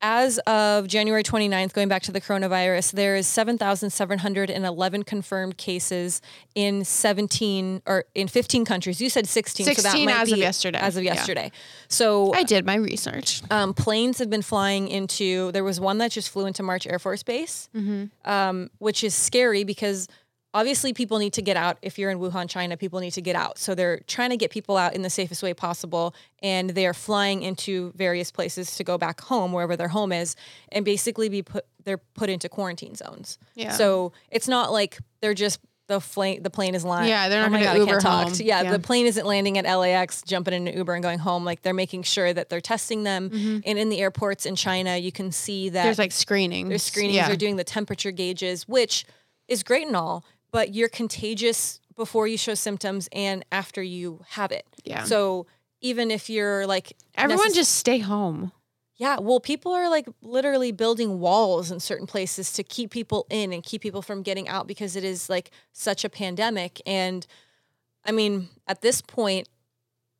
as 0.02 0.38
of 0.46 0.86
January 0.88 1.22
29th, 1.22 1.72
going 1.72 1.88
back 1.88 2.02
to 2.02 2.12
the 2.12 2.20
coronavirus, 2.20 2.92
there 2.92 3.16
is 3.16 3.26
7,711 3.26 5.02
confirmed 5.04 5.56
cases 5.56 6.22
in 6.54 6.84
17 6.84 7.82
or 7.86 8.04
in 8.14 8.28
15 8.28 8.64
countries. 8.64 9.00
You 9.00 9.10
said 9.10 9.26
16. 9.26 9.66
16 9.66 9.82
so 9.84 9.98
that 9.98 10.04
might 10.04 10.20
as 10.22 10.28
be 10.28 10.32
of 10.34 10.38
yesterday. 10.38 10.78
As 10.78 10.96
of 10.96 11.04
Yeah. 11.04 11.14
yesterday. 11.14 11.52
So 11.88 12.32
I 12.34 12.42
did 12.44 12.64
my 12.64 12.76
research. 12.76 13.42
um, 13.50 13.74
planes 13.74 14.18
have 14.18 14.30
been 14.30 14.42
flying 14.42 14.88
into. 14.88 15.52
There 15.52 15.64
was 15.64 15.80
one 15.80 15.98
that 15.98 16.10
just 16.12 16.30
flew 16.30 16.46
into 16.46 16.62
March 16.62 16.86
Air 16.86 16.98
Force 16.98 17.22
Base, 17.22 17.68
um, 18.24 18.70
which 18.78 19.04
is 19.04 19.14
scary 19.14 19.64
because 19.64 20.08
obviously 20.52 20.92
people 20.92 21.18
need 21.18 21.32
to 21.34 21.42
get 21.42 21.56
out. 21.56 21.78
If 21.82 21.98
you're 21.98 22.10
in 22.10 22.18
Wuhan, 22.18 22.48
China, 22.48 22.76
people 22.76 23.00
need 23.00 23.12
to 23.12 23.20
get 23.22 23.36
out. 23.36 23.58
So 23.58 23.74
they're 23.74 24.00
trying 24.06 24.30
to 24.30 24.36
get 24.36 24.50
people 24.50 24.76
out 24.76 24.94
in 24.94 25.02
the 25.02 25.10
safest 25.10 25.42
way 25.42 25.54
possible, 25.54 26.14
and 26.42 26.70
they 26.70 26.86
are 26.86 26.94
flying 26.94 27.42
into 27.42 27.92
various 27.96 28.30
places 28.30 28.76
to 28.76 28.84
go 28.84 28.98
back 28.98 29.20
home, 29.20 29.52
wherever 29.52 29.76
their 29.76 29.88
home 29.88 30.12
is, 30.12 30.36
and 30.70 30.84
basically 30.84 31.28
be 31.28 31.42
put. 31.42 31.64
They're 31.84 31.98
put 31.98 32.28
into 32.30 32.48
quarantine 32.48 32.94
zones. 32.94 33.38
Yeah. 33.54 33.72
So 33.72 34.12
it's 34.30 34.48
not 34.48 34.72
like 34.72 34.98
they're 35.20 35.34
just. 35.34 35.60
The, 35.86 35.98
plane, 35.98 36.44
the 36.44 36.50
plane 36.50 36.76
is 36.76 36.84
lying. 36.84 37.08
Yeah, 37.08 37.28
they're 37.28 37.40
not 37.40 37.48
oh 37.48 37.50
my 37.50 37.64
gonna 37.64 37.72
I 37.72 37.76
Uber 37.78 37.90
can't 37.90 38.00
talk. 38.02 38.24
home. 38.28 38.34
Yeah, 38.38 38.62
Yeah. 38.62 38.70
the 38.70 38.78
plane 38.78 39.06
isn't 39.06 39.26
landing 39.26 39.58
at 39.58 39.64
LAX, 39.64 40.22
jumping 40.22 40.54
in 40.54 40.68
an 40.68 40.76
Uber 40.76 40.94
and 40.94 41.02
going 41.02 41.18
home. 41.18 41.44
Like 41.44 41.62
they're 41.62 41.74
making 41.74 42.04
sure 42.04 42.32
that 42.32 42.48
they're 42.48 42.60
testing 42.60 43.02
them. 43.02 43.28
And 43.66 43.76
in 43.76 43.88
the 43.88 43.98
airports 44.00 44.46
in 44.46 44.54
China, 44.54 44.96
you 44.96 45.10
can 45.10 45.32
see 45.32 45.68
that 45.70 45.80
Mm-hmm. 45.80 45.86
There's 45.86 45.98
like 45.98 46.12
screenings. 46.12 46.68
there's 46.68 46.84
screenings. 46.84 47.16
Yeah. 47.16 47.26
They're 47.26 47.36
doing 47.36 47.56
the 47.56 47.64
temperature 47.64 48.12
gauges, 48.12 48.68
which 48.68 49.04
is 49.48 49.64
great 49.64 49.88
and 49.88 49.96
all, 49.96 50.24
but 50.50 50.74
you're 50.74 50.88
contagious 50.88 51.80
before 51.96 52.26
you 52.26 52.36
show 52.38 52.54
symptoms 52.54 53.08
and 53.12 53.44
after 53.52 53.82
you 53.82 54.24
have 54.30 54.52
it. 54.52 54.66
Yeah. 54.84 55.04
So 55.04 55.46
even 55.80 56.10
if 56.10 56.30
you're 56.30 56.66
like 56.66 56.96
Everyone 57.14 57.50
necess- 57.50 57.54
just 57.54 57.72
stay 57.76 57.98
home. 57.98 58.52
yeah, 58.96 59.18
well, 59.18 59.40
people 59.40 59.72
are 59.72 59.88
like 59.88 60.06
literally 60.22 60.72
building 60.72 61.20
walls 61.20 61.70
in 61.70 61.80
certain 61.80 62.06
places 62.06 62.52
to 62.54 62.62
keep 62.62 62.90
people 62.90 63.26
in 63.30 63.52
and 63.52 63.62
keep 63.62 63.82
people 63.82 64.02
from 64.02 64.22
getting 64.22 64.48
out 64.48 64.66
because 64.66 64.96
it 64.96 65.04
is 65.04 65.28
like 65.28 65.50
such 65.72 66.04
a 66.04 66.08
pandemic. 66.08 66.80
And 66.86 67.26
I 68.04 68.12
mean, 68.12 68.48
at 68.66 68.80
this 68.82 69.00
point, 69.02 69.48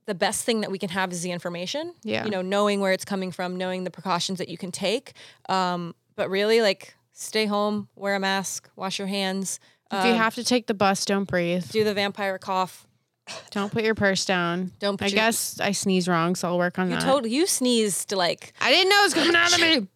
the 0.06 0.14
best 0.14 0.44
thing 0.44 0.60
that 0.62 0.70
we 0.70 0.78
can 0.78 0.88
have 0.90 1.12
is 1.12 1.22
the 1.22 1.30
information. 1.30 1.94
Yeah. 2.02 2.24
You 2.24 2.30
know, 2.30 2.42
knowing 2.42 2.80
where 2.80 2.92
it's 2.92 3.04
coming 3.04 3.30
from, 3.32 3.56
knowing 3.56 3.84
the 3.84 3.90
precautions 3.90 4.38
that 4.38 4.48
you 4.48 4.58
can 4.58 4.72
take. 4.72 5.12
Um, 5.48 5.94
but 6.16 6.28
really, 6.28 6.60
like, 6.60 6.94
stay 7.12 7.46
home, 7.46 7.88
wear 7.94 8.16
a 8.16 8.20
mask, 8.20 8.68
wash 8.76 8.98
your 8.98 9.08
hands, 9.08 9.60
If 9.92 10.04
you 10.04 10.12
um, 10.12 10.18
have 10.18 10.34
to 10.36 10.44
take 10.44 10.66
the 10.66 10.74
bus, 10.74 11.04
don't 11.04 11.24
breathe. 11.24 11.68
do 11.70 11.82
the 11.84 11.94
vampire 11.94 12.38
cough. 12.38 12.86
Don't 13.50 13.70
put 13.72 13.84
your 13.84 13.94
purse 13.94 14.24
down. 14.24 14.72
Don't 14.80 14.96
put 14.98 15.06
I 15.06 15.08
your- 15.08 15.14
guess 15.16 15.60
I 15.60 15.72
sneeze 15.72 16.08
wrong, 16.08 16.34
so 16.34 16.48
I'll 16.48 16.58
work 16.58 16.78
on 16.78 16.90
You 16.90 16.96
that. 16.96 17.02
totally 17.04 17.30
you 17.34 17.46
sneezed 17.46 18.12
like 18.12 18.52
I 18.60 18.70
didn't 18.70 18.88
know 18.88 19.00
it 19.00 19.04
was 19.04 19.14
coming 19.14 19.34
out 19.36 19.52
of 19.52 19.60
me. 19.60 19.66
I 19.66 19.70
didn't 19.74 19.88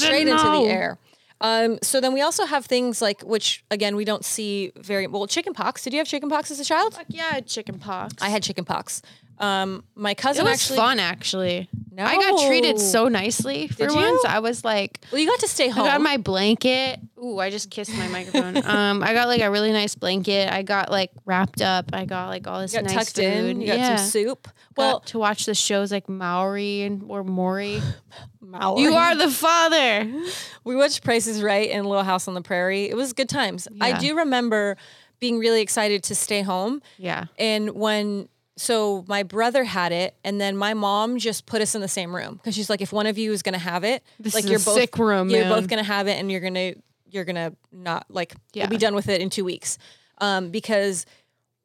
straight 0.00 0.28
into 0.28 0.42
know. 0.42 0.64
the 0.64 0.70
air. 0.70 0.98
Um, 1.40 1.78
so 1.82 2.00
then 2.00 2.12
we 2.14 2.20
also 2.22 2.46
have 2.46 2.64
things 2.66 3.02
like, 3.02 3.20
which 3.22 3.64
again 3.70 3.96
we 3.96 4.04
don't 4.04 4.24
see 4.24 4.72
very 4.76 5.06
well. 5.06 5.26
Chicken 5.26 5.54
pox. 5.54 5.82
Did 5.82 5.92
you 5.92 5.98
have 5.98 6.06
chicken 6.06 6.28
pox 6.30 6.50
as 6.50 6.60
a 6.60 6.64
child? 6.64 6.94
Fuck 6.94 7.06
yeah, 7.08 7.28
I 7.30 7.34
had 7.34 7.46
chicken 7.46 7.78
pox. 7.78 8.14
I 8.22 8.28
had 8.28 8.42
chicken 8.42 8.64
pox. 8.64 9.02
Um, 9.38 9.82
my 9.94 10.12
it 10.12 10.18
cousin 10.18 10.44
was 10.44 10.54
actually. 10.54 10.76
fun 10.76 11.00
actually. 11.00 11.68
No. 11.94 12.04
I 12.04 12.16
got 12.16 12.46
treated 12.46 12.78
so 12.80 13.08
nicely 13.08 13.68
for 13.68 13.86
Did 13.86 13.94
once. 13.94 14.22
you? 14.24 14.24
I 14.26 14.38
was 14.38 14.64
like 14.64 15.04
Well, 15.12 15.20
you 15.20 15.26
got 15.26 15.40
to 15.40 15.48
stay 15.48 15.68
home. 15.68 15.84
I 15.84 15.88
got 15.88 16.00
my 16.00 16.16
blanket. 16.16 17.00
Ooh, 17.22 17.38
I 17.38 17.50
just 17.50 17.70
kissed 17.70 17.92
my 17.94 18.08
microphone. 18.16 18.64
um, 18.64 19.02
I 19.02 19.12
got 19.12 19.28
like 19.28 19.42
a 19.42 19.50
really 19.50 19.72
nice 19.72 19.94
blanket. 19.94 20.50
I 20.50 20.62
got 20.62 20.90
like 20.90 21.10
wrapped 21.26 21.60
up. 21.60 21.86
I 21.92 22.04
got 22.06 22.28
like 22.28 22.46
all 22.46 22.60
this 22.60 22.72
you 22.72 22.80
got 22.80 22.86
nice 22.94 22.94
tucked 23.12 23.16
food. 23.16 23.24
in. 23.24 23.60
You 23.60 23.66
got 23.68 23.98
some 23.98 24.06
soup. 24.08 24.44
Got 24.44 24.52
Well, 24.76 25.00
to 25.00 25.18
watch 25.18 25.44
the 25.44 25.54
shows 25.54 25.92
like 25.92 26.08
Maori 26.08 26.82
and 26.82 27.02
or 27.08 27.22
Maury. 27.24 27.82
Maori. 28.40 28.82
you 28.82 28.94
are 28.94 29.14
the 29.14 29.30
father. 29.30 30.10
we 30.64 30.76
watched 30.76 31.04
Price 31.04 31.26
Is 31.26 31.42
Right 31.42 31.70
and 31.70 31.86
Little 31.86 32.04
House 32.04 32.26
on 32.28 32.34
the 32.34 32.42
Prairie. 32.42 32.84
It 32.88 32.96
was 32.96 33.12
good 33.12 33.28
times. 33.28 33.68
I 33.80 33.98
do 33.98 34.16
remember 34.16 34.76
being 35.20 35.38
really 35.38 35.60
excited 35.60 36.02
to 36.04 36.14
stay 36.14 36.42
home. 36.42 36.80
Yeah. 36.96 37.26
And 37.38 37.70
when 37.72 38.28
so 38.62 39.04
my 39.08 39.22
brother 39.24 39.64
had 39.64 39.90
it, 39.92 40.14
and 40.24 40.40
then 40.40 40.56
my 40.56 40.72
mom 40.74 41.18
just 41.18 41.46
put 41.46 41.60
us 41.60 41.74
in 41.74 41.80
the 41.80 41.88
same 41.88 42.14
room 42.14 42.34
because 42.36 42.54
she's 42.54 42.70
like, 42.70 42.80
if 42.80 42.92
one 42.92 43.06
of 43.06 43.18
you 43.18 43.32
is 43.32 43.42
gonna 43.42 43.58
have 43.58 43.82
it, 43.84 44.02
This 44.20 44.34
like 44.34 44.44
is 44.44 44.50
you're 44.50 44.60
a 44.60 44.64
both 44.64 44.74
sick 44.74 44.98
room, 44.98 45.28
you're 45.30 45.40
man. 45.44 45.50
both 45.60 45.68
gonna 45.68 45.82
have 45.82 46.06
it, 46.08 46.12
and 46.18 46.30
you're 46.30 46.40
gonna 46.40 46.74
you're 47.10 47.24
gonna 47.24 47.52
not 47.72 48.06
like 48.08 48.34
Yeah. 48.52 48.62
you'll 48.64 48.70
be 48.70 48.78
done 48.78 48.94
with 48.94 49.08
it 49.08 49.20
in 49.20 49.28
two 49.30 49.44
weeks, 49.44 49.78
um, 50.18 50.50
because 50.50 51.04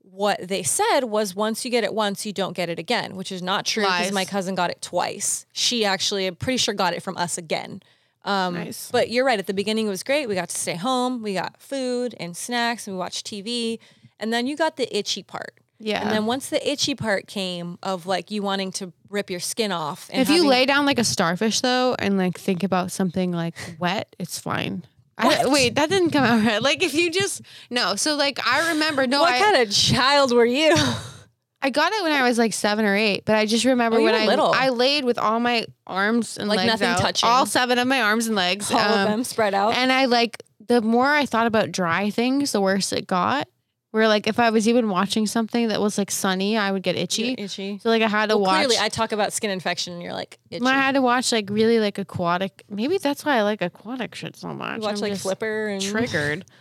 what 0.01 0.47
they 0.47 0.63
said 0.63 1.01
was 1.01 1.35
once 1.35 1.63
you 1.65 1.69
get 1.71 1.83
it 1.83 1.93
once, 1.93 2.25
you 2.25 2.33
don't 2.33 2.53
get 2.55 2.69
it 2.69 2.79
again, 2.79 3.15
which 3.15 3.31
is 3.31 3.41
not 3.43 3.65
true 3.65 3.83
because 3.83 4.11
my 4.11 4.25
cousin 4.25 4.55
got 4.55 4.69
it 4.71 4.81
twice. 4.81 5.45
She 5.53 5.85
actually, 5.85 6.25
I'm 6.27 6.35
pretty 6.35 6.57
sure, 6.57 6.73
got 6.73 6.93
it 6.93 7.03
from 7.03 7.17
us 7.17 7.37
again. 7.37 7.81
Um, 8.23 8.55
Nice. 8.55 8.89
But 8.91 9.09
you're 9.09 9.23
right. 9.25 9.37
At 9.37 9.47
the 9.47 9.53
beginning, 9.53 9.85
it 9.85 9.89
was 9.89 10.03
great. 10.03 10.27
We 10.27 10.33
got 10.35 10.49
to 10.49 10.57
stay 10.57 10.75
home. 10.75 11.21
We 11.21 11.33
got 11.33 11.61
food 11.61 12.15
and 12.19 12.35
snacks, 12.35 12.87
and 12.87 12.95
we 12.95 12.99
watched 12.99 13.25
TV. 13.27 13.79
And 14.19 14.33
then 14.33 14.47
you 14.47 14.55
got 14.57 14.75
the 14.77 14.87
itchy 14.97 15.23
part. 15.23 15.53
Yeah. 15.80 16.01
And 16.01 16.11
then 16.11 16.25
once 16.25 16.49
the 16.49 16.69
itchy 16.71 16.95
part 16.95 17.28
came 17.28 17.78
of 17.84 18.05
like 18.05 18.32
you 18.32 18.41
wanting 18.41 18.71
to 18.73 18.91
rip 19.09 19.30
your 19.30 19.39
skin 19.39 19.71
off, 19.71 20.09
and 20.11 20.21
If 20.21 20.30
you 20.30 20.47
lay 20.47 20.65
down 20.65 20.86
like 20.86 20.99
a 20.99 21.03
starfish 21.03 21.61
though 21.61 21.95
and 21.99 22.17
like 22.17 22.38
think 22.39 22.63
about 22.63 22.91
something 22.91 23.32
like 23.32 23.55
wet, 23.80 24.15
it's 24.19 24.39
fine. 24.39 24.84
I, 25.19 25.47
wait, 25.47 25.75
that 25.75 25.89
didn't 25.89 26.11
come 26.11 26.23
out 26.23 26.45
right. 26.45 26.61
Like 26.61 26.84
if 26.84 26.93
you 26.93 27.11
just 27.11 27.41
no, 27.69 27.95
so 27.95 28.15
like 28.15 28.39
I 28.47 28.69
remember 28.73 29.07
no, 29.07 29.21
what 29.21 29.34
I 29.34 29.39
kind 29.39 29.57
of 29.57 29.71
child 29.71 30.32
were 30.32 30.45
you? 30.45 30.75
I 31.61 31.71
got 31.71 31.91
it 31.91 32.03
when 32.03 32.11
I 32.11 32.21
was 32.28 32.38
like 32.38 32.53
seven 32.53 32.86
or 32.86 32.95
eight, 32.95 33.25
but 33.25 33.36
I 33.36 33.47
just 33.47 33.65
remember 33.65 33.97
Oh, 33.97 34.03
when 34.03 34.13
I 34.13 34.28
little. 34.28 34.51
I 34.53 34.69
laid 34.69 35.05
with 35.05 35.17
all 35.17 35.39
my 35.39 35.65
arms 35.88 36.38
and 36.38 36.47
Like 36.47 36.57
legs 36.57 36.67
nothing 36.67 36.88
out, 36.88 36.99
touching. 36.99 37.28
all 37.28 37.47
seven 37.47 37.80
of 37.80 37.88
my 37.88 38.01
arms 38.01 38.28
and 38.28 38.36
legs, 38.36 38.71
All 38.71 38.78
um, 38.80 38.99
of 39.01 39.07
them 39.07 39.23
spread 39.23 39.55
out. 39.55 39.73
and 39.73 39.91
I 39.91 40.05
like 40.05 40.43
the 40.67 40.82
more 40.82 41.07
I 41.07 41.25
thought 41.25 41.47
about 41.47 41.71
dry 41.71 42.09
things, 42.11 42.51
the 42.51 42.61
worse 42.61 42.91
it 42.93 43.07
got. 43.07 43.47
Where 43.91 44.07
like 44.07 44.27
if 44.27 44.38
I 44.39 44.49
was 44.49 44.67
even 44.67 44.89
watching 44.89 45.25
something 45.27 45.69
that 45.69 45.79
was 45.79 45.97
like 45.97 46.11
sunny, 46.11 46.57
I 46.57 46.71
would 46.71 46.83
get 46.83 46.95
itchy. 46.97 47.23
You're 47.38 47.45
itchy. 47.45 47.79
So 47.79 47.89
like 47.89 48.01
I 48.01 48.07
had 48.07 48.29
to 48.29 48.35
Well, 48.38 48.45
watch. 48.47 48.65
clearly, 48.65 48.75
I 48.79 48.89
talk 48.89 49.11
about 49.13 49.31
skin 49.33 49.49
infection, 49.49 49.93
and 49.93 50.03
you're 50.03 50.13
like 50.13 50.38
itchy. 50.51 50.65
I 50.65 50.73
had 50.73 50.95
to 50.95 51.01
watch 51.01 51.31
like 51.31 51.49
really 51.49 51.79
like 51.79 51.97
aquatic. 51.97 52.63
Maybe 52.69 52.97
that's 52.97 53.23
why 53.23 53.38
I 53.38 53.43
like 53.43 53.61
aquatic 53.61 54.13
shit 54.13 54.35
so 54.35 54.49
much. 54.49 54.77
you 54.77 54.81
watch 54.83 54.95
I'm 54.95 55.01
like 55.01 55.17
Flipper 55.17 55.67
and 55.69 55.81
Triggered. 55.81 56.45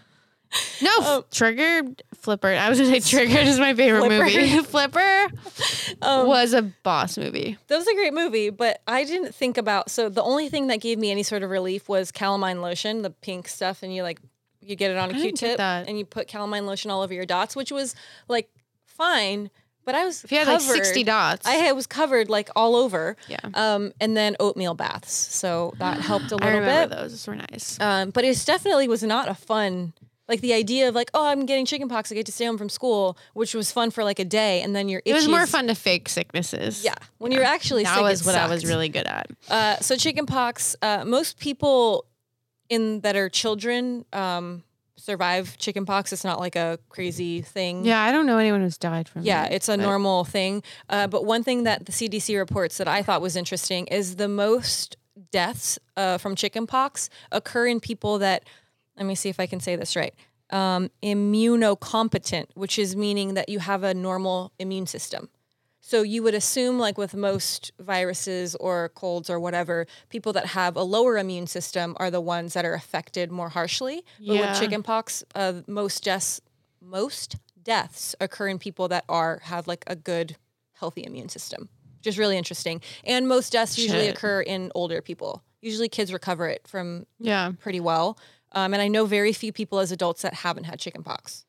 No, 0.81 0.91
Oh. 1.01 1.25
triggered. 1.33 2.05
Flipper. 2.15 2.47
I 2.49 2.69
was 2.71 2.79
gonna 2.79 3.01
say 3.01 3.01
Triggered 3.01 3.49
is 3.49 3.59
my 3.59 3.75
favorite 3.75 4.07
Flipper. 4.07 4.25
movie. 4.25 4.59
Flipper 4.63 5.27
Um, 6.01 6.29
was 6.29 6.53
a 6.55 6.63
boss 6.63 7.19
movie. 7.19 7.59
That 7.67 7.77
was 7.79 7.89
a 7.89 7.95
great 7.95 8.15
movie, 8.15 8.51
but 8.51 8.81
I 8.87 9.03
didn't 9.03 9.35
think 9.35 9.59
about. 9.59 9.91
So 9.91 10.09
the 10.09 10.23
only 10.23 10.49
thing 10.49 10.69
that 10.69 10.81
gave 10.81 10.99
me 11.01 11.11
any 11.11 11.25
sort 11.25 11.43
of 11.43 11.51
relief 11.51 11.89
was 11.89 12.13
calamine 12.13 12.63
lotion, 12.63 13.03
the 13.03 13.11
pink 13.11 13.49
stuff, 13.49 13.83
and 13.83 13.93
you 13.93 14.05
like 14.05 14.21
you 14.67 14.77
get 14.77 14.91
it 14.91 14.97
on 14.97 15.11
a 15.11 15.15
I 15.15 15.17
didn't 15.17 15.39
get 15.39 15.57
Q-tip 15.57 15.61
and 15.61 15.99
you 15.99 16.05
put 16.05 16.29
calamine 16.29 16.67
lotion 16.67 16.91
all 16.91 17.03
over 17.03 17.15
your 17.15 17.27
dots, 17.27 17.55
which 17.57 17.71
was 17.71 17.95
like 18.29 18.49
fine. 18.85 19.51
But 19.85 19.95
I 19.95 20.05
was 20.05 20.25
If 20.25 20.33
you 20.33 20.39
had 20.39 20.47
covered. 20.49 20.67
like 20.67 20.77
sixty 20.85 21.05
dots, 21.05 21.47
I 21.47 21.53
had, 21.53 21.73
was 21.73 21.87
covered 21.87 22.29
like 22.29 22.51
all 22.57 22.75
over. 22.75 23.17
Yeah. 23.29 23.39
Um, 23.55 23.93
and 24.01 24.17
then 24.17 24.35
oatmeal 24.41 24.75
baths, 24.75 25.13
so 25.13 25.75
that 25.79 26.01
helped 26.11 26.33
a 26.33 26.37
little 26.37 26.59
bit. 26.61 26.91
those. 26.91 27.13
Those 27.13 27.27
were 27.29 27.37
nice. 27.37 27.79
Um, 27.81 28.11
but 28.11 28.25
it 28.25 28.43
definitely 28.45 28.89
was 28.89 29.05
not 29.05 29.29
a 29.29 29.35
fun. 29.35 29.93
Like 30.29 30.41
the 30.41 30.55
idea 30.55 30.89
of 30.89 30.97
like, 30.97 31.09
oh, 31.15 31.25
I'm 31.25 31.47
getting 31.47 31.65
chickenpox. 31.65 32.11
I 32.11 32.17
get 32.17 32.27
to 32.27 32.33
stay 32.33 32.47
home 32.47 32.59
from 32.59 32.69
school, 32.69 33.17
which 33.35 33.55
was 33.55 33.71
fun 33.71 33.93
for 33.93 34.03
like 34.03 34.19
a 34.19 34.25
day, 34.25 34.61
and 34.63 34.75
then 34.75 34.89
you're. 34.89 35.03
It 35.05 35.15
was 35.15 35.29
more 35.29 35.43
itchy. 35.43 35.53
fun 35.53 35.69
to 35.69 35.77
fake 35.77 36.09
sicknesses. 36.09 36.83
Yeah, 36.85 36.97
when 37.19 37.31
you're 37.31 37.45
actually 37.45 37.85
that 37.85 37.95
sick, 37.95 38.03
was 38.03 38.27
what 38.27 38.35
I 38.35 38.49
was 38.49 38.67
really 38.67 38.89
good 38.89 39.07
at. 39.07 39.31
Uh, 39.49 39.77
so 39.77 39.95
chickenpox, 39.95 40.75
uh, 40.83 41.05
most 41.07 41.39
people 41.39 42.07
in 42.69 43.01
that 43.01 43.17
are 43.17 43.29
children 43.29 44.05
um, 44.13 44.63
survive 44.97 45.57
chickenpox. 45.59 46.13
It's 46.13 46.25
not 46.25 46.41
like 46.41 46.57
a 46.57 46.79
crazy 46.89 47.43
thing. 47.43 47.85
Yeah, 47.85 48.03
I 48.03 48.13
don't 48.13 48.27
know 48.27 48.39
anyone 48.39 48.61
who's 48.61 48.79
died 48.79 49.09
from. 49.09 49.23
Yeah, 49.23 49.45
it, 49.47 49.55
it's 49.55 49.69
a 49.69 49.77
but- 49.77 49.83
normal 49.83 50.25
thing. 50.25 50.63
Uh, 50.89 51.07
but 51.07 51.25
one 51.25 51.43
thing 51.45 51.65
that 51.65 51.87
the 51.87 51.93
CDC 51.93 52.37
reports 52.37 52.79
that 52.79 52.89
I 52.89 53.03
thought 53.03 53.21
was 53.21 53.37
interesting 53.37 53.87
is 53.87 54.17
the 54.17 54.29
most 54.29 54.97
deaths 55.31 55.79
uh, 55.97 56.19
from 56.19 56.35
chickenpox 56.35 57.09
occur 57.33 57.67
in 57.67 57.81
people 57.81 58.19
that, 58.19 58.45
let 58.97 59.07
me 59.07 59.15
see 59.15 59.29
if 59.29 59.41
I 59.41 59.47
can 59.47 59.61
say 59.61 59.77
this 59.77 59.97
right, 59.97 60.15
um, 60.51 60.91
immunocompetent, 61.03 62.47
which 62.55 62.79
is 62.79 62.95
meaning 62.97 63.35
that 63.35 63.49
you 63.49 63.59
have 63.59 63.83
a 63.83 63.95
normal 63.95 64.53
immune 64.59 64.87
system. 64.87 65.29
So 65.89 66.03
you 66.03 66.25
would 66.25 66.35
assume, 66.35 66.81
like 66.81 66.99
with 66.99 67.15
most 67.15 67.71
viruses 67.79 68.57
or 68.57 68.89
colds 68.89 69.31
or 69.31 69.39
whatever, 69.39 69.87
people 70.09 70.33
that 70.33 70.47
have 70.47 70.75
a 70.75 70.83
lower 70.83 71.17
immune 71.17 71.47
system 71.47 71.95
are 72.01 72.11
the 72.11 72.21
ones 72.21 72.55
that 72.55 72.65
are 72.65 72.75
affected 72.75 73.31
more 73.31 73.51
harshly. 73.51 74.05
But 74.19 74.35
Yeah. 74.35 74.51
with 74.51 74.59
chickenpox, 74.59 75.23
uh, 75.37 75.63
most 75.69 76.03
deaths, 76.03 76.41
most 76.81 77.37
deaths 77.63 78.17
occur 78.21 78.49
in 78.49 78.59
people 78.59 78.89
that 78.89 79.05
are 79.09 79.39
have 79.45 79.69
like 79.69 79.85
a 79.87 79.95
good, 79.95 80.37
healthy 80.73 81.05
immune 81.05 81.29
system, 81.29 81.69
which 81.99 82.09
is 82.09 82.19
really 82.19 82.37
interesting. 82.37 82.83
And 83.05 83.29
most 83.29 83.53
deaths 83.53 83.79
usually 83.79 84.09
occur 84.09 84.41
in 84.41 84.73
older 84.75 85.01
people. 85.01 85.45
Usually, 85.63 85.89
kids 85.89 86.13
recover 86.13 86.49
it 86.49 86.67
from 86.67 87.07
Yeah. 87.21 87.53
pretty 87.61 87.79
well. 87.79 88.19
Um, 88.51 88.75
and 88.75 88.83
I 88.83 88.89
know 88.89 89.05
very 89.05 89.33
few 89.33 89.53
people 89.53 89.79
as 89.79 89.93
adults 89.93 90.23
that 90.23 90.35
haven't 90.35 90.65
had 90.65 90.81
chickenpox. 90.81 91.45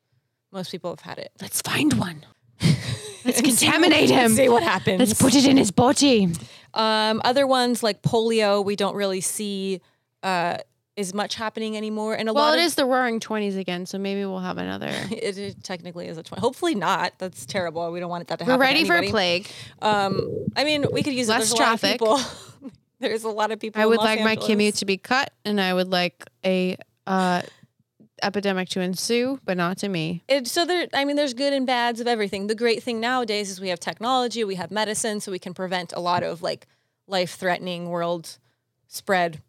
Most 0.52 0.70
people 0.70 0.90
have 0.90 1.00
had 1.00 1.18
it. 1.18 1.32
Let's 1.40 1.60
find 1.60 1.94
one. 1.94 2.24
Let's 3.28 3.40
contaminate 3.42 4.10
him. 4.10 4.32
See 4.32 4.48
what 4.48 4.62
happens. 4.62 4.98
Let's 4.98 5.14
put 5.20 5.34
it 5.34 5.46
in 5.46 5.56
his 5.56 5.70
body. 5.70 6.28
Um, 6.74 7.20
other 7.24 7.46
ones 7.46 7.82
like 7.82 8.02
polio, 8.02 8.64
we 8.64 8.74
don't 8.76 8.94
really 8.94 9.20
see 9.20 9.80
uh, 10.22 10.58
as 10.96 11.14
much 11.14 11.34
happening 11.36 11.76
anymore. 11.76 12.14
And 12.14 12.28
a 12.28 12.32
Well, 12.32 12.44
lot 12.44 12.54
it 12.54 12.60
of 12.60 12.64
is 12.66 12.74
the 12.74 12.84
roaring 12.84 13.20
20s 13.20 13.56
again, 13.58 13.86
so 13.86 13.98
maybe 13.98 14.24
we'll 14.24 14.40
have 14.40 14.58
another. 14.58 14.88
it, 15.10 15.38
it 15.38 15.62
technically 15.64 16.08
is 16.08 16.18
a 16.18 16.22
twenty. 16.22 16.40
Hopefully 16.40 16.74
not. 16.74 17.12
That's 17.18 17.46
terrible. 17.46 17.90
We 17.92 18.00
don't 18.00 18.10
want 18.10 18.26
that 18.28 18.38
to 18.40 18.44
happen. 18.44 18.58
We're 18.58 18.64
happen. 18.64 18.84
to 18.84 18.90
ready 18.90 19.02
for 19.02 19.08
a 19.08 19.10
plague. 19.10 19.46
Um, 19.80 20.46
I 20.56 20.64
mean, 20.64 20.86
we 20.92 21.02
could 21.02 21.14
use 21.14 21.28
Less 21.28 21.52
it. 21.52 21.58
There's 21.58 21.60
a 21.60 21.62
lot 21.62 21.74
of 21.74 21.80
traffic. 21.80 22.00
people. 22.00 22.70
There's 23.00 23.22
a 23.24 23.28
lot 23.30 23.52
of 23.52 23.60
people. 23.60 23.80
I 23.80 23.84
in 23.84 23.90
would 23.90 23.98
Los 23.98 24.06
like 24.06 24.20
my 24.20 24.30
Angeles. 24.30 24.46
commute 24.48 24.74
to 24.76 24.84
be 24.84 24.96
cut, 24.96 25.32
and 25.44 25.60
I 25.60 25.72
would 25.72 25.88
like 25.88 26.24
a 26.44 26.76
uh, 27.06 27.42
epidemic 28.22 28.68
to 28.70 28.80
ensue, 28.80 29.38
but 29.44 29.56
not 29.56 29.78
to 29.78 29.88
me. 29.88 30.22
It, 30.28 30.46
so 30.46 30.64
there, 30.64 30.86
I 30.94 31.04
mean, 31.04 31.16
there's 31.16 31.34
good 31.34 31.52
and 31.52 31.66
bads 31.66 32.00
of 32.00 32.06
everything. 32.06 32.46
The 32.46 32.54
great 32.54 32.82
thing 32.82 33.00
nowadays 33.00 33.50
is 33.50 33.60
we 33.60 33.68
have 33.68 33.80
technology, 33.80 34.44
we 34.44 34.56
have 34.56 34.70
medicine, 34.70 35.20
so 35.20 35.32
we 35.32 35.38
can 35.38 35.54
prevent 35.54 35.92
a 35.92 36.00
lot 36.00 36.22
of 36.22 36.42
like 36.42 36.66
life-threatening 37.06 37.88
world 37.88 38.38
spread. 38.86 39.40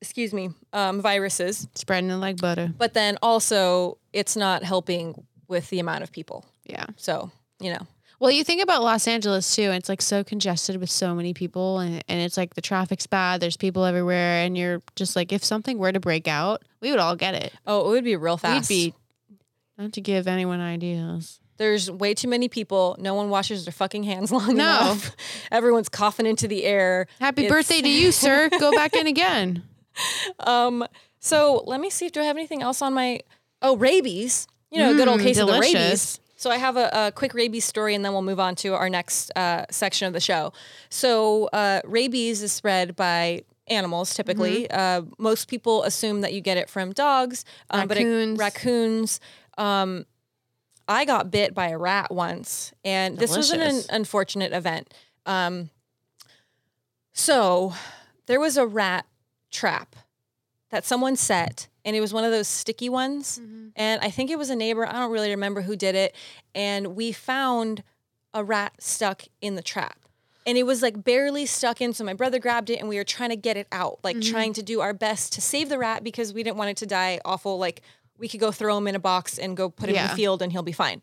Excuse 0.00 0.34
me, 0.34 0.50
um, 0.72 1.00
viruses. 1.00 1.66
Spreading 1.74 2.10
it 2.10 2.16
like 2.16 2.36
butter. 2.36 2.72
But 2.76 2.92
then 2.92 3.16
also, 3.22 3.98
it's 4.12 4.36
not 4.36 4.62
helping 4.62 5.24
with 5.48 5.70
the 5.70 5.80
amount 5.80 6.02
of 6.02 6.12
people. 6.12 6.44
Yeah. 6.64 6.86
So 6.96 7.30
you 7.60 7.72
know, 7.72 7.86
Well, 8.20 8.30
you 8.30 8.44
think 8.44 8.62
about 8.62 8.82
Los 8.82 9.06
Angeles 9.08 9.54
too, 9.54 9.64
and 9.64 9.74
it's 9.74 9.88
like 9.88 10.00
so 10.02 10.22
congested 10.24 10.76
with 10.76 10.90
so 10.90 11.14
many 11.14 11.34
people, 11.34 11.78
and, 11.80 12.02
and 12.08 12.20
it's 12.20 12.36
like 12.36 12.54
the 12.54 12.60
traffic's 12.62 13.06
bad. 13.06 13.40
There's 13.40 13.56
people 13.56 13.84
everywhere, 13.84 14.44
and 14.44 14.56
you're 14.56 14.82
just 14.96 15.16
like, 15.16 15.32
if 15.32 15.44
something 15.44 15.78
were 15.78 15.92
to 15.92 16.00
break 16.00 16.28
out, 16.28 16.62
we 16.80 16.90
would 16.90 17.00
all 17.00 17.16
get 17.16 17.34
it. 17.34 17.52
oh, 17.66 17.86
it 17.86 17.90
would 17.90 18.04
be 18.04 18.16
real 18.16 18.36
fast. 18.36 18.70
We'd 18.70 18.92
be, 18.92 18.94
not 19.76 19.92
to 19.94 20.00
give 20.00 20.26
anyone 20.28 20.60
ideas. 20.60 21.40
There's 21.56 21.88
way 21.90 22.14
too 22.14 22.26
many 22.28 22.48
people. 22.48 22.96
No 22.98 23.14
one 23.14 23.30
washes 23.30 23.64
their 23.64 23.72
fucking 23.72 24.02
hands 24.04 24.32
long 24.32 24.48
No. 24.48 24.52
enough. 24.52 25.14
Everyone's 25.52 25.88
coughing 25.88 26.26
into 26.26 26.48
the 26.48 26.64
air. 26.64 27.06
Happy 27.20 27.44
It's- 27.44 27.52
birthday 27.52 27.80
to 27.80 27.88
you, 27.88 28.10
sir. 28.12 28.48
Go 28.58 28.72
back 28.72 28.94
in 28.94 29.06
again. 29.06 29.62
Um, 30.40 30.84
so 31.20 31.62
let 31.66 31.80
me 31.80 31.90
see 31.90 32.06
if 32.06 32.12
do 32.12 32.20
I 32.20 32.24
have 32.24 32.36
anything 32.36 32.62
else 32.62 32.82
on 32.82 32.92
my 32.94 33.20
oh 33.62 33.76
rabies. 33.76 34.46
You 34.72 34.80
know, 34.80 34.92
a 34.92 34.94
good 34.94 35.06
old 35.06 35.20
Mm, 35.20 35.22
case 35.22 35.38
of 35.38 35.46
the 35.46 35.58
rabies. 35.60 36.18
Delicious. 36.44 36.50
So 36.50 36.50
I 36.50 36.58
have 36.58 36.76
a, 36.76 37.08
a 37.08 37.12
quick 37.12 37.34
rabies 37.34 37.64
story, 37.64 37.94
and 37.94 38.04
then 38.04 38.12
we'll 38.12 38.22
move 38.22 38.40
on 38.40 38.54
to 38.56 38.74
our 38.74 38.88
next 38.88 39.30
uh, 39.36 39.64
section 39.70 40.06
of 40.06 40.12
the 40.12 40.20
show. 40.20 40.52
So 40.88 41.46
uh, 41.52 41.80
rabies 41.84 42.42
is 42.42 42.52
spread 42.52 42.96
by 42.96 43.44
animals 43.66 44.14
typically. 44.14 44.66
Mm-hmm. 44.70 45.08
Uh, 45.08 45.14
most 45.18 45.48
people 45.48 45.82
assume 45.84 46.20
that 46.20 46.32
you 46.32 46.40
get 46.40 46.56
it 46.56 46.68
from 46.68 46.92
dogs, 46.92 47.44
um, 47.70 47.88
but 47.88 47.96
Raccoons. 47.96 48.38
it, 48.38 48.42
raccoons. 48.42 49.20
Um, 49.56 50.06
I 50.86 51.06
got 51.06 51.30
bit 51.30 51.54
by 51.54 51.68
a 51.68 51.78
rat 51.78 52.12
once, 52.12 52.72
and 52.84 53.18
this 53.18 53.36
was 53.36 53.50
an, 53.50 53.82
unfortunate 53.88 54.52
event. 54.52 54.92
Um, 55.24 55.70
so 57.12 57.72
there 58.26 58.38
was 58.38 58.58
a 58.58 58.66
rat 58.66 59.06
trap 59.50 59.96
that 60.70 60.84
someone 60.84 61.16
set, 61.16 61.68
and 61.84 61.94
it 61.94 62.00
was 62.00 62.12
one 62.12 62.24
of 62.24 62.30
those 62.30 62.48
sticky 62.48 62.88
ones. 62.88 63.38
And 63.76 64.00
I 64.00 64.10
think 64.10 64.30
it 64.30 64.38
was 64.38 64.50
a 64.50 64.56
neighbor. 64.56 64.86
I 64.86 64.92
don't 64.92 65.10
really 65.10 65.30
remember 65.30 65.62
who 65.62 65.76
did 65.76 65.94
it. 65.94 66.14
And 66.54 66.96
we 66.96 67.12
found 67.12 67.82
a 68.32 68.42
rat 68.42 68.72
stuck 68.80 69.22
in 69.40 69.54
the 69.54 69.62
trap. 69.62 69.98
And 70.46 70.58
it 70.58 70.64
was 70.64 70.82
like 70.82 71.02
barely 71.04 71.46
stuck 71.46 71.80
in. 71.80 71.92
So 71.94 72.04
my 72.04 72.12
brother 72.14 72.38
grabbed 72.38 72.68
it 72.70 72.78
and 72.78 72.88
we 72.88 72.96
were 72.96 73.04
trying 73.04 73.30
to 73.30 73.36
get 73.36 73.56
it 73.56 73.66
out, 73.72 73.98
like 74.02 74.16
trying 74.20 74.52
to 74.54 74.62
do 74.62 74.80
our 74.80 74.92
best 74.92 75.32
to 75.34 75.40
save 75.40 75.68
the 75.68 75.78
rat 75.78 76.04
because 76.04 76.32
we 76.34 76.42
didn't 76.42 76.56
want 76.56 76.70
it 76.70 76.76
to 76.78 76.86
die 76.86 77.20
awful. 77.24 77.58
Like 77.58 77.82
we 78.18 78.28
could 78.28 78.40
go 78.40 78.52
throw 78.52 78.76
him 78.76 78.86
in 78.86 78.94
a 78.94 78.98
box 78.98 79.38
and 79.38 79.56
go 79.56 79.68
put 79.70 79.88
him 79.88 79.96
in 79.96 80.02
the 80.10 80.16
field 80.16 80.42
and 80.42 80.52
he'll 80.52 80.62
be 80.62 80.72
fine. 80.72 81.02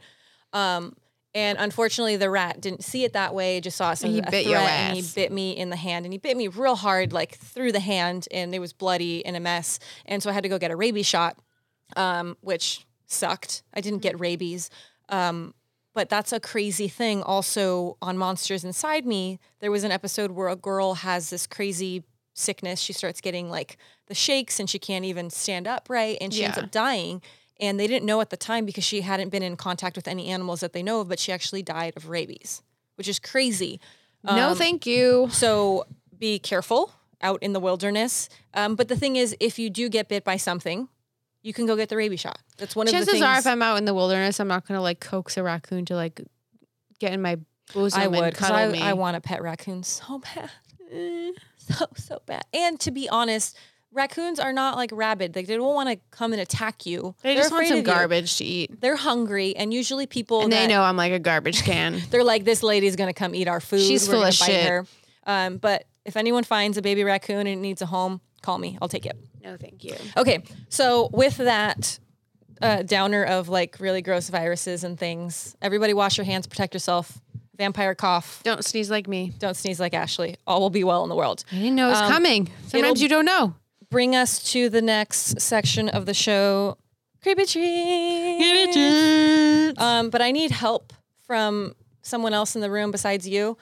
Um, 0.53 0.95
and 1.33 1.57
unfortunately, 1.59 2.17
the 2.17 2.29
rat 2.29 2.59
didn't 2.59 2.83
see 2.83 3.03
it 3.05 3.13
that 3.13 3.33
way. 3.33 3.61
Just 3.61 3.77
saw 3.77 3.91
as 3.91 4.01
He 4.01 4.19
a 4.19 4.21
bit 4.23 4.29
threat, 4.29 4.45
your 4.45 4.59
and 4.59 4.95
he 4.95 5.03
bit 5.15 5.31
me 5.31 5.51
in 5.51 5.69
the 5.69 5.75
hand, 5.77 6.05
and 6.05 6.13
he 6.13 6.17
bit 6.17 6.35
me 6.35 6.47
real 6.49 6.75
hard, 6.75 7.13
like 7.13 7.37
through 7.37 7.71
the 7.71 7.79
hand, 7.79 8.27
and 8.31 8.53
it 8.53 8.59
was 8.59 8.73
bloody 8.73 9.25
and 9.25 9.35
a 9.35 9.39
mess. 9.39 9.79
And 10.05 10.21
so 10.21 10.29
I 10.29 10.33
had 10.33 10.43
to 10.43 10.49
go 10.49 10.57
get 10.57 10.71
a 10.71 10.75
rabies 10.75 11.05
shot, 11.05 11.37
um, 11.95 12.35
which 12.41 12.85
sucked. 13.05 13.63
I 13.73 13.79
didn't 13.79 13.99
get 13.99 14.19
rabies, 14.19 14.69
um, 15.09 15.53
but 15.93 16.09
that's 16.09 16.33
a 16.33 16.39
crazy 16.39 16.87
thing. 16.89 17.23
Also, 17.23 17.97
on 18.01 18.17
Monsters 18.17 18.63
Inside 18.65 19.05
Me, 19.05 19.39
there 19.59 19.71
was 19.71 19.83
an 19.85 19.91
episode 19.91 20.31
where 20.31 20.49
a 20.49 20.55
girl 20.57 20.95
has 20.95 21.29
this 21.29 21.47
crazy 21.47 22.03
sickness. 22.33 22.79
She 22.79 22.93
starts 22.93 23.21
getting 23.21 23.49
like 23.49 23.77
the 24.07 24.15
shakes, 24.15 24.59
and 24.59 24.69
she 24.69 24.79
can't 24.79 25.05
even 25.05 25.29
stand 25.29 25.65
up 25.65 25.89
right, 25.89 26.17
and 26.19 26.33
she 26.33 26.43
ends 26.43 26.57
up 26.57 26.71
dying. 26.71 27.21
And 27.61 27.79
they 27.79 27.87
didn't 27.87 28.05
know 28.05 28.19
at 28.21 28.31
the 28.31 28.37
time 28.37 28.65
because 28.65 28.83
she 28.83 29.01
hadn't 29.01 29.29
been 29.29 29.43
in 29.43 29.55
contact 29.55 29.95
with 29.95 30.07
any 30.07 30.29
animals 30.29 30.59
that 30.61 30.73
they 30.73 30.81
know 30.81 31.01
of, 31.01 31.07
but 31.07 31.19
she 31.19 31.31
actually 31.31 31.61
died 31.61 31.93
of 31.95 32.09
rabies, 32.09 32.63
which 32.95 33.07
is 33.07 33.19
crazy. 33.19 33.79
no, 34.23 34.55
thank 34.55 34.85
you. 34.85 35.29
So 35.31 35.85
be 36.17 36.39
careful 36.39 36.91
out 37.21 37.41
in 37.43 37.53
the 37.53 37.59
wilderness. 37.59 38.29
Um, 38.53 38.75
but 38.75 38.87
the 38.87 38.95
thing 38.95 39.15
is, 39.15 39.35
if 39.39 39.59
you 39.59 39.69
do 39.69 39.89
get 39.89 40.09
bit 40.09 40.23
by 40.23 40.37
something, 40.37 40.89
you 41.43 41.53
can 41.53 41.65
go 41.65 41.75
get 41.75 41.89
the 41.89 41.95
rabies 41.95 42.19
shot. 42.19 42.39
That's 42.57 42.75
one 42.75 42.87
of 42.87 42.91
the 42.91 42.97
Chances 42.97 43.13
things. 43.13 43.25
are, 43.25 43.37
if 43.37 43.47
I'm 43.47 43.61
out 43.61 43.77
in 43.77 43.85
the 43.85 43.93
wilderness, 43.93 44.39
I'm 44.39 44.47
not 44.47 44.67
gonna 44.67 44.81
like 44.81 44.99
coax 44.99 45.37
a 45.37 45.43
raccoon 45.43 45.85
to 45.85 45.95
like 45.95 46.21
get 46.99 47.13
in 47.13 47.21
my 47.21 47.37
bosom 47.73 48.01
I 48.01 48.07
would 48.07 48.19
and 48.19 48.33
because 48.33 48.47
cuddle 48.47 48.69
I, 48.69 48.71
me. 48.71 48.81
I 48.81 48.93
want 48.93 49.17
a 49.17 49.21
pet 49.21 49.41
raccoon 49.41 49.83
so 49.83 50.19
bad, 50.19 50.49
so 51.57 51.85
so 51.95 52.21
bad. 52.25 52.43
And 52.53 52.79
to 52.81 52.91
be 52.91 53.09
honest, 53.09 53.57
raccoons 53.93 54.39
are 54.39 54.53
not 54.53 54.75
like 54.77 54.89
rabid. 54.93 55.35
Like 55.35 55.47
they 55.47 55.55
don't 55.55 55.73
want 55.73 55.89
to 55.89 55.97
come 56.11 56.33
and 56.33 56.41
attack 56.41 56.85
you. 56.85 57.15
they 57.21 57.33
They're 57.33 57.43
just 57.43 57.51
want 57.51 57.67
some 57.67 57.77
you. 57.77 57.83
garbage 57.83 58.37
to 58.37 58.43
eat, 58.45 58.79
They're 58.81 58.95
hungry, 58.95 59.55
and 59.55 59.73
usually 59.73 60.07
people 60.07 60.41
and 60.43 60.51
that, 60.51 60.61
they 60.61 60.67
know 60.67 60.81
I'm 60.81 60.97
like 60.97 61.11
a 61.13 61.19
garbage 61.19 61.63
can. 61.65 62.01
they're 62.09 62.23
like, 62.23 62.43
this 62.43 62.63
lady's 62.63 62.95
gonna 62.95 63.13
come 63.13 63.35
eat 63.35 63.47
our 63.47 63.59
food. 63.59 63.81
She's 63.81 64.07
We're 64.07 64.13
full 64.15 64.23
of 64.23 64.33
shit. 64.33 64.87
Um, 65.25 65.57
but 65.57 65.85
if 66.05 66.17
anyone 66.17 66.43
finds 66.43 66.77
a 66.77 66.81
baby 66.81 67.03
raccoon 67.03 67.39
and 67.39 67.49
it 67.49 67.55
needs 67.57 67.81
a 67.81 67.85
home, 67.85 68.21
call 68.41 68.57
me. 68.57 68.77
I'll 68.81 68.87
take 68.89 69.05
it. 69.05 69.15
no, 69.43 69.55
thank 69.57 69.83
you. 69.83 69.95
Okay, 70.17 70.43
so 70.69 71.09
with 71.13 71.37
that 71.37 71.99
uh, 72.61 72.81
downer 72.83 73.23
of 73.23 73.49
like 73.49 73.77
really 73.79 74.01
gross 74.01 74.29
viruses 74.29 74.83
and 74.83 74.97
things, 74.97 75.55
everybody 75.61 75.93
wash 75.93 76.17
your 76.17 76.25
hands, 76.25 76.47
protect 76.47 76.73
yourself. 76.73 77.19
Vampire 77.57 77.93
cough. 77.93 78.41
Don't 78.43 78.65
sneeze 78.65 78.89
like 78.89 79.07
me. 79.07 79.33
Don't 79.37 79.55
sneeze 79.55 79.79
like 79.79 79.93
Ashley. 79.93 80.35
All 80.47 80.61
will 80.61 80.71
be 80.71 80.83
well 80.83 81.03
in 81.03 81.09
the 81.09 81.15
world. 81.15 81.43
I 81.51 81.55
didn't 81.57 81.75
know 81.75 81.87
it 81.87 81.91
was 81.91 82.01
Um, 82.01 82.11
coming. 82.11 82.49
Sometimes 82.67 83.03
you 83.03 83.09
don't 83.09 83.25
know. 83.25 83.53
Bring 83.91 84.15
us 84.15 84.41
to 84.53 84.69
the 84.69 84.81
next 84.81 85.41
section 85.41 85.89
of 85.89 86.05
the 86.05 86.13
show. 86.13 86.77
Creepy 87.21 87.45
tree. 87.45 88.37
Um, 89.77 90.09
but 90.09 90.21
I 90.21 90.31
need 90.31 90.51
help 90.51 90.93
from 91.27 91.75
someone 92.01 92.33
else 92.33 92.55
in 92.55 92.61
the 92.61 92.71
room 92.71 92.91
besides 92.91 93.27
you. 93.27 93.57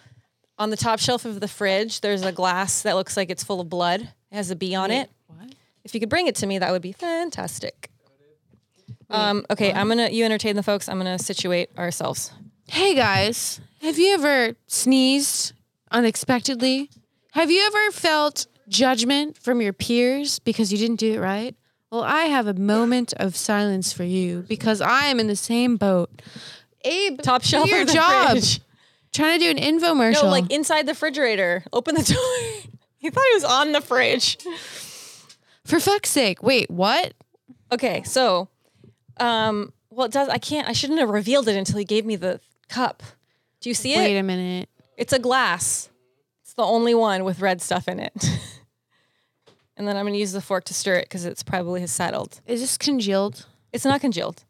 On 0.60 0.70
the 0.70 0.78
top 0.78 1.00
shelf 1.00 1.26
of 1.26 1.40
the 1.40 1.48
fridge, 1.48 2.02
there's 2.02 2.22
a 2.22 2.32
glass 2.32 2.84
that 2.84 2.96
looks 2.96 3.18
like 3.18 3.32
it's 3.32 3.44
full 3.44 3.60
of 3.60 3.72
blood. 3.72 4.02
It 4.02 4.36
has 4.36 4.52
a 4.52 4.56
bee 4.56 4.76
on 4.76 4.92
it. 4.92 5.10
What? 5.26 5.56
If 5.84 5.96
you 5.96 6.00
could 6.00 6.10
bring 6.10 6.28
it 6.28 6.36
to 6.36 6.46
me, 6.46 6.60
that 6.60 6.72
would 6.72 6.84
be 6.84 6.92
fantastic. 6.92 7.90
Um, 9.10 9.48
okay, 9.50 9.74
I'm 9.74 9.88
gonna 9.88 10.10
you 10.10 10.26
entertain 10.26 10.56
the 10.56 10.62
folks. 10.62 10.88
I'm 10.88 11.00
gonna 11.00 11.18
situate 11.18 11.72
ourselves. 11.76 12.32
Hey 12.68 12.94
guys, 12.94 13.60
have 13.82 13.98
you 13.98 14.14
ever 14.14 14.54
sneezed 14.68 15.54
unexpectedly? 15.90 16.92
Have 17.32 17.50
you 17.50 17.66
ever 17.66 17.92
felt 17.92 18.46
judgment 18.70 19.38
from 19.38 19.62
your 19.62 19.74
peers 19.74 20.40
because 20.40 20.72
you 20.72 20.78
didn't 20.78 21.00
do 21.00 21.14
it 21.14 21.20
right? 21.20 21.56
Well, 21.92 22.04
I 22.04 22.26
have 22.26 22.46
a 22.46 22.54
moment 22.54 23.14
of 23.18 23.36
silence 23.36 23.92
for 23.92 24.04
you 24.04 24.46
because 24.48 24.80
I 24.80 25.06
am 25.06 25.20
in 25.20 25.28
the 25.28 25.36
same 25.36 25.76
boat. 25.76 26.22
Abe, 26.86 27.20
Top 27.22 27.42
do 27.42 27.48
shelf 27.48 27.70
your 27.70 27.82
of 27.82 27.88
the 27.88 27.94
job. 27.94 28.32
fridge. 28.32 28.62
Trying 29.12 29.40
to 29.40 29.46
do 29.46 29.50
an 29.50 29.58
infomercial. 29.58 30.24
No, 30.24 30.30
like 30.30 30.52
inside 30.52 30.86
the 30.86 30.92
refrigerator. 30.92 31.64
Open 31.74 31.96
the 31.96 32.04
door. 32.04 32.72
he 32.98 33.10
thought 33.10 33.24
he 33.32 33.36
was 33.36 33.44
on 33.44 33.72
the 33.72 33.82
fridge. 33.82 34.38
for 35.66 35.80
fuck's 35.80 36.10
sake. 36.10 36.44
Wait, 36.44 36.70
what? 36.70 37.14
Okay, 37.72 38.04
so, 38.04 38.50
um, 39.20 39.74
well, 39.90 40.06
it 40.06 40.12
does. 40.12 40.30
I 40.30 40.38
can't. 40.38 40.68
I 40.68 40.74
shouldn't 40.74 41.00
have 41.00 41.10
revealed 41.10 41.48
it 41.48 41.56
until 41.56 41.80
he 41.80 41.86
gave 41.86 42.06
me 42.06 42.16
the 42.16 42.40
cup. 42.68 43.02
Do 43.62 43.70
you 43.70 43.74
see 43.74 43.94
it? 43.94 43.98
Wait 43.98 44.18
a 44.18 44.24
minute. 44.24 44.70
It's 44.96 45.12
a 45.12 45.20
glass. 45.20 45.90
It's 46.44 46.54
the 46.54 46.64
only 46.64 46.94
one 46.94 47.24
with 47.24 47.42
red 47.42 47.62
stuff 47.62 47.88
in 47.88 48.00
it. 48.00 48.14
and 49.80 49.88
then 49.88 49.98
I'm 49.98 50.06
gonna 50.06 50.18
use 50.18 50.34
the 50.34 50.42
fork 50.42 50.66
to 50.66 50.74
stir 50.76 50.96
it 50.98 51.06
because 51.06 51.26
it's 51.26 51.42
probably 51.42 51.82
has 51.82 51.92
settled. 51.92 52.42
Is 52.46 52.62
this 52.62 52.78
congealed? 52.78 53.48
It's 53.74 53.86
not 53.86 54.02
congealed. 54.02 54.44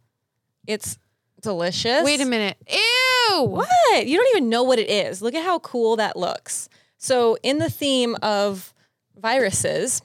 It's 0.67 0.97
delicious. 1.41 2.03
Wait 2.03 2.19
a 2.19 2.25
minute. 2.25 2.57
Ew. 2.69 3.43
What? 3.43 4.07
You 4.07 4.17
don't 4.17 4.35
even 4.35 4.49
know 4.49 4.63
what 4.63 4.79
it 4.79 4.89
is. 4.89 5.21
Look 5.21 5.35
at 5.35 5.45
how 5.45 5.59
cool 5.59 5.95
that 5.97 6.17
looks. 6.17 6.67
So, 6.97 7.37
in 7.43 7.59
the 7.59 7.69
theme 7.69 8.17
of 8.21 8.73
viruses, 9.15 10.01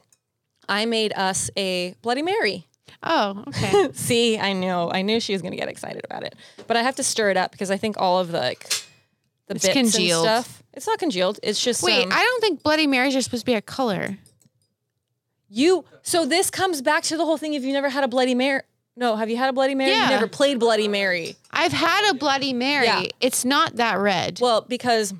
I 0.69 0.85
made 0.85 1.13
us 1.17 1.51
a 1.57 1.95
Bloody 2.03 2.23
Mary. 2.23 2.69
Oh, 3.03 3.45
okay. 3.49 3.91
See, 3.93 4.39
I 4.39 4.53
knew, 4.53 4.71
I 4.71 5.03
knew 5.03 5.21
she 5.21 5.33
was 5.33 5.43
going 5.43 5.53
to 5.53 5.59
get 5.59 5.69
excited 5.69 6.05
about 6.05 6.23
it, 6.23 6.35
but 6.67 6.77
I 6.77 6.83
have 6.83 6.97
to 6.97 7.03
stir 7.03 7.31
it 7.31 7.37
up 7.37 7.51
because 7.51 7.71
I 7.71 7.77
think 7.77 7.97
all 7.99 8.21
of 8.21 8.29
the 8.29 8.39
like 8.39 8.69
the 9.49 9.57
It's 9.57 9.67
bits 9.67 9.73
congealed. 9.75 10.27
and 10.27 10.45
stuff. 10.45 10.63
It's 10.73 10.87
not 10.87 10.99
congealed. 10.99 11.41
It's 11.43 11.63
just 11.63 11.83
Wait, 11.83 12.05
um, 12.05 12.13
I 12.13 12.17
don't 12.23 12.41
think 12.41 12.63
Bloody 12.63 12.87
Marys 12.87 13.17
are 13.17 13.23
supposed 13.23 13.43
to 13.43 13.51
be 13.51 13.55
a 13.55 13.63
color. 13.63 14.19
You. 15.57 15.85
So 16.03 16.27
this 16.27 16.51
comes 16.51 16.83
back 16.83 17.03
to 17.05 17.17
the 17.17 17.25
whole 17.25 17.37
thing. 17.37 17.55
If 17.55 17.65
you 17.65 17.73
never 17.73 17.89
had 17.89 18.05
a 18.05 18.09
Bloody 18.09 18.35
Mary, 18.35 18.63
no, 18.97 19.17
have 19.17 19.29
you 19.31 19.37
had 19.37 19.49
a 19.49 19.53
Bloody 19.53 19.75
Mary? 19.75 19.91
Yeah. 19.91 20.05
You 20.05 20.11
never 20.11 20.29
played 20.29 20.59
Bloody 20.61 20.89
Mary. 20.89 21.37
I've 21.51 21.73
had 21.73 22.11
a 22.11 22.15
Bloody 22.15 22.53
Mary. 22.53 22.87
Yeah. 22.87 23.05
It's 23.21 23.45
not 23.45 23.77
that 23.77 23.99
red. 23.99 24.39
Well, 24.41 24.61
because 24.63 25.15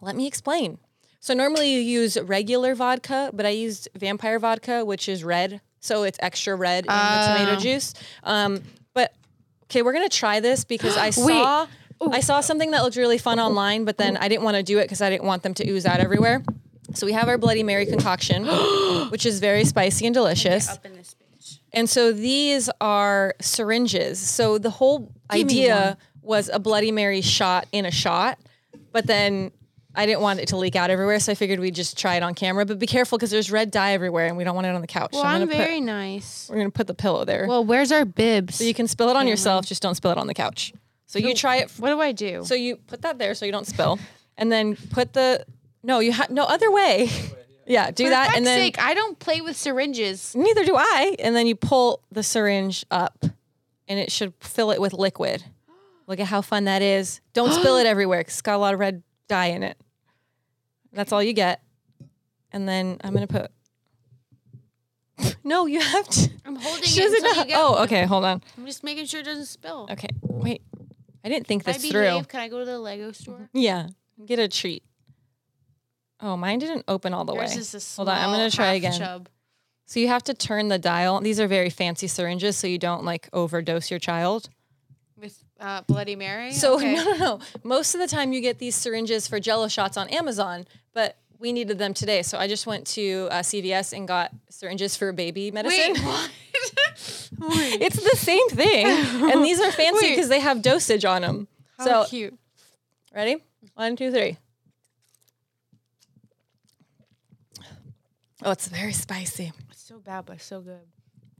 let 0.00 0.16
me 0.16 0.26
explain. 0.26 0.78
So 1.20 1.34
normally 1.34 1.72
you 1.72 1.80
use 1.80 2.16
regular 2.20 2.74
vodka, 2.74 3.30
but 3.32 3.46
I 3.46 3.50
used 3.50 3.88
vampire 3.96 4.38
vodka, 4.38 4.84
which 4.84 5.08
is 5.08 5.24
red, 5.24 5.60
so 5.80 6.04
it's 6.04 6.18
extra 6.22 6.54
red 6.54 6.84
in 6.86 6.92
the 6.92 7.26
tomato 7.26 7.52
Oh. 7.56 7.60
juice. 7.60 7.94
Um, 8.22 8.62
but 8.94 9.12
okay, 9.64 9.82
we're 9.82 9.92
gonna 9.92 10.08
try 10.08 10.40
this 10.40 10.64
because 10.64 10.96
I 10.96 11.10
saw 11.10 11.66
I 12.12 12.20
saw 12.20 12.40
something 12.40 12.72
that 12.72 12.82
looked 12.82 12.96
really 12.96 13.18
fun 13.18 13.40
online, 13.40 13.84
but 13.84 13.96
then 13.98 14.16
I 14.18 14.28
didn't 14.28 14.42
want 14.44 14.56
to 14.56 14.62
do 14.62 14.78
it 14.78 14.82
because 14.84 15.00
I 15.00 15.08
didn't 15.10 15.24
want 15.24 15.42
them 15.42 15.54
to 15.54 15.68
ooze 15.68 15.86
out 15.86 15.98
everywhere. 15.98 16.42
So 16.96 17.06
we 17.06 17.12
have 17.12 17.28
our 17.28 17.38
Bloody 17.38 17.62
Mary 17.62 17.86
concoction, 17.94 18.46
which 19.10 19.26
is 19.26 19.40
very 19.40 19.64
spicy 19.64 20.06
and 20.06 20.14
delicious. 20.14 20.68
in 20.84 20.96
this. 20.96 21.14
And 21.72 21.90
so 21.90 22.12
these 22.12 22.70
are 22.80 23.34
syringes. 23.40 24.18
So 24.18 24.58
the 24.58 24.70
whole 24.70 25.12
Give 25.30 25.46
me 25.46 25.64
idea 25.64 25.98
was 26.22 26.48
a 26.52 26.58
Bloody 26.58 26.90
Mary 26.90 27.20
shot 27.20 27.66
in 27.70 27.84
a 27.84 27.90
shot, 27.90 28.38
but 28.92 29.06
then 29.06 29.52
I 29.94 30.06
didn't 30.06 30.20
want 30.20 30.40
it 30.40 30.48
to 30.48 30.56
leak 30.56 30.76
out 30.76 30.90
everywhere, 30.90 31.18
so 31.20 31.32
I 31.32 31.34
figured 31.34 31.58
we'd 31.58 31.74
just 31.74 31.98
try 31.98 32.16
it 32.16 32.22
on 32.22 32.34
camera. 32.34 32.66
But 32.66 32.78
be 32.78 32.86
careful 32.86 33.16
because 33.16 33.30
there's 33.30 33.50
red 33.50 33.70
dye 33.70 33.92
everywhere, 33.92 34.26
and 34.26 34.36
we 34.36 34.44
don't 34.44 34.54
want 34.54 34.66
it 34.66 34.74
on 34.74 34.80
the 34.80 34.86
couch. 34.86 35.10
Well, 35.12 35.22
so 35.22 35.28
I'm, 35.28 35.42
I'm, 35.42 35.48
gonna 35.48 35.58
very 35.58 35.80
put 35.80 35.86
nice. 35.86 36.48
we're 36.50 36.56
gonna 36.56 36.70
put 36.70 36.86
the 36.86 36.94
pillow 36.94 37.24
there. 37.24 37.46
Well, 37.46 37.64
where's 37.64 37.92
our 37.92 38.04
bibs? 38.04 38.56
so 38.56 38.64
you 38.64 38.74
can 38.74 38.88
spill 38.88 39.08
it 39.08 39.16
on 39.16 39.26
yourself, 39.26 39.66
just 39.66 39.82
don't 39.82 39.94
spill 39.94 40.10
it 40.12 40.18
on 40.18 40.26
the 40.26 40.34
couch. 40.34 40.72
So 41.06 41.18
you 41.18 41.34
try 41.34 41.58
it. 41.58 41.70
what 41.78 41.90
do 41.90 42.00
I 42.00 42.12
do? 42.12 42.44
So 42.44 42.54
you 42.54 42.76
put 42.76 43.02
that 43.02 43.18
there 43.18 43.34
so 43.34 43.46
you 43.46 43.52
don't 43.52 43.66
spill, 43.66 43.98
and 44.36 44.50
then 44.52 44.76
put 44.76 45.12
the 45.12 45.46
no, 45.86 46.00
you 46.00 46.12
have 46.12 46.30
no 46.30 46.44
other 46.44 46.70
way. 46.70 47.08
Yeah, 47.68 47.90
do 47.90 48.04
For 48.04 48.10
that, 48.10 48.36
and 48.36 48.46
then 48.46 48.60
sake, 48.60 48.80
I 48.80 48.94
don't 48.94 49.18
play 49.18 49.40
with 49.40 49.56
syringes. 49.56 50.36
Neither 50.36 50.64
do 50.64 50.76
I. 50.76 51.16
And 51.18 51.34
then 51.34 51.48
you 51.48 51.56
pull 51.56 52.00
the 52.12 52.22
syringe 52.22 52.86
up 52.92 53.24
and 53.88 53.98
it 53.98 54.12
should 54.12 54.34
fill 54.38 54.70
it 54.70 54.80
with 54.80 54.92
liquid. 54.92 55.42
Look 56.06 56.20
at 56.20 56.28
how 56.28 56.42
fun 56.42 56.66
that 56.66 56.80
is. 56.80 57.20
Don't 57.32 57.52
spill 57.60 57.76
it 57.78 57.86
everywhere 57.86 58.20
because 58.20 58.34
it's 58.34 58.42
got 58.42 58.54
a 58.54 58.58
lot 58.58 58.72
of 58.72 58.78
red 58.78 59.02
dye 59.26 59.46
in 59.46 59.64
it. 59.64 59.76
That's 60.92 61.10
all 61.10 61.20
you 61.20 61.32
get. 61.32 61.60
And 62.52 62.68
then 62.68 62.98
I'm 63.02 63.12
going 63.12 63.26
to 63.26 63.32
put. 63.34 63.50
No, 65.42 65.66
you 65.66 65.80
have 65.80 66.06
to. 66.08 66.30
I'm 66.44 66.54
holding 66.54 66.82
She 66.84 67.00
it 67.00 67.04
doesn't 67.04 67.16
until 67.24 67.34
know. 67.34 67.40
you 67.42 67.48
get 67.48 67.58
Oh, 67.58 67.82
okay. 67.82 68.04
Hold 68.04 68.24
on. 68.26 68.42
I'm 68.56 68.66
just 68.66 68.84
making 68.84 69.06
sure 69.06 69.20
it 69.22 69.24
doesn't 69.24 69.46
spill. 69.46 69.88
Okay. 69.90 70.10
Wait. 70.22 70.62
I 71.24 71.28
didn't 71.28 71.48
think 71.48 71.64
Can 71.64 71.70
I 71.70 71.72
this 71.78 71.82
behave? 71.90 72.12
through. 72.20 72.24
Can 72.28 72.40
I 72.40 72.48
go 72.48 72.60
to 72.60 72.64
the 72.64 72.78
Lego 72.78 73.10
store? 73.10 73.48
Yeah. 73.52 73.88
Get 74.24 74.38
a 74.38 74.46
treat. 74.46 74.84
Oh, 76.20 76.36
mine 76.36 76.58
didn't 76.58 76.84
open 76.88 77.12
all 77.14 77.24
the 77.24 77.34
Yours 77.34 77.54
way. 77.54 77.60
is 77.60 77.74
a 77.74 77.96
Hold 77.96 78.08
on. 78.08 78.18
I'm 78.18 78.30
gonna 78.30 78.50
try 78.50 78.66
half 78.68 78.76
again. 78.76 78.98
chub. 78.98 79.28
So 79.86 80.00
you 80.00 80.08
have 80.08 80.24
to 80.24 80.34
turn 80.34 80.68
the 80.68 80.78
dial. 80.78 81.20
These 81.20 81.38
are 81.38 81.46
very 81.46 81.70
fancy 81.70 82.06
syringes, 82.08 82.56
so 82.56 82.66
you 82.66 82.78
don't 82.78 83.04
like 83.04 83.28
overdose 83.32 83.90
your 83.90 84.00
child. 84.00 84.48
with 85.20 85.42
uh, 85.60 85.82
Bloody 85.86 86.16
Mary. 86.16 86.52
So 86.52 86.74
Okay. 86.76 86.94
no, 86.94 87.04
no, 87.04 87.14
no. 87.16 87.40
Most 87.62 87.94
of 87.94 88.00
the 88.00 88.06
time, 88.08 88.32
you 88.32 88.40
get 88.40 88.58
these 88.58 88.74
syringes 88.74 89.28
for 89.28 89.38
Jello 89.40 89.68
shots 89.68 89.96
on 89.96 90.08
Amazon, 90.08 90.66
but 90.92 91.16
we 91.38 91.52
needed 91.52 91.78
them 91.78 91.92
today, 91.94 92.22
so 92.22 92.38
I 92.38 92.48
just 92.48 92.66
went 92.66 92.86
to 92.88 93.28
uh, 93.30 93.40
CVS 93.40 93.92
and 93.96 94.08
got 94.08 94.32
syringes 94.50 94.96
for 94.96 95.12
baby 95.12 95.50
medicine. 95.50 95.92
Wait, 95.94 96.02
what? 96.04 96.30
It's 97.38 98.02
the 98.02 98.16
same 98.16 98.48
thing, 98.48 98.86
and 98.86 99.44
these 99.44 99.60
are 99.60 99.70
fancy 99.70 100.08
because 100.10 100.28
they 100.30 100.40
have 100.40 100.62
dosage 100.62 101.04
on 101.04 101.20
them. 101.22 101.46
How 101.78 101.84
so 101.84 102.04
cute. 102.08 102.34
ready? 103.14 103.36
One, 103.74 103.94
two, 103.96 104.10
three. 104.10 104.38
Oh, 108.46 108.52
it's 108.52 108.68
very 108.68 108.92
spicy. 108.92 109.52
It's 109.72 109.82
so 109.82 109.98
bad, 109.98 110.24
but 110.24 110.40
so 110.40 110.60
good. 110.60 110.78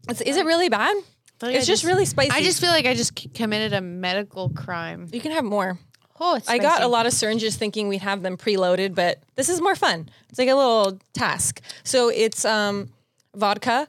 It's, 0.08 0.20
is 0.20 0.36
it 0.36 0.44
really 0.44 0.68
bad? 0.68 0.96
like 1.40 1.54
It's 1.54 1.64
I 1.64 1.66
just, 1.66 1.84
really 1.84 2.04
spicy. 2.04 2.32
I 2.32 2.42
just 2.42 2.60
feel 2.60 2.70
like 2.70 2.84
I 2.84 2.94
just 2.94 3.32
committed 3.32 3.72
a 3.72 3.80
medical 3.80 4.50
crime. 4.50 5.06
you 5.12 5.20
can 5.20 5.30
have 5.30 5.44
more. 5.44 5.78
Oh, 6.18 6.34
it's 6.34 6.48
I 6.48 6.58
got 6.58 6.82
a 6.82 6.88
lot 6.88 7.06
of 7.06 7.12
syringes 7.12 7.54
thinking 7.54 7.86
we'd 7.86 8.00
have 8.00 8.22
them 8.22 8.36
preloaded, 8.36 8.96
but 8.96 9.22
this 9.36 9.48
is 9.48 9.60
more 9.60 9.76
fun. 9.76 10.08
It's 10.30 10.38
like 10.38 10.48
a 10.48 10.54
little 10.56 10.98
task. 11.12 11.60
So 11.84 12.08
it's 12.08 12.44
um, 12.44 12.88
vodka. 13.36 13.86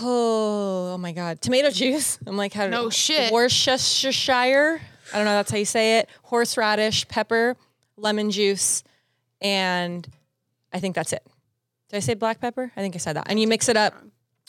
Oh, 0.00 0.94
oh 0.94 0.98
my 0.98 1.12
god, 1.12 1.40
tomato 1.40 1.70
juice. 1.72 2.18
I'm 2.26 2.36
like, 2.36 2.52
how? 2.52 2.64
Do 2.66 2.76
you 2.76 2.82
No 2.82 2.90
shit. 2.90 3.32
Worcestershire. 3.32 4.80
I 5.12 5.16
don't 5.16 5.26
know. 5.26 5.34
That's 5.34 5.50
how 5.52 5.58
you 5.58 5.64
say 5.64 5.98
it. 5.98 6.08
Horseradish, 6.22 7.06
pepper, 7.06 7.56
lemon 7.96 8.32
juice, 8.32 8.82
and 9.40 10.08
I 10.72 10.80
think 10.80 10.96
that's 10.96 11.12
it. 11.12 11.24
Did 11.90 11.96
I 11.96 12.00
say 12.00 12.14
black 12.14 12.40
pepper? 12.40 12.72
I 12.76 12.80
think 12.80 12.94
I 12.94 12.98
said 12.98 13.16
that. 13.16 13.26
And 13.28 13.40
you 13.40 13.46
mix 13.48 13.68
it 13.68 13.76
up. 13.76 13.94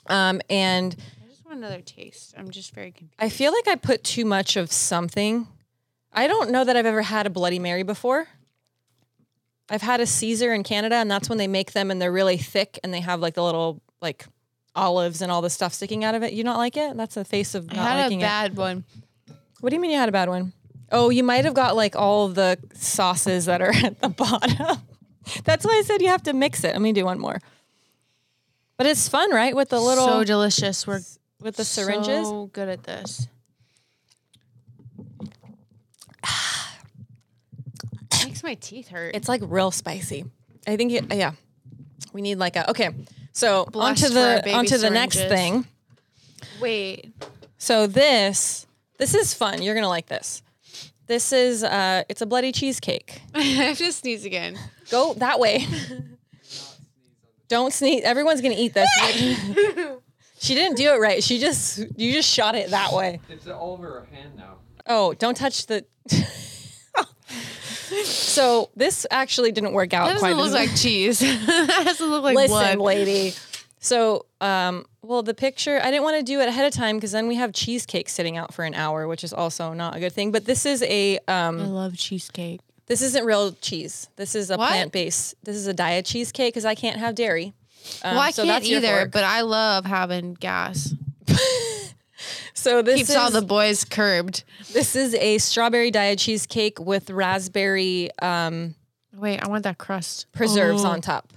Um, 0.08 0.42
and 0.50 0.96
I 1.26 1.28
just 1.30 1.44
want 1.44 1.58
another 1.58 1.82
taste. 1.82 2.34
I'm 2.38 2.52
just 2.52 2.74
very 2.74 2.92
confused. 2.92 3.16
I 3.20 3.30
feel 3.30 3.52
like 3.52 3.68
I 3.68 3.76
put 3.76 4.04
too 4.04 4.26
much 4.26 4.56
of 4.58 4.72
something. 4.72 5.48
I 6.14 6.28
don't 6.28 6.52
know 6.52 6.64
that 6.64 6.76
I've 6.76 6.86
ever 6.86 7.02
had 7.02 7.26
a 7.26 7.30
Bloody 7.30 7.60
Mary 7.60 7.84
before. 7.84 8.28
I've 9.70 9.82
had 9.82 10.02
a 10.02 10.06
Caesar 10.06 10.54
in 10.54 10.64
Canada, 10.64 10.96
and 10.96 11.10
that's 11.10 11.30
when 11.30 11.38
they 11.38 11.48
make 11.48 11.72
them, 11.72 11.90
and 11.92 12.02
they're 12.02 12.12
really 12.12 12.38
thick, 12.38 12.78
and 12.84 12.94
they 12.94 13.00
have 13.00 13.22
like 13.22 13.36
the 13.36 13.44
little 13.44 13.82
like 14.02 14.26
olives 14.76 15.22
and 15.22 15.32
all 15.32 15.42
the 15.42 15.50
stuff 15.50 15.74
sticking 15.74 16.04
out 16.04 16.14
of 16.14 16.24
it. 16.24 16.34
You 16.34 16.44
not 16.44 16.58
like 16.58 16.78
it? 16.78 16.96
That's 16.98 17.16
the 17.16 17.26
face 17.26 17.56
of 17.56 17.68
not 17.68 17.78
I 17.78 17.84
had 17.84 18.00
a 18.00 18.04
liking 18.04 18.20
it. 18.22 18.24
bad 18.24 18.58
one. 18.58 18.84
What 19.62 19.70
do 19.70 19.76
you 19.76 19.82
mean 19.82 19.92
you 19.92 19.98
had 19.98 20.10
a 20.10 20.12
bad 20.12 20.28
one? 20.30 20.54
Oh, 20.92 21.10
you 21.10 21.24
might 21.24 21.46
have 21.46 21.54
got 21.54 21.76
like 21.76 21.96
all 21.96 22.28
the 22.28 22.58
sauces 22.74 23.46
that 23.46 23.62
are 23.62 23.72
at 23.74 24.02
the 24.02 24.10
bottom. 24.10 24.78
That's 25.44 25.66
why 25.66 25.78
I 25.78 25.82
said 25.84 26.02
you 26.02 26.10
have 26.10 26.24
to 26.24 26.34
mix 26.34 26.64
it. 26.64 26.74
Let 26.74 26.82
me 26.82 26.94
do 26.94 27.06
one 27.06 27.20
more. 27.20 27.40
But 28.78 28.88
it's 28.88 29.08
fun, 29.08 29.32
right? 29.32 29.56
With 29.56 29.70
the 29.70 29.80
little 29.80 30.08
so 30.08 30.24
delicious. 30.24 30.88
We're 30.88 31.02
with 31.40 31.56
the 31.56 31.66
syringes. 31.66 32.28
So 32.28 32.50
good 32.54 32.70
at 32.70 32.84
this. 32.84 33.28
Makes 38.26 38.44
my 38.44 38.56
teeth 38.56 38.90
hurt. 38.90 39.16
It's 39.16 39.30
like 39.30 39.42
real 39.44 39.72
spicy. 39.72 40.26
I 40.68 40.78
think 40.78 40.92
it, 40.94 41.14
yeah. 41.14 41.34
We 42.14 42.22
need 42.22 42.36
like 42.36 42.56
a 42.56 42.70
okay. 42.72 42.90
So 43.34 43.66
Blessed 43.66 44.04
onto 44.04 44.14
the 44.14 44.42
baby 44.44 44.56
onto 44.56 44.78
the 44.78 44.90
next 44.90 45.18
thing. 45.18 45.66
Wait. 46.60 47.14
So 47.58 47.88
this 47.88 48.68
this 48.98 49.14
is 49.14 49.34
fun. 49.34 49.62
You're 49.62 49.76
gonna 49.76 49.88
like 49.88 50.08
this. 50.08 50.42
This 51.12 51.34
is 51.34 51.62
uh 51.62 52.04
it's 52.08 52.22
a 52.22 52.26
bloody 52.26 52.54
cheesecake. 52.54 53.22
I 53.36 53.42
have 53.42 53.78
to 53.80 53.92
sneeze 53.92 54.24
again. 54.24 54.58
Go 54.90 55.14
that 55.16 55.42
way. 55.42 55.68
Don't 57.50 57.74
sneeze. 57.74 58.06
Everyone's 58.06 58.40
gonna 58.40 58.56
eat 58.58 58.74
this. 58.74 58.88
she 60.40 60.56
didn't 60.56 60.78
do 60.78 60.90
it 60.94 61.02
right. 61.02 61.22
She 61.22 61.38
just 61.38 61.80
you 61.98 62.14
just 62.14 62.30
shot 62.30 62.56
it 62.56 62.70
that 62.70 62.94
way. 62.94 63.20
It's 63.28 63.46
all 63.46 63.74
over 63.74 63.88
her 63.88 64.08
hand 64.10 64.38
now. 64.38 64.60
Oh, 64.88 65.14
don't 65.14 65.36
touch 65.36 65.66
the. 65.66 65.84
so 68.06 68.70
this 68.78 69.06
actually 69.12 69.52
didn't 69.52 69.74
work 69.74 69.94
out 69.94 70.08
That 70.08 70.20
quite 70.20 70.30
doesn't 70.30 70.46
as 70.46 70.52
look 70.54 70.70
like 70.70 70.80
cheese. 70.80 71.20
that 71.20 71.82
doesn't 71.84 72.10
look 72.10 72.24
like 72.24 72.38
Listen, 72.38 72.78
blood. 72.78 72.78
lady. 72.78 73.34
So, 73.84 74.28
um, 74.42 74.86
well, 75.02 75.24
the 75.24 75.34
picture 75.34 75.80
I 75.84 75.90
didn't 75.90 76.04
want 76.04 76.18
to 76.18 76.24
do 76.24 76.40
it 76.40 76.48
ahead 76.48 76.66
of 76.68 76.72
time 76.74 76.98
because 76.98 77.12
then 77.12 77.28
we 77.28 77.36
have 77.36 77.52
cheesecake 77.52 78.10
sitting 78.10 78.38
out 78.38 78.54
for 78.54 78.64
an 78.64 78.76
hour, 78.76 79.08
which 79.08 79.24
is 79.24 79.34
also 79.34 79.74
not 79.74 79.96
a 79.96 80.00
good 80.00 80.14
thing. 80.14 80.32
But 80.32 80.46
this 80.46 80.66
is 80.68 80.84
a 80.84 81.18
I 81.28 81.48
um, 81.48 81.74
love 81.74 81.98
cheesecake. 81.98 82.62
this 82.86 83.02
isn't 83.02 83.26
real 83.26 83.54
cheese. 83.54 84.08
This 84.18 84.36
is 84.36 84.52
a 84.52 84.58
What? 84.58 84.70
plant 84.70 84.92
based. 84.92 85.34
This 85.44 85.56
is 85.56 85.66
a 85.66 85.74
diet 85.74 86.06
cheesecake 86.06 86.54
because 86.54 86.64
I 86.66 86.76
can't 86.76 86.98
have 87.00 87.16
dairy. 87.16 87.54
Um, 88.04 88.14
well, 88.14 88.20
I 88.20 88.30
so 88.32 88.44
can't 88.44 88.56
that's 88.60 88.70
your 88.70 88.78
either, 88.80 89.00
fork. 89.00 89.12
but 89.12 89.24
I 89.24 89.42
love 89.42 89.86
having 89.86 90.36
gas. 90.36 90.94
so 92.54 92.84
this 92.84 92.98
Keeps 92.98 93.10
is 93.10 93.16
all 93.16 93.32
the 93.32 93.42
boys 93.42 93.84
curbed. 93.84 94.44
this 94.74 94.96
is 94.96 95.16
a 95.16 95.40
strawberry 95.40 95.90
diet 95.90 96.20
cheesecake 96.20 96.80
with 96.80 97.10
raspberry 97.10 98.12
um, 98.22 98.76
Wait, 99.16 99.40
I 99.44 99.48
want 99.50 99.64
that 99.64 99.80
crust. 99.80 100.28
preserves 100.32 100.86
Oh. 100.86 100.90
on 100.90 101.02
top. 101.02 101.34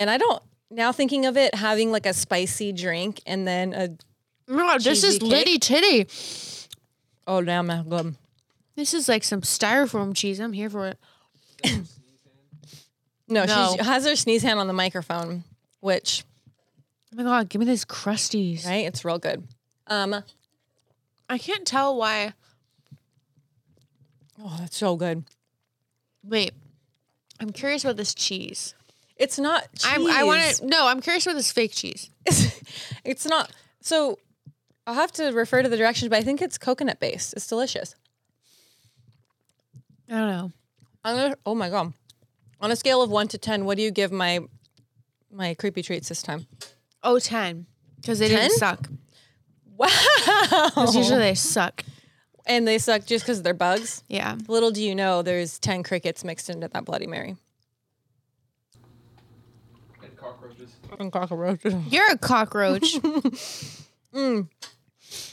And 0.00 0.10
I 0.10 0.18
don't 0.18 0.42
now 0.70 0.92
thinking 0.92 1.26
of 1.26 1.36
it 1.36 1.54
having 1.54 1.90
like 1.92 2.06
a 2.06 2.12
spicy 2.12 2.72
drink 2.72 3.20
and 3.26 3.46
then 3.46 3.72
a 3.74 3.88
God, 4.46 4.80
this 4.82 5.04
is 5.04 5.18
cake? 5.18 5.28
litty 5.30 5.58
titty. 5.58 6.06
oh 7.26 7.42
damn 7.42 7.70
I'm 7.70 7.88
good. 7.88 8.14
This 8.76 8.94
is 8.94 9.08
like 9.08 9.24
some 9.24 9.40
styrofoam 9.42 10.14
cheese. 10.14 10.38
I'm 10.40 10.52
here 10.52 10.70
for 10.70 10.86
it. 10.88 10.98
No, 13.30 13.44
No. 13.44 13.74
she 13.76 13.84
has 13.84 14.06
her 14.06 14.16
sneeze 14.16 14.42
hand 14.42 14.58
on 14.58 14.68
the 14.68 14.72
microphone, 14.72 15.44
which 15.80 16.24
Oh 17.12 17.16
my 17.16 17.22
god, 17.24 17.48
give 17.50 17.60
me 17.60 17.66
these 17.66 17.84
crusties. 17.84 18.64
right, 18.66 18.86
it's 18.86 19.04
real 19.04 19.18
good. 19.18 19.46
Um, 19.86 20.22
I 21.28 21.36
can't 21.38 21.66
tell 21.66 21.94
why. 21.96 22.32
oh, 24.42 24.56
that's 24.60 24.78
so 24.78 24.96
good. 24.96 25.24
Wait, 26.24 26.52
I'm 27.38 27.50
curious 27.50 27.84
about 27.84 27.96
this 27.98 28.14
cheese. 28.14 28.74
It's 29.18 29.38
not. 29.38 29.68
Cheese. 29.74 29.92
I'm, 29.92 30.06
I 30.06 30.24
want 30.24 30.40
to. 30.40 30.66
No, 30.66 30.86
I'm 30.86 31.00
curious 31.00 31.26
about 31.26 31.36
this 31.36 31.50
fake 31.50 31.72
cheese. 31.72 32.10
it's 33.04 33.26
not. 33.26 33.50
So 33.80 34.18
I'll 34.86 34.94
have 34.94 35.12
to 35.12 35.30
refer 35.32 35.62
to 35.62 35.68
the 35.68 35.76
directions, 35.76 36.08
but 36.08 36.18
I 36.18 36.22
think 36.22 36.40
it's 36.40 36.56
coconut 36.56 37.00
based. 37.00 37.34
It's 37.34 37.46
delicious. 37.46 37.94
I 40.08 40.14
don't 40.14 40.28
know. 40.28 40.52
I'm 41.04 41.16
gonna, 41.16 41.36
oh 41.44 41.54
my 41.54 41.68
god! 41.68 41.92
On 42.60 42.70
a 42.70 42.76
scale 42.76 43.02
of 43.02 43.10
one 43.10 43.28
to 43.28 43.38
ten, 43.38 43.64
what 43.64 43.76
do 43.76 43.82
you 43.82 43.90
give 43.90 44.12
my 44.12 44.40
my 45.30 45.54
creepy 45.54 45.82
treats 45.82 46.08
this 46.08 46.22
time? 46.22 46.46
Oh, 47.02 47.18
10. 47.18 47.66
Because 47.96 48.18
they 48.18 48.28
10? 48.28 48.38
didn't 48.38 48.58
suck. 48.58 48.88
Wow. 49.76 49.88
Because 50.50 50.96
usually 50.96 51.18
they 51.18 51.34
suck. 51.34 51.84
And 52.46 52.66
they 52.66 52.78
suck 52.78 53.04
just 53.04 53.24
because 53.24 53.42
they're 53.42 53.54
bugs. 53.54 54.02
Yeah. 54.08 54.36
Little 54.48 54.70
do 54.70 54.82
you 54.82 54.94
know, 54.94 55.22
there's 55.22 55.58
10 55.58 55.82
crickets 55.82 56.24
mixed 56.24 56.50
into 56.50 56.68
that 56.68 56.84
Bloody 56.84 57.06
Mary. 57.06 57.36
Cockroaches. 61.10 61.74
You're 61.90 62.10
a 62.10 62.18
cockroach. 62.18 62.98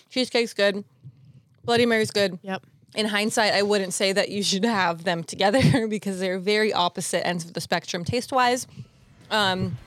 Cheesecake's 0.09 0.53
good. 0.53 0.83
Bloody 1.63 1.85
Mary's 1.85 2.11
good. 2.11 2.39
yep. 2.41 2.63
In 2.95 3.07
hindsight, 3.07 3.53
I 3.53 3.61
wouldn't 3.61 3.93
say 3.93 4.13
that 4.13 4.29
you 4.29 4.41
should 4.41 4.63
have 4.63 5.03
them 5.03 5.23
together 5.23 5.87
because 5.89 6.19
they're 6.19 6.39
very 6.39 6.71
opposite 6.71 7.27
ends 7.27 7.43
of 7.43 7.53
the 7.53 7.59
spectrum 7.61 8.05
taste 8.05 8.31
wise. 8.31 8.67
Um, 9.29 9.77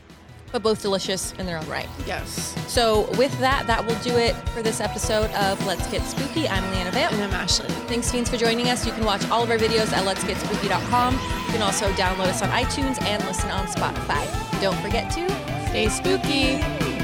but 0.52 0.62
both 0.62 0.82
delicious 0.82 1.32
in 1.32 1.46
their 1.46 1.58
own 1.58 1.66
right. 1.68 1.88
Yes. 2.06 2.54
So, 2.70 3.08
with 3.18 3.38
that, 3.40 3.66
that 3.66 3.86
will 3.86 3.98
do 4.00 4.16
it 4.16 4.34
for 4.50 4.62
this 4.62 4.80
episode 4.80 5.30
of 5.32 5.64
Let's 5.66 5.86
Get 5.90 6.02
Spooky. 6.02 6.48
I'm 6.48 6.62
Leanna 6.72 6.90
Vale. 6.90 7.08
And 7.12 7.22
I'm 7.22 7.30
Ashley. 7.32 7.68
Thanks, 7.86 8.10
Fiends, 8.10 8.30
for 8.30 8.36
joining 8.36 8.68
us. 8.68 8.86
You 8.86 8.92
can 8.92 9.04
watch 9.04 9.28
all 9.30 9.42
of 9.42 9.50
our 9.50 9.58
videos 9.58 9.92
at 9.92 10.04
letsgetspooky.com. 10.04 11.14
You 11.14 11.52
can 11.52 11.62
also 11.62 11.90
download 11.92 12.28
us 12.28 12.42
on 12.42 12.48
iTunes 12.50 13.00
and 13.02 13.22
listen 13.24 13.50
on 13.50 13.66
Spotify. 13.66 14.60
Don't 14.60 14.78
forget 14.80 15.10
to 15.12 15.47
Stay 15.68 15.88
spooky. 15.90 16.97